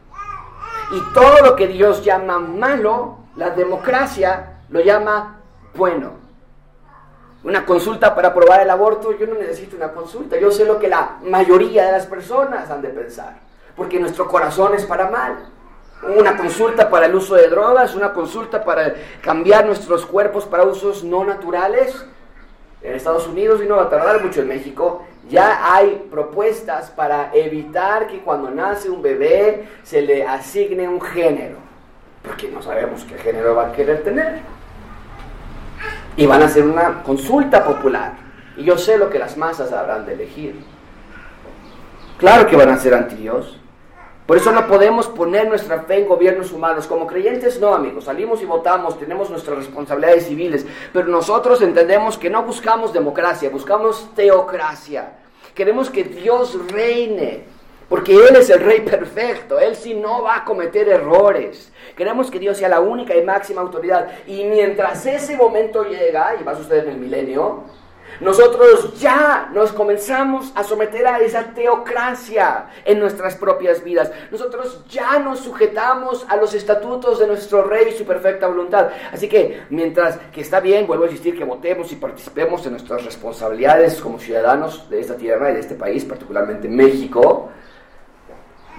Y 0.93 1.15
todo 1.15 1.41
lo 1.45 1.57
que 1.57 1.69
Dios 1.69 2.05
llama 2.05 2.39
malo, 2.39 3.19
la 3.37 3.51
democracia 3.51 4.61
lo 4.71 4.81
llama 4.81 5.41
bueno. 5.75 6.23
Una 7.45 7.67
consulta 7.67 8.15
para 8.15 8.29
aprobar 8.29 8.61
el 8.61 8.71
aborto, 8.71 9.17
yo 9.19 9.27
no 9.27 9.35
necesito 9.35 9.77
una 9.77 9.93
consulta, 9.93 10.39
yo 10.39 10.51
sé 10.51 10.65
lo 10.65 10.79
que 10.79 10.89
la 10.89 11.17
mayoría 11.25 11.87
de 11.87 11.93
las 11.93 12.07
personas 12.07 12.71
han 12.71 12.83
de 12.83 12.91
pensar, 12.91 13.41
porque 13.77 13.99
nuestro 13.99 14.29
corazón 14.29 14.75
es 14.75 14.85
para 14.85 15.11
mal 15.11 15.51
una 16.03 16.37
consulta 16.37 16.91
para 16.91 17.07
el 17.07 17.15
uso 17.15 17.35
de 17.35 17.49
drogas, 17.49 17.95
una 17.95 18.13
consulta 18.13 18.65
para 18.65 18.95
cambiar 19.21 19.67
nuestros 19.67 20.05
cuerpos 20.05 20.45
para 20.45 20.65
usos 20.65 21.05
no 21.05 21.25
naturales. 21.25 22.07
En 22.83 22.95
Estados 22.95 23.29
Unidos, 23.29 23.61
y 23.63 23.69
no 23.69 23.77
va 23.77 23.85
a 23.85 23.89
tardar 23.89 24.25
mucho 24.25 24.41
en 24.41 24.49
México, 24.49 25.07
ya 25.29 25.73
hay 25.73 26.09
propuestas 26.11 26.91
para 26.91 27.31
evitar 27.33 28.09
que 28.09 28.23
cuando 28.23 28.51
nace 28.51 28.91
un 28.91 29.01
bebé 29.01 29.69
se 29.85 30.03
le 30.03 30.27
asigne 30.27 30.89
un 30.89 31.01
género, 31.01 31.59
porque 32.25 32.49
no 32.49 32.61
sabemos 32.61 33.05
qué 33.05 33.17
género 33.19 33.55
va 33.55 33.69
a 33.69 33.73
querer 33.73 34.03
tener. 34.03 34.41
Y 36.17 36.27
van 36.27 36.43
a 36.43 36.47
hacer 36.47 36.65
una 36.65 37.05
consulta 37.05 37.65
popular. 37.65 38.15
Y 38.57 38.65
yo 38.65 38.77
sé 38.77 38.99
lo 38.99 39.09
que 39.09 39.19
las 39.19 39.37
masas 39.37 39.73
habrán 39.73 40.05
de 40.05 40.15
elegir. 40.15 40.63
Claro 42.19 42.47
que 42.47 42.57
van 42.57 42.69
a 42.69 42.79
ser 42.79 42.95
anti 42.95 43.15
Dios. 43.15 43.62
Por 44.33 44.39
eso 44.39 44.51
no 44.51 44.67
podemos 44.67 45.09
poner 45.09 45.47
nuestra 45.47 45.83
fe 45.83 45.99
en 45.99 46.09
gobiernos 46.09 46.53
humanos. 46.53 46.87
Como 46.87 47.07
creyentes 47.07 47.61
no, 47.61 47.75
amigos. 47.75 48.05
Salimos 48.05 48.41
y 48.41 48.47
votamos, 48.47 48.99
tenemos 48.99 49.29
nuestras 49.29 49.59
responsabilidades 49.59 50.27
civiles. 50.27 50.65
Pero 50.91 51.09
nosotros 51.09 51.61
entendemos 51.61 52.17
que 52.17 52.31
no 52.31 52.43
buscamos 52.43 52.95
democracia, 52.95 53.51
buscamos 53.51 54.09
teocracia. 54.15 55.19
Queremos 55.55 55.91
que 55.91 56.05
Dios 56.05 56.59
reine. 56.71 57.45
Porque 57.91 58.15
Él 58.15 58.35
es 58.37 58.49
el 58.49 58.61
Rey 58.61 58.81
perfecto. 58.81 59.61
Él 59.61 59.77
sí 59.77 59.93
no 59.93 60.23
va 60.23 60.37
a 60.37 60.45
cometer 60.47 60.89
errores. 60.89 61.71
Queremos 61.95 62.31
que 62.31 62.39
Dios 62.39 62.57
sea 62.57 62.71
la 62.71 62.81
única 62.81 63.15
y 63.15 63.23
máxima 63.23 63.61
autoridad. 63.61 64.09
Y 64.27 64.45
mientras 64.45 65.05
ese 65.05 65.37
momento 65.37 65.85
llega, 65.85 66.37
y 66.41 66.43
va 66.43 66.53
a 66.53 66.57
suceder 66.57 66.85
en 66.85 66.93
el 66.93 66.97
milenio, 67.01 67.65
Nosotros 68.21 69.01
ya 69.01 69.51
nos 69.53 69.73
comenzamos 69.73 70.53
a 70.55 70.63
someter 70.63 71.07
a 71.07 71.21
esa 71.21 71.55
teocracia 71.55 72.67
en 72.85 73.01
nuestras 73.01 73.37
propias 73.37 73.83
vidas. 73.83 74.11
Nosotros 74.31 74.85
ya 74.89 75.19
nos 75.19 75.41
sujetamos 75.41 76.25
a 76.29 76.37
los 76.37 76.55
estatutos 76.55 77.19
de 77.19 77.27
nuestro 77.27 77.65
rey 77.65 77.89
y 77.91 77.99
su 77.99 78.05
perfecta 78.05 78.47
voluntad. 78.47 78.89
Así 79.13 79.29
que 79.29 79.63
mientras 79.71 80.19
que 80.33 80.43
está 80.43 80.61
bien, 80.61 80.87
vuelvo 80.87 81.05
a 81.05 81.07
insistir, 81.09 81.37
que 81.37 81.45
votemos 81.45 81.91
y 81.93 81.97
participemos 81.97 82.65
en 82.67 82.73
nuestras 82.73 83.05
responsabilidades 83.05 84.01
como 84.01 84.19
ciudadanos 84.19 84.89
de 84.89 85.01
esta 85.01 85.17
tierra 85.17 85.51
y 85.51 85.55
de 85.55 85.61
este 85.61 85.75
país, 85.75 86.05
particularmente 86.05 86.69
México, 86.69 87.51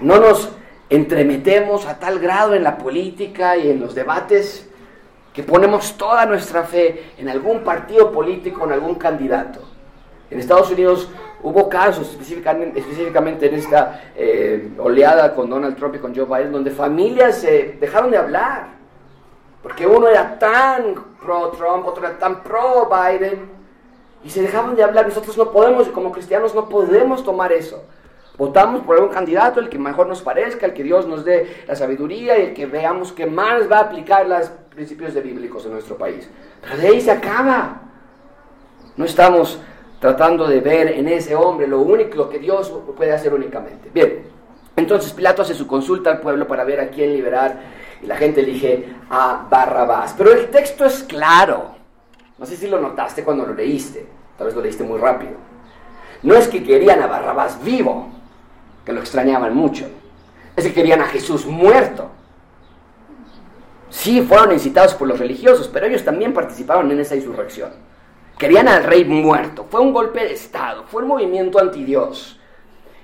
no 0.00 0.18
nos 0.18 0.50
entremetemos 0.90 1.86
a 1.86 1.98
tal 1.98 2.18
grado 2.18 2.54
en 2.54 2.62
la 2.62 2.78
política 2.78 3.56
y 3.56 3.70
en 3.70 3.80
los 3.80 3.94
debates 3.94 4.68
que 5.34 5.42
ponemos 5.42 5.98
toda 5.98 6.24
nuestra 6.26 6.62
fe 6.62 7.12
en 7.18 7.28
algún 7.28 7.64
partido 7.64 8.12
político, 8.12 8.64
en 8.64 8.72
algún 8.72 8.94
candidato. 8.94 9.60
En 10.30 10.38
Estados 10.38 10.70
Unidos 10.70 11.10
hubo 11.42 11.68
casos, 11.68 12.10
específicamente, 12.12 13.48
en 13.48 13.54
esta 13.54 14.12
eh, 14.16 14.70
oleada 14.78 15.34
con 15.34 15.50
Donald 15.50 15.76
Trump 15.76 15.96
y 15.96 15.98
con 15.98 16.14
Joe 16.14 16.24
Biden, 16.24 16.52
donde 16.52 16.70
familias 16.70 17.38
se 17.38 17.76
dejaron 17.80 18.12
de 18.12 18.16
hablar, 18.16 18.68
porque 19.60 19.86
uno 19.86 20.06
era 20.06 20.38
tan 20.38 20.94
pro 21.20 21.48
Trump, 21.50 21.84
otro 21.84 22.06
era 22.06 22.16
tan 22.16 22.44
pro 22.44 22.88
Biden, 22.88 23.50
y 24.22 24.30
se 24.30 24.40
dejaron 24.40 24.76
de 24.76 24.84
hablar. 24.84 25.08
Nosotros 25.08 25.36
no 25.36 25.50
podemos, 25.50 25.88
como 25.88 26.12
cristianos, 26.12 26.54
no 26.54 26.68
podemos 26.68 27.24
tomar 27.24 27.52
eso. 27.52 27.82
Votamos 28.36 28.82
por 28.82 28.96
algún 28.96 29.10
candidato, 29.10 29.60
el 29.60 29.68
que 29.68 29.78
mejor 29.78 30.08
nos 30.08 30.20
parezca, 30.20 30.66
el 30.66 30.74
que 30.74 30.82
Dios 30.82 31.06
nos 31.06 31.24
dé 31.24 31.64
la 31.68 31.76
sabiduría 31.76 32.38
y 32.38 32.46
el 32.46 32.54
que 32.54 32.66
veamos 32.66 33.12
que 33.12 33.26
más 33.26 33.70
va 33.70 33.78
a 33.78 33.82
aplicar 33.82 34.26
los 34.26 34.48
principios 34.74 35.14
de 35.14 35.20
bíblicos 35.20 35.64
en 35.66 35.72
nuestro 35.72 35.96
país. 35.96 36.28
Pero 36.60 36.76
de 36.76 36.88
ahí 36.88 37.00
se 37.00 37.12
acaba. 37.12 37.82
No 38.96 39.04
estamos 39.04 39.60
tratando 40.00 40.48
de 40.48 40.60
ver 40.60 40.88
en 40.88 41.08
ese 41.08 41.36
hombre 41.36 41.68
lo 41.68 41.80
único 41.80 42.16
lo 42.16 42.28
que 42.28 42.40
Dios 42.40 42.72
puede 42.96 43.12
hacer 43.12 43.32
únicamente. 43.32 43.88
Bien, 43.94 44.24
entonces 44.76 45.12
Pilato 45.12 45.42
hace 45.42 45.54
su 45.54 45.68
consulta 45.68 46.10
al 46.10 46.20
pueblo 46.20 46.48
para 46.48 46.64
ver 46.64 46.80
a 46.80 46.88
quién 46.88 47.12
liberar 47.12 47.60
y 48.02 48.06
la 48.06 48.16
gente 48.16 48.40
elige 48.40 48.96
a 49.10 49.46
Barrabás. 49.48 50.14
Pero 50.18 50.32
el 50.32 50.50
texto 50.50 50.84
es 50.84 51.04
claro. 51.04 51.76
No 52.36 52.46
sé 52.46 52.56
si 52.56 52.66
lo 52.66 52.80
notaste 52.80 53.22
cuando 53.22 53.46
lo 53.46 53.54
leíste, 53.54 54.06
tal 54.36 54.48
vez 54.48 54.56
lo 54.56 54.62
leíste 54.62 54.82
muy 54.82 54.98
rápido. 54.98 55.32
No 56.24 56.34
es 56.34 56.48
que 56.48 56.64
querían 56.64 57.00
a 57.00 57.06
Barrabás 57.06 57.62
vivo, 57.62 58.10
que 58.84 58.92
lo 58.92 59.00
extrañaban 59.00 59.54
mucho. 59.54 59.86
Es 60.56 60.64
que 60.64 60.72
querían 60.72 61.00
a 61.00 61.06
Jesús 61.06 61.46
muerto. 61.46 62.10
Sí, 63.90 64.22
fueron 64.22 64.52
incitados 64.52 64.94
por 64.94 65.08
los 65.08 65.18
religiosos, 65.18 65.68
pero 65.68 65.86
ellos 65.86 66.04
también 66.04 66.32
participaron 66.32 66.90
en 66.90 67.00
esa 67.00 67.16
insurrección. 67.16 67.70
Querían 68.38 68.68
al 68.68 68.84
rey 68.84 69.04
muerto. 69.04 69.66
Fue 69.70 69.80
un 69.80 69.92
golpe 69.92 70.24
de 70.24 70.32
Estado, 70.32 70.84
fue 70.86 71.02
un 71.02 71.08
movimiento 71.08 71.58
anti 71.60 71.84
Dios. 71.84 72.38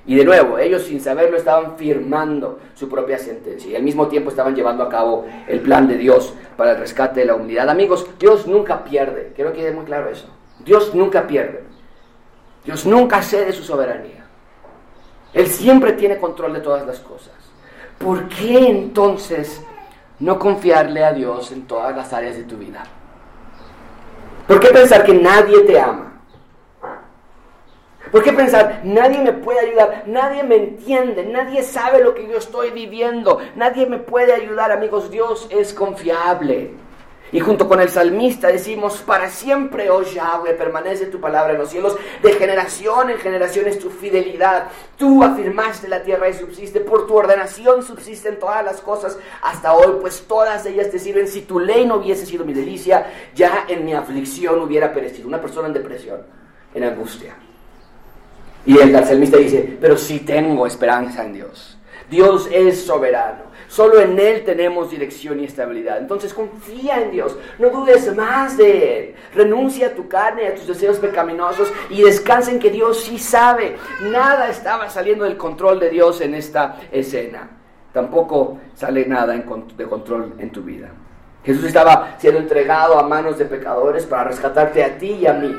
Y 0.06 0.16
de 0.16 0.24
nuevo, 0.24 0.58
ellos 0.58 0.82
sin 0.82 1.00
saberlo 1.00 1.36
estaban 1.36 1.76
firmando 1.76 2.58
su 2.74 2.88
propia 2.88 3.18
sentencia 3.18 3.70
y 3.70 3.76
al 3.76 3.82
mismo 3.82 4.08
tiempo 4.08 4.30
estaban 4.30 4.56
llevando 4.56 4.82
a 4.82 4.88
cabo 4.88 5.26
el 5.46 5.60
plan 5.60 5.86
de 5.86 5.98
Dios 5.98 6.34
para 6.56 6.72
el 6.72 6.78
rescate 6.78 7.20
de 7.20 7.26
la 7.26 7.34
humanidad. 7.34 7.68
Amigos, 7.68 8.06
Dios 8.18 8.46
nunca 8.46 8.82
pierde, 8.82 9.32
quiero 9.36 9.52
que 9.52 9.58
quede 9.58 9.72
muy 9.72 9.84
claro 9.84 10.08
eso. 10.08 10.26
Dios 10.64 10.94
nunca 10.94 11.26
pierde. 11.26 11.64
Dios 12.64 12.86
nunca 12.86 13.22
cede 13.22 13.52
su 13.52 13.62
soberanía. 13.62 14.19
Él 15.32 15.46
siempre 15.46 15.92
tiene 15.92 16.18
control 16.18 16.54
de 16.54 16.60
todas 16.60 16.86
las 16.86 16.98
cosas. 17.00 17.34
¿Por 17.98 18.28
qué 18.28 18.68
entonces 18.68 19.62
no 20.18 20.38
confiarle 20.38 21.04
a 21.04 21.12
Dios 21.12 21.52
en 21.52 21.66
todas 21.66 21.94
las 21.94 22.12
áreas 22.12 22.36
de 22.36 22.44
tu 22.44 22.56
vida? 22.56 22.82
¿Por 24.46 24.58
qué 24.58 24.68
pensar 24.68 25.04
que 25.04 25.14
nadie 25.14 25.60
te 25.60 25.78
ama? 25.78 26.10
¿Por 28.10 28.24
qué 28.24 28.32
pensar, 28.32 28.80
nadie 28.82 29.18
me 29.18 29.32
puede 29.32 29.60
ayudar, 29.60 30.02
nadie 30.06 30.42
me 30.42 30.56
entiende, 30.56 31.24
nadie 31.24 31.62
sabe 31.62 32.02
lo 32.02 32.14
que 32.14 32.26
yo 32.26 32.38
estoy 32.38 32.70
viviendo, 32.70 33.38
nadie 33.54 33.86
me 33.86 33.98
puede 33.98 34.32
ayudar, 34.32 34.72
amigos? 34.72 35.10
Dios 35.10 35.46
es 35.50 35.72
confiable. 35.72 36.72
Y 37.32 37.38
junto 37.40 37.68
con 37.68 37.80
el 37.80 37.88
salmista 37.88 38.48
decimos, 38.48 38.98
para 39.06 39.30
siempre, 39.30 39.88
oh 39.88 40.02
Yahweh, 40.02 40.54
permanece 40.54 41.06
tu 41.06 41.20
palabra 41.20 41.52
en 41.52 41.58
los 41.58 41.70
cielos, 41.70 41.96
de 42.22 42.32
generación 42.32 43.10
en 43.10 43.18
generación 43.18 43.66
es 43.68 43.78
tu 43.78 43.88
fidelidad. 43.88 44.68
Tú 44.96 45.22
afirmaste 45.22 45.86
la 45.86 46.02
tierra 46.02 46.28
y 46.28 46.34
subsiste, 46.34 46.80
por 46.80 47.06
tu 47.06 47.16
ordenación 47.16 47.84
subsisten 47.84 48.38
todas 48.38 48.64
las 48.64 48.80
cosas 48.80 49.16
hasta 49.42 49.72
hoy, 49.74 49.98
pues 50.00 50.24
todas 50.26 50.66
ellas 50.66 50.90
te 50.90 50.98
sirven. 50.98 51.28
Si 51.28 51.42
tu 51.42 51.60
ley 51.60 51.86
no 51.86 51.96
hubiese 51.96 52.26
sido 52.26 52.44
mi 52.44 52.52
delicia, 52.52 53.06
ya 53.34 53.64
en 53.68 53.84
mi 53.84 53.94
aflicción 53.94 54.60
hubiera 54.60 54.92
perecido. 54.92 55.28
Una 55.28 55.40
persona 55.40 55.68
en 55.68 55.74
depresión, 55.74 56.22
en 56.74 56.84
angustia. 56.84 57.36
Y 58.66 58.76
el 58.78 58.92
salmista 59.06 59.38
dice, 59.38 59.78
pero 59.80 59.96
sí 59.96 60.20
tengo 60.20 60.66
esperanza 60.66 61.24
en 61.24 61.32
Dios. 61.32 61.78
Dios 62.10 62.48
es 62.50 62.84
soberano. 62.84 63.49
Solo 63.70 64.00
en 64.00 64.18
Él 64.18 64.42
tenemos 64.42 64.90
dirección 64.90 65.38
y 65.38 65.44
estabilidad. 65.44 65.98
Entonces 65.98 66.34
confía 66.34 67.00
en 67.00 67.12
Dios. 67.12 67.38
No 67.60 67.70
dudes 67.70 68.12
más 68.16 68.56
de 68.56 68.98
Él. 68.98 69.14
Renuncia 69.32 69.86
a 69.86 69.94
tu 69.94 70.08
carne 70.08 70.48
a 70.48 70.56
tus 70.56 70.66
deseos 70.66 70.98
pecaminosos 70.98 71.72
y 71.88 72.02
descansa 72.02 72.50
en 72.50 72.58
que 72.58 72.70
Dios 72.70 73.04
sí 73.04 73.16
sabe. 73.16 73.76
Nada 74.00 74.48
estaba 74.48 74.90
saliendo 74.90 75.22
del 75.24 75.36
control 75.36 75.78
de 75.78 75.88
Dios 75.88 76.20
en 76.20 76.34
esta 76.34 76.80
escena. 76.90 77.48
Tampoco 77.92 78.58
sale 78.74 79.06
nada 79.06 79.34
de 79.34 79.86
control 79.86 80.34
en 80.40 80.50
tu 80.50 80.62
vida. 80.62 80.88
Jesús 81.44 81.62
estaba 81.62 82.16
siendo 82.18 82.40
entregado 82.40 82.98
a 82.98 83.06
manos 83.06 83.38
de 83.38 83.44
pecadores 83.44 84.04
para 84.04 84.24
rescatarte 84.24 84.82
a 84.82 84.98
ti 84.98 85.12
y 85.12 85.26
a 85.28 85.32
mí. 85.32 85.54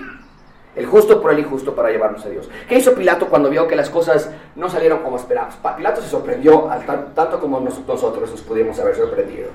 El 0.76 0.86
justo 0.86 1.22
por 1.22 1.34
el 1.34 1.40
injusto 1.40 1.76
para 1.76 1.90
llevarnos 1.90 2.26
a 2.26 2.30
Dios. 2.30 2.50
¿Qué 2.70 2.78
hizo 2.78 2.96
Pilato 2.96 3.28
cuando 3.28 3.50
vio 3.50 3.68
que 3.68 3.76
las 3.76 3.90
cosas 3.90 4.30
no 4.56 4.70
salieron 4.70 5.00
como 5.00 5.18
esperábamos? 5.18 5.58
Pilato 5.76 6.02
se 6.02 6.08
sorprendió 6.08 6.70
tanto 7.14 7.40
como 7.40 7.60
nosotros 7.60 8.32
nos 8.32 8.42
pudimos 8.42 8.80
haber 8.80 8.96
sorprendido. 8.96 9.50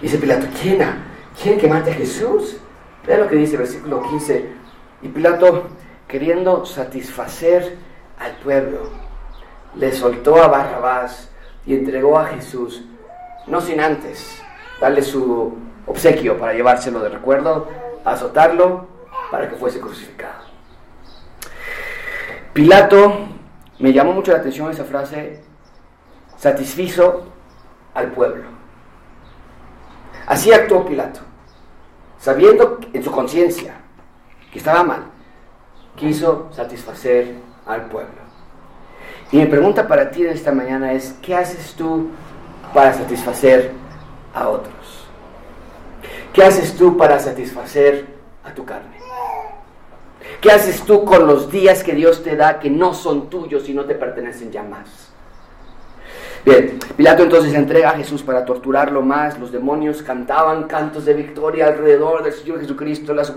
Dice 0.00 0.16
Pilato, 0.18 0.46
¿quién? 0.60 0.80
¿Quién 1.42 1.58
que 1.58 1.66
mate 1.66 1.90
a 1.90 1.94
Jesús? 1.94 2.56
Vea 3.06 3.18
lo 3.18 3.28
que 3.28 3.36
dice 3.36 3.54
el 3.54 3.62
versículo 3.62 4.02
15. 4.02 4.48
Y 5.02 5.08
Pilato, 5.08 5.64
queriendo 6.06 6.64
satisfacer 6.64 7.76
al 8.18 8.32
pueblo, 8.36 8.90
le 9.74 9.92
soltó 9.92 10.42
a 10.42 10.48
Barrabás 10.48 11.30
y 11.66 11.74
entregó 11.74 12.18
a 12.18 12.26
Jesús, 12.26 12.84
no 13.46 13.60
sin 13.60 13.80
antes 13.80 14.40
darle 14.80 15.02
su 15.02 15.56
obsequio 15.86 16.38
para 16.38 16.54
llevárselo 16.54 17.00
de 17.00 17.08
recuerdo, 17.08 17.68
azotarlo 18.04 18.86
para 19.30 19.48
que 19.48 19.56
fuese 19.56 19.80
crucificado. 19.80 20.44
Pilato, 22.52 23.28
me 23.78 23.92
llamó 23.92 24.12
mucho 24.12 24.32
la 24.32 24.38
atención 24.38 24.70
esa 24.70 24.84
frase, 24.84 25.40
satisfizo 26.36 27.24
al 27.94 28.10
pueblo. 28.12 28.44
Así 30.26 30.52
actuó 30.52 30.84
Pilato, 30.84 31.20
sabiendo 32.18 32.80
en 32.92 33.02
su 33.02 33.10
conciencia 33.10 33.74
que 34.52 34.58
estaba 34.58 34.82
mal, 34.82 35.04
quiso 35.96 36.48
satisfacer 36.52 37.34
al 37.66 37.86
pueblo. 37.86 38.28
Y 39.30 39.38
mi 39.38 39.46
pregunta 39.46 39.86
para 39.86 40.10
ti 40.10 40.22
en 40.22 40.30
esta 40.30 40.52
mañana 40.52 40.92
es, 40.92 41.14
¿qué 41.22 41.34
haces 41.34 41.74
tú 41.74 42.08
para 42.72 42.94
satisfacer 42.94 43.72
a 44.34 44.48
otros? 44.48 45.06
¿Qué 46.32 46.42
haces 46.42 46.76
tú 46.76 46.96
para 46.96 47.18
satisfacer 47.18 48.06
a 48.44 48.52
tu 48.52 48.64
carne? 48.64 48.97
¿Qué 50.40 50.50
haces 50.52 50.82
tú 50.82 51.04
con 51.04 51.26
los 51.26 51.50
días 51.50 51.82
que 51.82 51.94
Dios 51.94 52.22
te 52.22 52.36
da 52.36 52.60
que 52.60 52.70
no 52.70 52.94
son 52.94 53.28
tuyos 53.28 53.68
y 53.68 53.74
no 53.74 53.84
te 53.84 53.94
pertenecen 53.94 54.52
ya 54.52 54.62
más? 54.62 55.08
Bien, 56.44 56.78
Pilato 56.96 57.24
entonces 57.24 57.52
entrega 57.52 57.90
a 57.90 57.96
Jesús 57.96 58.22
para 58.22 58.44
torturarlo 58.44 59.02
más. 59.02 59.38
Los 59.38 59.52
demonios 59.52 60.02
cantaban 60.02 60.64
cantos 60.64 61.04
de 61.04 61.12
victoria 61.12 61.66
alrededor 61.66 62.22
del 62.22 62.32
Señor 62.32 62.60
Jesucristo. 62.60 63.12
Las 63.12 63.34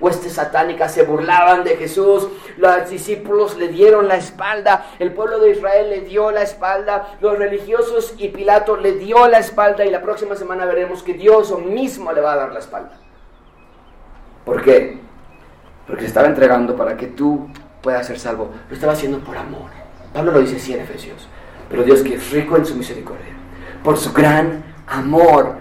huestes 0.00 0.32
satánicas 0.32 0.92
se 0.92 1.02
burlaban 1.02 1.64
de 1.64 1.76
Jesús. 1.76 2.28
Los 2.58 2.90
discípulos 2.90 3.56
le 3.56 3.68
dieron 3.68 4.06
la 4.06 4.16
espalda. 4.16 4.86
El 4.98 5.12
pueblo 5.12 5.40
de 5.40 5.50
Israel 5.50 5.90
le 5.90 6.00
dio 6.02 6.30
la 6.30 6.42
espalda. 6.42 7.16
Los 7.20 7.38
religiosos 7.38 8.14
y 8.18 8.28
Pilato 8.28 8.76
le 8.76 8.92
dio 8.92 9.26
la 9.28 9.38
espalda. 9.38 9.84
Y 9.84 9.90
la 9.90 10.02
próxima 10.02 10.36
semana 10.36 10.66
veremos 10.66 11.02
que 11.02 11.14
Dios 11.14 11.58
mismo 11.58 12.12
le 12.12 12.20
va 12.20 12.34
a 12.34 12.36
dar 12.36 12.52
la 12.52 12.58
espalda. 12.60 12.92
¿Por 14.44 14.62
qué? 14.62 15.00
Porque 15.86 16.02
se 16.02 16.08
estaba 16.08 16.28
entregando 16.28 16.76
para 16.76 16.96
que 16.96 17.08
tú 17.08 17.48
puedas 17.82 18.06
ser 18.06 18.18
salvo. 18.18 18.50
Lo 18.68 18.74
estaba 18.74 18.92
haciendo 18.92 19.18
por 19.20 19.36
amor. 19.36 19.70
Pablo 20.12 20.32
lo 20.32 20.40
dice 20.40 20.56
así 20.56 20.74
en 20.74 20.80
Efesios. 20.80 21.28
Pero 21.68 21.84
Dios 21.84 22.02
que 22.02 22.14
es 22.16 22.30
rico 22.30 22.56
en 22.56 22.66
su 22.66 22.74
misericordia, 22.74 23.32
por 23.82 23.96
su 23.96 24.12
gran 24.12 24.62
amor 24.86 25.56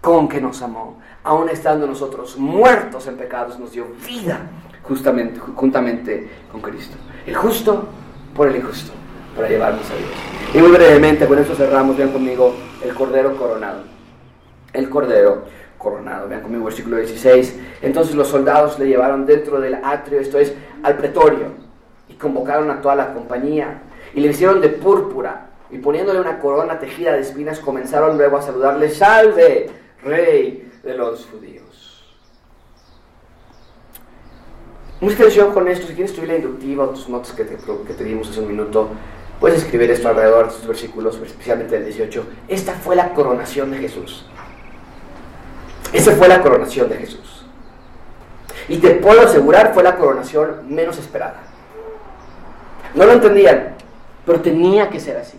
con 0.00 0.28
que 0.28 0.40
nos 0.40 0.62
amó, 0.62 1.00
aun 1.24 1.48
estando 1.48 1.88
nosotros 1.88 2.38
muertos 2.38 3.08
en 3.08 3.16
pecados, 3.16 3.58
nos 3.58 3.72
dio 3.72 3.86
vida 4.06 4.42
justamente, 4.84 5.40
juntamente 5.40 6.30
con 6.52 6.60
Cristo. 6.60 6.96
El 7.26 7.34
justo 7.34 7.88
por 8.34 8.46
el 8.48 8.56
injusto, 8.56 8.92
para 9.34 9.48
llevarnos 9.48 9.90
a 9.90 9.96
Dios. 9.96 10.10
Y 10.54 10.58
muy 10.58 10.70
brevemente, 10.70 11.26
con 11.26 11.38
esto 11.38 11.56
cerramos, 11.56 11.96
vean 11.96 12.12
conmigo, 12.12 12.54
el 12.84 12.94
Cordero 12.94 13.36
coronado. 13.36 13.82
El 14.72 14.88
Cordero 14.88 15.46
coronado. 15.86 16.28
Vean 16.28 16.40
conmigo 16.40 16.64
versículo 16.64 16.96
16 16.96 17.60
Entonces 17.82 18.16
los 18.16 18.26
soldados 18.26 18.76
le 18.78 18.88
llevaron 18.88 19.24
dentro 19.24 19.60
del 19.60 19.76
atrio, 19.76 20.18
esto 20.18 20.38
es, 20.38 20.52
al 20.82 20.96
pretorio, 20.96 21.52
y 22.08 22.14
convocaron 22.14 22.70
a 22.72 22.80
toda 22.80 22.96
la 22.96 23.14
compañía, 23.14 23.82
y 24.12 24.20
le 24.20 24.28
hicieron 24.28 24.60
de 24.60 24.68
púrpura, 24.68 25.50
y 25.70 25.78
poniéndole 25.78 26.20
una 26.20 26.40
corona 26.40 26.78
tejida 26.80 27.12
de 27.12 27.20
espinas, 27.20 27.60
comenzaron 27.60 28.16
luego 28.16 28.36
a 28.36 28.42
saludarle, 28.42 28.90
salve, 28.90 29.70
rey 30.02 30.72
de 30.82 30.94
los 30.94 31.26
judíos. 31.26 31.64
Mucha 35.00 35.14
atención 35.16 35.52
con 35.52 35.68
esto, 35.68 35.86
si 35.86 35.94
quieres 35.94 36.10
escribir 36.10 36.30
la 36.30 36.36
inductiva 36.38 36.84
o 36.84 36.88
tus 36.88 37.08
notas 37.08 37.32
que 37.32 37.44
te, 37.44 37.56
que 37.56 37.94
te 37.94 38.04
dimos 38.04 38.30
hace 38.30 38.40
un 38.40 38.48
minuto, 38.48 38.88
puedes 39.38 39.62
escribir 39.62 39.90
esto 39.90 40.08
alrededor 40.08 40.46
de 40.46 40.52
estos 40.52 40.66
versículos, 40.66 41.20
especialmente 41.24 41.76
el 41.76 41.84
18. 41.84 42.24
Esta 42.48 42.72
fue 42.72 42.96
la 42.96 43.12
coronación 43.14 43.70
de 43.70 43.78
Jesús. 43.78 44.26
Esa 45.92 46.12
fue 46.12 46.28
la 46.28 46.42
coronación 46.42 46.88
de 46.88 46.96
Jesús. 46.96 47.46
Y 48.68 48.78
te 48.78 48.90
puedo 48.96 49.22
asegurar, 49.22 49.72
fue 49.72 49.82
la 49.82 49.96
coronación 49.96 50.62
menos 50.68 50.98
esperada. 50.98 51.42
No 52.94 53.04
lo 53.04 53.12
entendían, 53.12 53.74
pero 54.24 54.40
tenía 54.40 54.90
que 54.90 54.98
ser 54.98 55.16
así. 55.16 55.38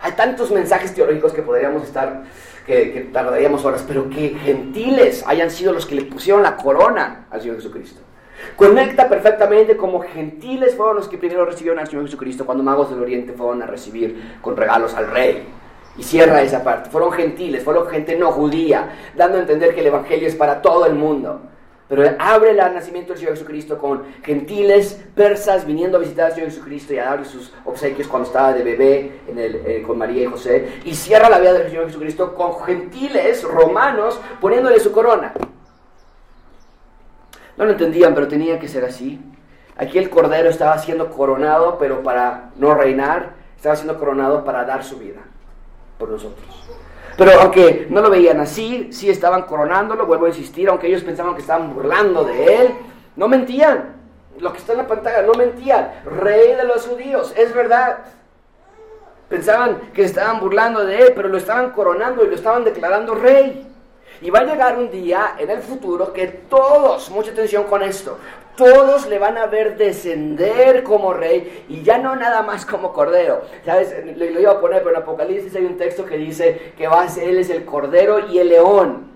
Hay 0.00 0.12
tantos 0.12 0.50
mensajes 0.50 0.94
teológicos 0.94 1.32
que 1.32 1.42
podríamos 1.42 1.84
estar, 1.84 2.24
que, 2.66 3.08
tardaríamos 3.12 3.64
horas, 3.64 3.84
pero 3.86 4.10
que 4.10 4.36
gentiles 4.42 5.24
hayan 5.26 5.50
sido 5.50 5.72
los 5.72 5.86
que 5.86 5.94
le 5.94 6.02
pusieron 6.02 6.42
la 6.42 6.56
corona 6.56 7.26
al 7.30 7.40
Señor 7.40 7.56
Jesucristo. 7.56 8.00
Conecta 8.56 9.08
perfectamente 9.08 9.76
como 9.76 10.00
gentiles 10.00 10.74
fueron 10.74 10.96
los 10.96 11.08
que 11.08 11.18
primero 11.18 11.44
recibieron 11.44 11.78
al 11.78 11.86
Señor 11.86 12.04
Jesucristo 12.04 12.44
cuando 12.44 12.62
magos 12.62 12.90
del 12.90 13.00
Oriente 13.00 13.32
fueron 13.32 13.62
a 13.62 13.66
recibir 13.66 14.38
con 14.40 14.56
regalos 14.56 14.94
al 14.94 15.10
rey. 15.10 15.46
Y 15.98 16.02
cierra 16.02 16.42
esa 16.42 16.62
parte. 16.62 16.90
Fueron 16.90 17.12
gentiles, 17.12 17.64
fueron 17.64 17.88
gente 17.88 18.16
no 18.16 18.30
judía, 18.32 18.90
dando 19.14 19.38
a 19.38 19.40
entender 19.40 19.74
que 19.74 19.80
el 19.80 19.86
Evangelio 19.86 20.28
es 20.28 20.34
para 20.34 20.60
todo 20.60 20.86
el 20.86 20.94
mundo. 20.94 21.40
Pero 21.88 22.02
abre 22.18 22.50
el 22.50 22.56
nacimiento 22.56 23.12
del 23.12 23.18
Señor 23.18 23.34
Jesucristo 23.34 23.78
con 23.78 24.02
gentiles 24.24 25.00
persas 25.14 25.64
viniendo 25.64 25.96
a 25.96 26.00
visitar 26.00 26.26
al 26.26 26.34
Señor 26.34 26.50
Jesucristo 26.50 26.92
y 26.92 26.98
a 26.98 27.04
darle 27.04 27.24
sus 27.24 27.54
obsequios 27.64 28.08
cuando 28.08 28.26
estaba 28.26 28.52
de 28.52 28.64
bebé 28.64 29.20
en 29.28 29.38
el, 29.38 29.54
eh, 29.54 29.82
con 29.86 29.96
María 29.96 30.24
y 30.24 30.26
José. 30.26 30.80
Y 30.84 30.94
cierra 30.94 31.30
la 31.30 31.38
vida 31.38 31.52
del 31.52 31.68
Señor 31.68 31.86
Jesucristo 31.86 32.34
con 32.34 32.60
gentiles 32.64 33.44
romanos 33.44 34.20
poniéndole 34.40 34.80
su 34.80 34.90
corona. 34.90 35.32
No 37.56 37.64
lo 37.64 37.70
entendían, 37.70 38.14
pero 38.14 38.26
tenía 38.26 38.58
que 38.58 38.68
ser 38.68 38.84
así. 38.84 39.20
Aquí 39.76 39.96
el 39.98 40.10
Cordero 40.10 40.50
estaba 40.50 40.76
siendo 40.78 41.10
coronado, 41.10 41.78
pero 41.78 42.02
para 42.02 42.50
no 42.56 42.74
reinar, 42.74 43.34
estaba 43.54 43.76
siendo 43.76 43.96
coronado 43.96 44.44
para 44.44 44.64
dar 44.64 44.82
su 44.82 44.98
vida 44.98 45.22
por 45.98 46.08
nosotros. 46.10 46.46
Pero 47.16 47.32
aunque 47.40 47.86
no 47.88 48.02
lo 48.02 48.10
veían 48.10 48.40
así, 48.40 48.88
sí 48.92 49.08
estaban 49.08 49.42
coronándolo, 49.42 50.06
vuelvo 50.06 50.26
a 50.26 50.28
insistir, 50.28 50.68
aunque 50.68 50.86
ellos 50.86 51.02
pensaban 51.02 51.34
que 51.34 51.40
estaban 51.40 51.74
burlando 51.74 52.24
de 52.24 52.56
él, 52.56 52.74
no 53.16 53.28
mentían. 53.28 53.96
Lo 54.38 54.52
que 54.52 54.58
está 54.58 54.72
en 54.72 54.78
la 54.78 54.86
pantalla, 54.86 55.22
no 55.22 55.32
mentían. 55.32 55.92
Rey 56.04 56.54
de 56.54 56.64
los 56.64 56.86
judíos, 56.86 57.32
es 57.36 57.54
verdad. 57.54 57.98
Pensaban 59.30 59.90
que 59.94 60.04
estaban 60.04 60.40
burlando 60.40 60.84
de 60.84 60.98
él, 60.98 61.12
pero 61.16 61.28
lo 61.28 61.38
estaban 61.38 61.70
coronando 61.70 62.22
y 62.22 62.28
lo 62.28 62.34
estaban 62.34 62.64
declarando 62.64 63.14
rey. 63.14 63.66
Y 64.20 64.30
va 64.30 64.40
a 64.40 64.44
llegar 64.44 64.78
un 64.78 64.90
día 64.90 65.36
en 65.38 65.50
el 65.50 65.62
futuro 65.62 66.12
que 66.12 66.26
todos, 66.26 67.10
mucha 67.10 67.30
atención 67.30 67.64
con 67.64 67.82
esto, 67.82 68.18
todos 68.56 69.06
le 69.06 69.18
van 69.18 69.38
a 69.38 69.46
ver 69.46 69.76
descender 69.76 70.82
como 70.82 71.12
rey 71.12 71.64
y 71.68 71.82
ya 71.82 71.98
no 71.98 72.16
nada 72.16 72.42
más 72.42 72.66
como 72.66 72.92
cordero. 72.92 73.42
¿Sabes? 73.64 73.94
Lo, 74.16 74.24
iba 74.24 74.52
a 74.52 74.60
poner, 74.60 74.82
pero 74.82 74.96
en 74.96 75.02
Apocalipsis 75.02 75.54
hay 75.54 75.64
un 75.64 75.76
texto 75.76 76.04
que 76.04 76.16
dice 76.16 76.72
que 76.76 76.88
va 76.88 77.02
a 77.02 77.08
ser, 77.08 77.28
él 77.28 77.38
es 77.38 77.50
el 77.50 77.64
cordero 77.64 78.28
y 78.28 78.38
el 78.38 78.48
león. 78.48 79.10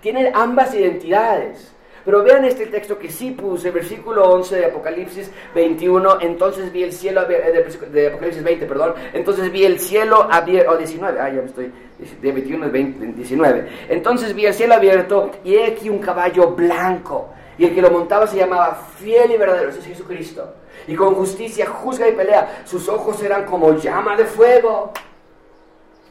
Tienen 0.00 0.34
ambas 0.34 0.74
identidades. 0.74 1.74
Pero 2.04 2.22
vean 2.22 2.44
este 2.44 2.66
texto 2.66 2.98
que 2.98 3.10
sí 3.10 3.30
puse, 3.30 3.70
versículo 3.70 4.24
11 4.24 4.56
de 4.56 4.64
Apocalipsis 4.66 5.30
21, 5.54 6.20
entonces 6.20 6.70
vi 6.70 6.82
el 6.82 6.92
cielo 6.92 7.22
abierto, 7.22 7.48
eh, 7.48 7.88
de 7.90 8.08
Apocalipsis 8.08 8.44
20, 8.44 8.66
perdón, 8.66 8.94
entonces 9.14 9.50
vi 9.50 9.64
el 9.64 9.80
cielo 9.80 10.28
abierto, 10.30 10.72
o 10.72 10.76
19, 10.76 11.18
ah, 11.18 11.30
ya 11.30 11.40
me 11.40 11.46
estoy, 11.46 11.72
de 12.20 12.32
21 12.32 12.70
20, 12.70 13.06
19, 13.06 13.68
entonces 13.88 14.34
vi 14.34 14.44
el 14.44 14.52
cielo 14.52 14.74
abierto 14.74 15.30
y 15.44 15.54
he 15.54 15.66
aquí 15.68 15.88
un 15.88 15.98
caballo 15.98 16.48
blanco, 16.50 17.30
y 17.58 17.64
el 17.64 17.74
que 17.74 17.82
lo 17.82 17.90
montaba 17.90 18.26
se 18.26 18.36
llamaba 18.36 18.78
fiel 18.98 19.30
y 19.30 19.36
verdadero, 19.36 19.70
ese 19.70 19.80
es 19.80 19.86
Jesucristo, 19.86 20.54
y 20.86 20.94
con 20.94 21.14
justicia 21.14 21.66
juzga 21.66 22.08
y 22.08 22.12
pelea, 22.12 22.62
sus 22.64 22.88
ojos 22.88 23.22
eran 23.22 23.44
como 23.44 23.74
llama 23.76 24.16
de 24.16 24.24
fuego, 24.24 24.92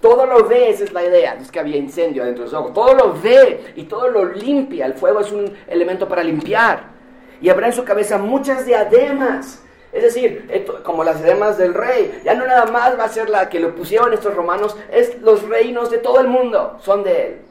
todo 0.03 0.25
lo 0.25 0.45
ve, 0.45 0.69
esa 0.69 0.83
es 0.83 0.91
la 0.91 1.01
idea. 1.01 1.37
es 1.39 1.49
que 1.49 1.61
había 1.61 1.77
incendio 1.77 2.25
dentro 2.25 2.43
de 2.43 2.51
los 2.51 2.59
ojos. 2.59 2.73
Todo 2.73 2.93
lo 2.93 3.13
ve 3.21 3.71
y 3.77 3.83
todo 3.83 4.09
lo 4.09 4.25
limpia. 4.25 4.85
El 4.85 4.95
fuego 4.95 5.21
es 5.21 5.31
un 5.31 5.55
elemento 5.65 6.09
para 6.09 6.21
limpiar. 6.21 6.91
Y 7.39 7.47
habrá 7.47 7.67
en 7.67 7.73
su 7.73 7.85
cabeza 7.85 8.17
muchas 8.17 8.65
diademas. 8.65 9.63
Es 9.93 10.03
decir, 10.03 10.65
como 10.83 11.05
las 11.05 11.23
diademas 11.23 11.57
del 11.57 11.73
rey. 11.73 12.19
Ya 12.25 12.33
no 12.33 12.45
nada 12.45 12.65
más 12.65 12.99
va 12.99 13.05
a 13.05 13.09
ser 13.09 13.29
la 13.29 13.47
que 13.47 13.61
lo 13.61 13.75
pusieron 13.75 14.11
estos 14.11 14.35
romanos. 14.35 14.75
Es 14.91 15.21
los 15.21 15.47
reinos 15.47 15.89
de 15.89 15.99
todo 15.99 16.19
el 16.19 16.27
mundo. 16.27 16.77
Son 16.81 17.01
de 17.05 17.27
él. 17.27 17.41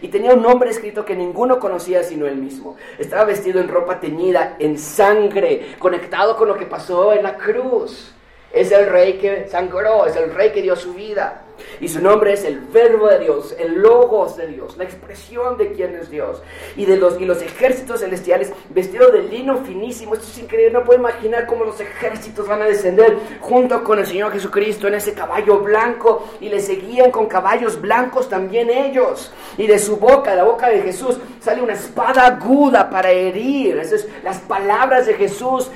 Y 0.00 0.08
tenía 0.08 0.34
un 0.34 0.42
nombre 0.42 0.70
escrito 0.70 1.04
que 1.04 1.14
ninguno 1.14 1.58
conocía 1.58 2.02
sino 2.02 2.26
él 2.26 2.36
mismo. 2.36 2.76
Estaba 2.98 3.24
vestido 3.24 3.60
en 3.60 3.68
ropa 3.68 4.00
teñida, 4.00 4.56
en 4.58 4.78
sangre, 4.78 5.74
conectado 5.78 6.36
con 6.36 6.48
lo 6.48 6.56
que 6.56 6.66
pasó 6.66 7.12
en 7.12 7.22
la 7.22 7.36
cruz. 7.36 8.12
Es 8.52 8.70
el 8.70 8.88
rey 8.88 9.14
que 9.14 9.48
sangró, 9.48 10.06
es 10.06 10.16
el 10.16 10.32
rey 10.34 10.50
que 10.52 10.62
dio 10.62 10.76
su 10.76 10.94
vida. 10.94 11.42
Y 11.80 11.88
su 11.88 12.00
nombre 12.00 12.32
es 12.32 12.44
el 12.44 12.60
verbo 12.60 13.08
de 13.08 13.18
Dios, 13.20 13.54
el 13.58 13.74
logos 13.74 14.36
de 14.36 14.46
Dios, 14.46 14.76
la 14.76 14.84
expresión 14.84 15.56
de 15.58 15.72
quién 15.72 15.94
es 15.96 16.10
Dios. 16.10 16.42
Y, 16.76 16.84
de 16.84 16.96
los, 16.96 17.20
y 17.20 17.24
los 17.24 17.42
ejércitos 17.42 18.00
celestiales 18.00 18.52
vestidos 18.70 19.12
de 19.12 19.22
lino 19.22 19.58
finísimo. 19.64 20.14
Esto 20.14 20.26
es 20.26 20.38
increíble, 20.38 20.72
no 20.72 20.84
puedo 20.84 21.00
imaginar 21.00 21.46
cómo 21.46 21.64
los 21.64 21.80
ejércitos 21.80 22.46
van 22.46 22.62
a 22.62 22.66
descender 22.66 23.16
junto 23.40 23.82
con 23.82 23.98
el 23.98 24.06
Señor 24.06 24.32
Jesucristo 24.32 24.88
en 24.88 24.94
ese 24.94 25.14
caballo 25.14 25.58
blanco. 25.58 26.28
Y 26.40 26.48
le 26.48 26.60
seguían 26.60 27.10
con 27.10 27.26
caballos 27.26 27.80
blancos 27.80 28.28
también 28.28 28.70
ellos. 28.70 29.32
Y 29.58 29.66
de 29.66 29.78
su 29.78 29.96
boca, 29.96 30.34
la 30.34 30.44
boca 30.44 30.68
de 30.68 30.82
Jesús, 30.82 31.18
sale 31.40 31.62
una 31.62 31.74
espada 31.74 32.26
aguda 32.26 32.88
para 32.88 33.10
herir. 33.10 33.78
Esas 33.78 34.06
las 34.22 34.38
palabras 34.40 35.06
de 35.06 35.14
Jesús 35.14 35.70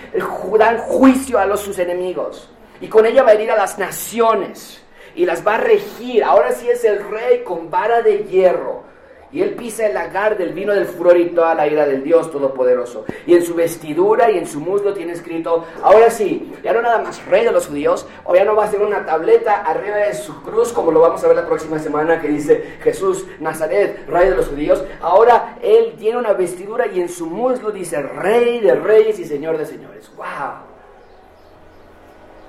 dan 0.59 0.79
juicio 0.79 1.39
a 1.39 1.47
los 1.47 1.61
sus 1.61 1.79
enemigos. 1.79 2.49
Y 2.81 2.89
con 2.89 3.07
ella 3.07 3.23
va 3.23 3.31
a 3.31 3.35
herir 3.35 3.51
a 3.51 3.57
las 3.57 3.79
naciones 3.79 4.83
y 5.17 5.27
las 5.27 5.45
va 5.47 5.57
a 5.57 5.59
regir. 5.59 6.23
Ahora 6.23 6.53
sí 6.53 6.69
es 6.69 6.85
el 6.85 7.09
rey 7.09 7.43
con 7.43 7.71
vara 7.71 8.03
de 8.03 8.25
hierro. 8.25 8.85
Y 9.33 9.43
él 9.43 9.55
pisa 9.55 9.87
el 9.87 9.95
lagar 9.95 10.39
del 10.39 10.53
vino 10.53 10.73
del 10.73 10.87
furor 10.87 11.19
y 11.19 11.31
toda 11.31 11.55
la 11.55 11.67
ira 11.67 11.85
del 11.85 12.05
Dios 12.05 12.31
Todopoderoso. 12.31 13.05
Y 13.27 13.35
en 13.35 13.43
su 13.43 13.55
vestidura 13.55 14.31
y 14.31 14.39
en 14.39 14.47
su 14.47 14.61
muslo 14.61 14.95
tiene 14.95 15.13
escrito, 15.13 15.65
ahora 15.83 16.11
sí, 16.11 16.55
ya 16.63 16.73
no 16.73 16.81
nada 16.81 17.01
más 17.01 17.25
rey 17.27 17.45
de 17.45 17.51
los 17.51 17.67
judíos, 17.67 18.07
o 18.25 18.37
ya 18.37 18.45
no 18.45 18.55
va 18.55 18.65
a 18.65 18.71
ser 18.71 18.83
una 18.83 19.05
tableta 19.05 19.57
arriba 19.57 19.97
de 19.97 20.15
su 20.15 20.43
cruz, 20.43 20.73
como 20.73 20.93
lo 20.93 21.01
vamos 21.01 21.23
a 21.25 21.27
ver 21.27 21.37
la 21.37 21.47
próxima 21.47 21.79
semana, 21.81 22.21
que 22.21 22.29
dice 22.29 22.79
Jesús 22.83 23.27
Nazaret, 23.41 24.07
rey 24.09 24.31
de 24.31 24.37
los 24.37 24.47
judíos. 24.47 24.85
Ahora 25.01 25.59
él 25.61 25.97
tiene 25.99 26.19
una 26.19 26.33
vestidura 26.33 26.87
y 26.87 27.01
en 27.01 27.09
su 27.09 27.27
muslo 27.27 27.73
dice 27.73 28.01
rey 28.01 28.61
de 28.61 28.77
reyes 28.77 29.19
y 29.19 29.25
señor 29.25 29.59
de 29.59 29.67
señores. 29.67 30.11
¡Wow! 30.17 30.76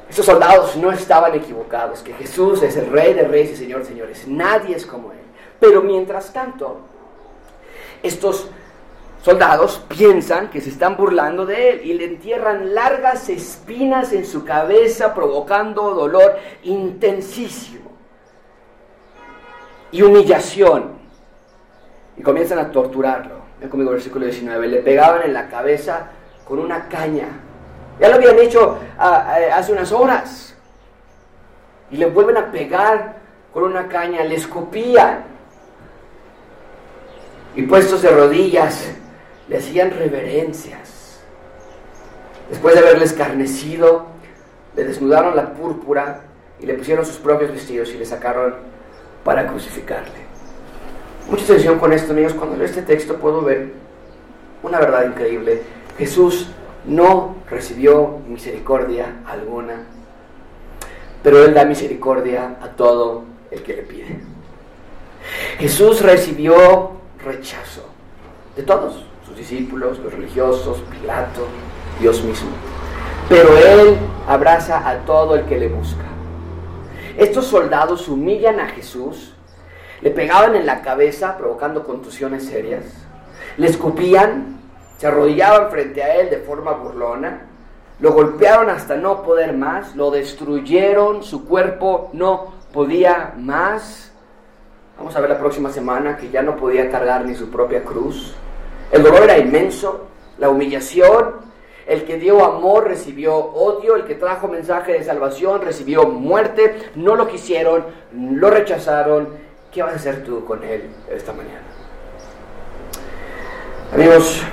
Estos 0.10 0.26
soldados 0.26 0.76
no 0.78 0.92
estaban 0.92 1.36
equivocados, 1.36 2.02
que 2.02 2.14
Jesús 2.14 2.64
es 2.64 2.78
el 2.78 2.90
rey 2.90 3.14
de 3.14 3.24
reyes 3.24 3.52
y 3.52 3.56
señor 3.58 3.86
señores. 3.86 4.28
Nadie 4.28 4.76
es 4.76 4.86
como 4.86 5.12
él. 5.12 5.18
Pero 5.60 5.82
mientras 5.82 6.32
tanto, 6.32 6.80
estos 8.02 8.48
soldados 9.22 9.84
piensan 9.90 10.50
que 10.50 10.62
se 10.62 10.70
están 10.70 10.96
burlando 10.96 11.46
de 11.46 11.72
él 11.72 11.82
y 11.84 11.94
le 11.94 12.06
entierran 12.06 12.74
largas 12.74 13.28
espinas 13.28 14.14
en 14.14 14.26
su 14.26 14.46
cabeza 14.46 15.14
provocando 15.14 15.94
dolor 15.94 16.38
intensísimo 16.64 17.92
y 19.92 20.02
humillación. 20.02 20.98
Y 22.16 22.22
comienzan 22.24 22.60
a 22.60 22.72
torturarlo. 22.72 23.36
Ven 23.60 23.70
conmigo 23.70 23.92
versículo 23.92 24.26
19. 24.26 24.68
Le 24.68 24.82
pegaban 24.82 25.24
en 25.24 25.34
la 25.34 25.50
cabeza 25.50 26.12
con 26.48 26.60
una 26.60 26.88
caña 26.88 27.28
ya 28.00 28.10
lo 28.10 28.16
habían 28.16 28.40
hecho 28.40 28.80
ah, 28.98 29.36
ah, 29.36 29.58
hace 29.58 29.72
unas 29.72 29.92
horas. 29.92 30.56
Y 31.90 31.98
le 31.98 32.06
vuelven 32.08 32.38
a 32.38 32.52
pegar 32.52 33.18
con 33.54 33.64
una 33.64 33.88
caña, 33.88 34.24
le 34.24 34.36
escupían. 34.36 35.24
Y 37.56 37.64
puestos 37.64 38.02
de 38.02 38.10
rodillas, 38.10 38.92
le 39.48 39.58
hacían 39.58 39.92
reverencias. 39.92 41.22
Después 42.50 42.76
de 42.76 42.82
haberle 42.82 43.06
escarnecido, 43.06 44.06
le 44.76 44.84
desnudaron 44.84 45.36
la 45.36 45.54
púrpura 45.54 46.22
y 46.60 46.66
le 46.66 46.76
pusieron 46.76 47.06
sus 47.06 47.18
propios 47.18 47.52
vestidos 47.52 47.90
y 47.94 47.98
le 47.98 48.06
sacaron 48.06 48.56
para 49.24 49.48
crucificarle. 49.48 50.28
Mucha 51.30 51.44
atención 51.44 51.80
con 51.80 51.92
esto, 51.92 52.14
niños. 52.14 52.34
Cuando 52.34 52.56
leo 52.56 52.66
este 52.66 52.84
texto 52.84 53.18
puedo 53.18 53.42
ver 53.42 53.72
una 54.64 54.80
verdad 54.80 55.06
increíble. 55.06 55.62
Jesús 55.98 56.50
no 56.88 57.36
recibió 57.50 58.20
misericordia 58.28 59.18
alguna, 59.26 59.84
pero 61.22 61.44
Él 61.44 61.54
da 61.54 61.66
misericordia 61.66 62.58
a 62.62 62.70
todo 62.70 63.24
el 63.52 63.62
que 63.62 63.76
le 63.76 63.84
pide. 63.84 64.20
Jesús 65.60 66.02
recibió 66.02 66.92
rechazo, 67.24 67.86
de 68.56 68.64
todos, 68.64 69.06
sus 69.26 69.36
discípulos, 69.36 70.00
los 70.00 70.14
religiosos, 70.14 70.82
Pilato, 70.90 71.48
Dios 72.00 72.24
mismo. 72.24 72.50
Pero 73.28 73.58
Él 73.58 73.98
abraza 74.28 74.88
a 74.88 75.00
todo 75.00 75.36
el 75.36 75.46
que 75.46 75.60
le 75.60 75.68
busca. 75.68 76.06
Estos 77.18 77.48
soldados 77.48 78.08
humillan 78.08 78.60
a 78.60 78.70
Jesús, 78.70 79.34
le 80.02 80.12
pegaban 80.12 80.56
en 80.56 80.66
la 80.66 80.82
cabeza 80.82 81.38
provocando 81.38 81.84
contusiones 81.84 82.46
serias, 82.46 82.86
le 83.58 83.68
escupían, 83.68 84.57
se 84.98 85.08
arrodillaban 85.08 85.70
frente 85.70 86.04
a 86.04 86.16
Él 86.16 86.30
de 86.30 86.38
forma 86.38 86.72
burlona, 86.72 87.42
lo 88.00 88.12
golpearon 88.12 88.70
hasta 88.70 88.96
no 88.96 89.24
poder 89.24 89.54
más, 89.54 89.96
lo 89.96 90.12
destruyeron, 90.12 91.24
su 91.24 91.46
cuerpo 91.46 92.10
no 92.14 92.54
podía 92.72 93.34
más. 93.38 94.12
Vamos 94.98 95.16
a 95.16 95.20
ver 95.20 95.30
la 95.30 95.40
próxima 95.40 95.72
semana 95.72 96.18
que 96.18 96.30
ya 96.30 96.42
no 96.42 96.56
podía 96.56 96.90
cargar 96.92 97.26
ni 97.26 97.36
su 97.36 97.50
propia 97.50 97.84
cruz. 97.84 98.36
El 98.92 99.04
dolor 99.04 99.24
era 99.24 99.38
inmenso, 99.38 100.08
la 100.38 100.50
humillación, 100.50 101.48
el 101.88 102.04
que 102.04 102.18
dio 102.18 102.44
amor 102.44 102.88
recibió 102.88 103.36
odio, 103.36 103.96
el 103.96 104.06
que 104.06 104.16
trajo 104.16 104.48
mensaje 104.48 104.94
de 104.94 105.04
salvación 105.04 105.62
recibió 105.62 106.06
muerte, 106.08 106.92
no 106.96 107.16
lo 107.16 107.28
quisieron, 107.28 107.86
lo 108.14 108.50
rechazaron. 108.50 109.30
¿Qué 109.72 109.82
vas 109.82 109.94
a 109.94 109.96
hacer 109.96 110.24
tú 110.24 110.46
con 110.46 110.64
él 110.64 110.90
esta 111.10 111.34
mañana? 111.34 111.62
Amigos, 113.94 114.44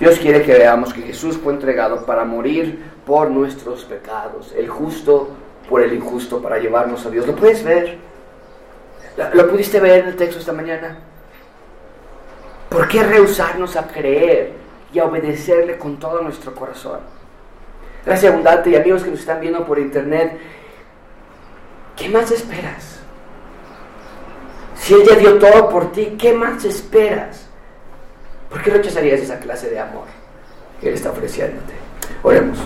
Dios 0.00 0.18
quiere 0.18 0.42
que 0.42 0.54
veamos 0.54 0.94
que 0.94 1.02
Jesús 1.02 1.36
fue 1.36 1.52
entregado 1.52 2.06
para 2.06 2.24
morir 2.24 2.82
por 3.04 3.30
nuestros 3.30 3.84
pecados, 3.84 4.54
el 4.56 4.66
justo 4.66 5.28
por 5.68 5.82
el 5.82 5.92
injusto, 5.92 6.40
para 6.40 6.58
llevarnos 6.58 7.04
a 7.04 7.10
Dios. 7.10 7.26
¿Lo 7.26 7.36
puedes 7.36 7.62
ver? 7.62 7.98
¿Lo 9.34 9.48
pudiste 9.50 9.78
ver 9.78 10.00
en 10.00 10.08
el 10.08 10.16
texto 10.16 10.38
esta 10.38 10.54
mañana? 10.54 10.98
¿Por 12.70 12.88
qué 12.88 13.02
rehusarnos 13.02 13.76
a 13.76 13.86
creer 13.88 14.54
y 14.90 14.98
a 14.98 15.04
obedecerle 15.04 15.76
con 15.76 15.98
todo 15.98 16.22
nuestro 16.22 16.54
corazón? 16.54 17.00
Gracias 18.06 18.32
abundante 18.32 18.70
y 18.70 18.76
amigos 18.76 19.04
que 19.04 19.10
nos 19.10 19.20
están 19.20 19.40
viendo 19.40 19.66
por 19.66 19.78
internet, 19.78 20.38
¿qué 21.94 22.08
más 22.08 22.30
esperas? 22.30 23.00
Si 24.76 24.94
Él 24.94 25.02
ya 25.06 25.16
dio 25.16 25.38
todo 25.38 25.68
por 25.68 25.92
ti, 25.92 26.16
¿qué 26.18 26.32
más 26.32 26.64
esperas? 26.64 27.49
¿Por 28.50 28.62
qué 28.62 28.70
rechazarías 28.70 29.20
esa 29.20 29.38
clase 29.38 29.70
de 29.70 29.78
amor 29.78 30.06
que 30.80 30.88
Él 30.88 30.94
está 30.94 31.12
ofreciéndote? 31.12 31.72
Oremos. 32.22 32.58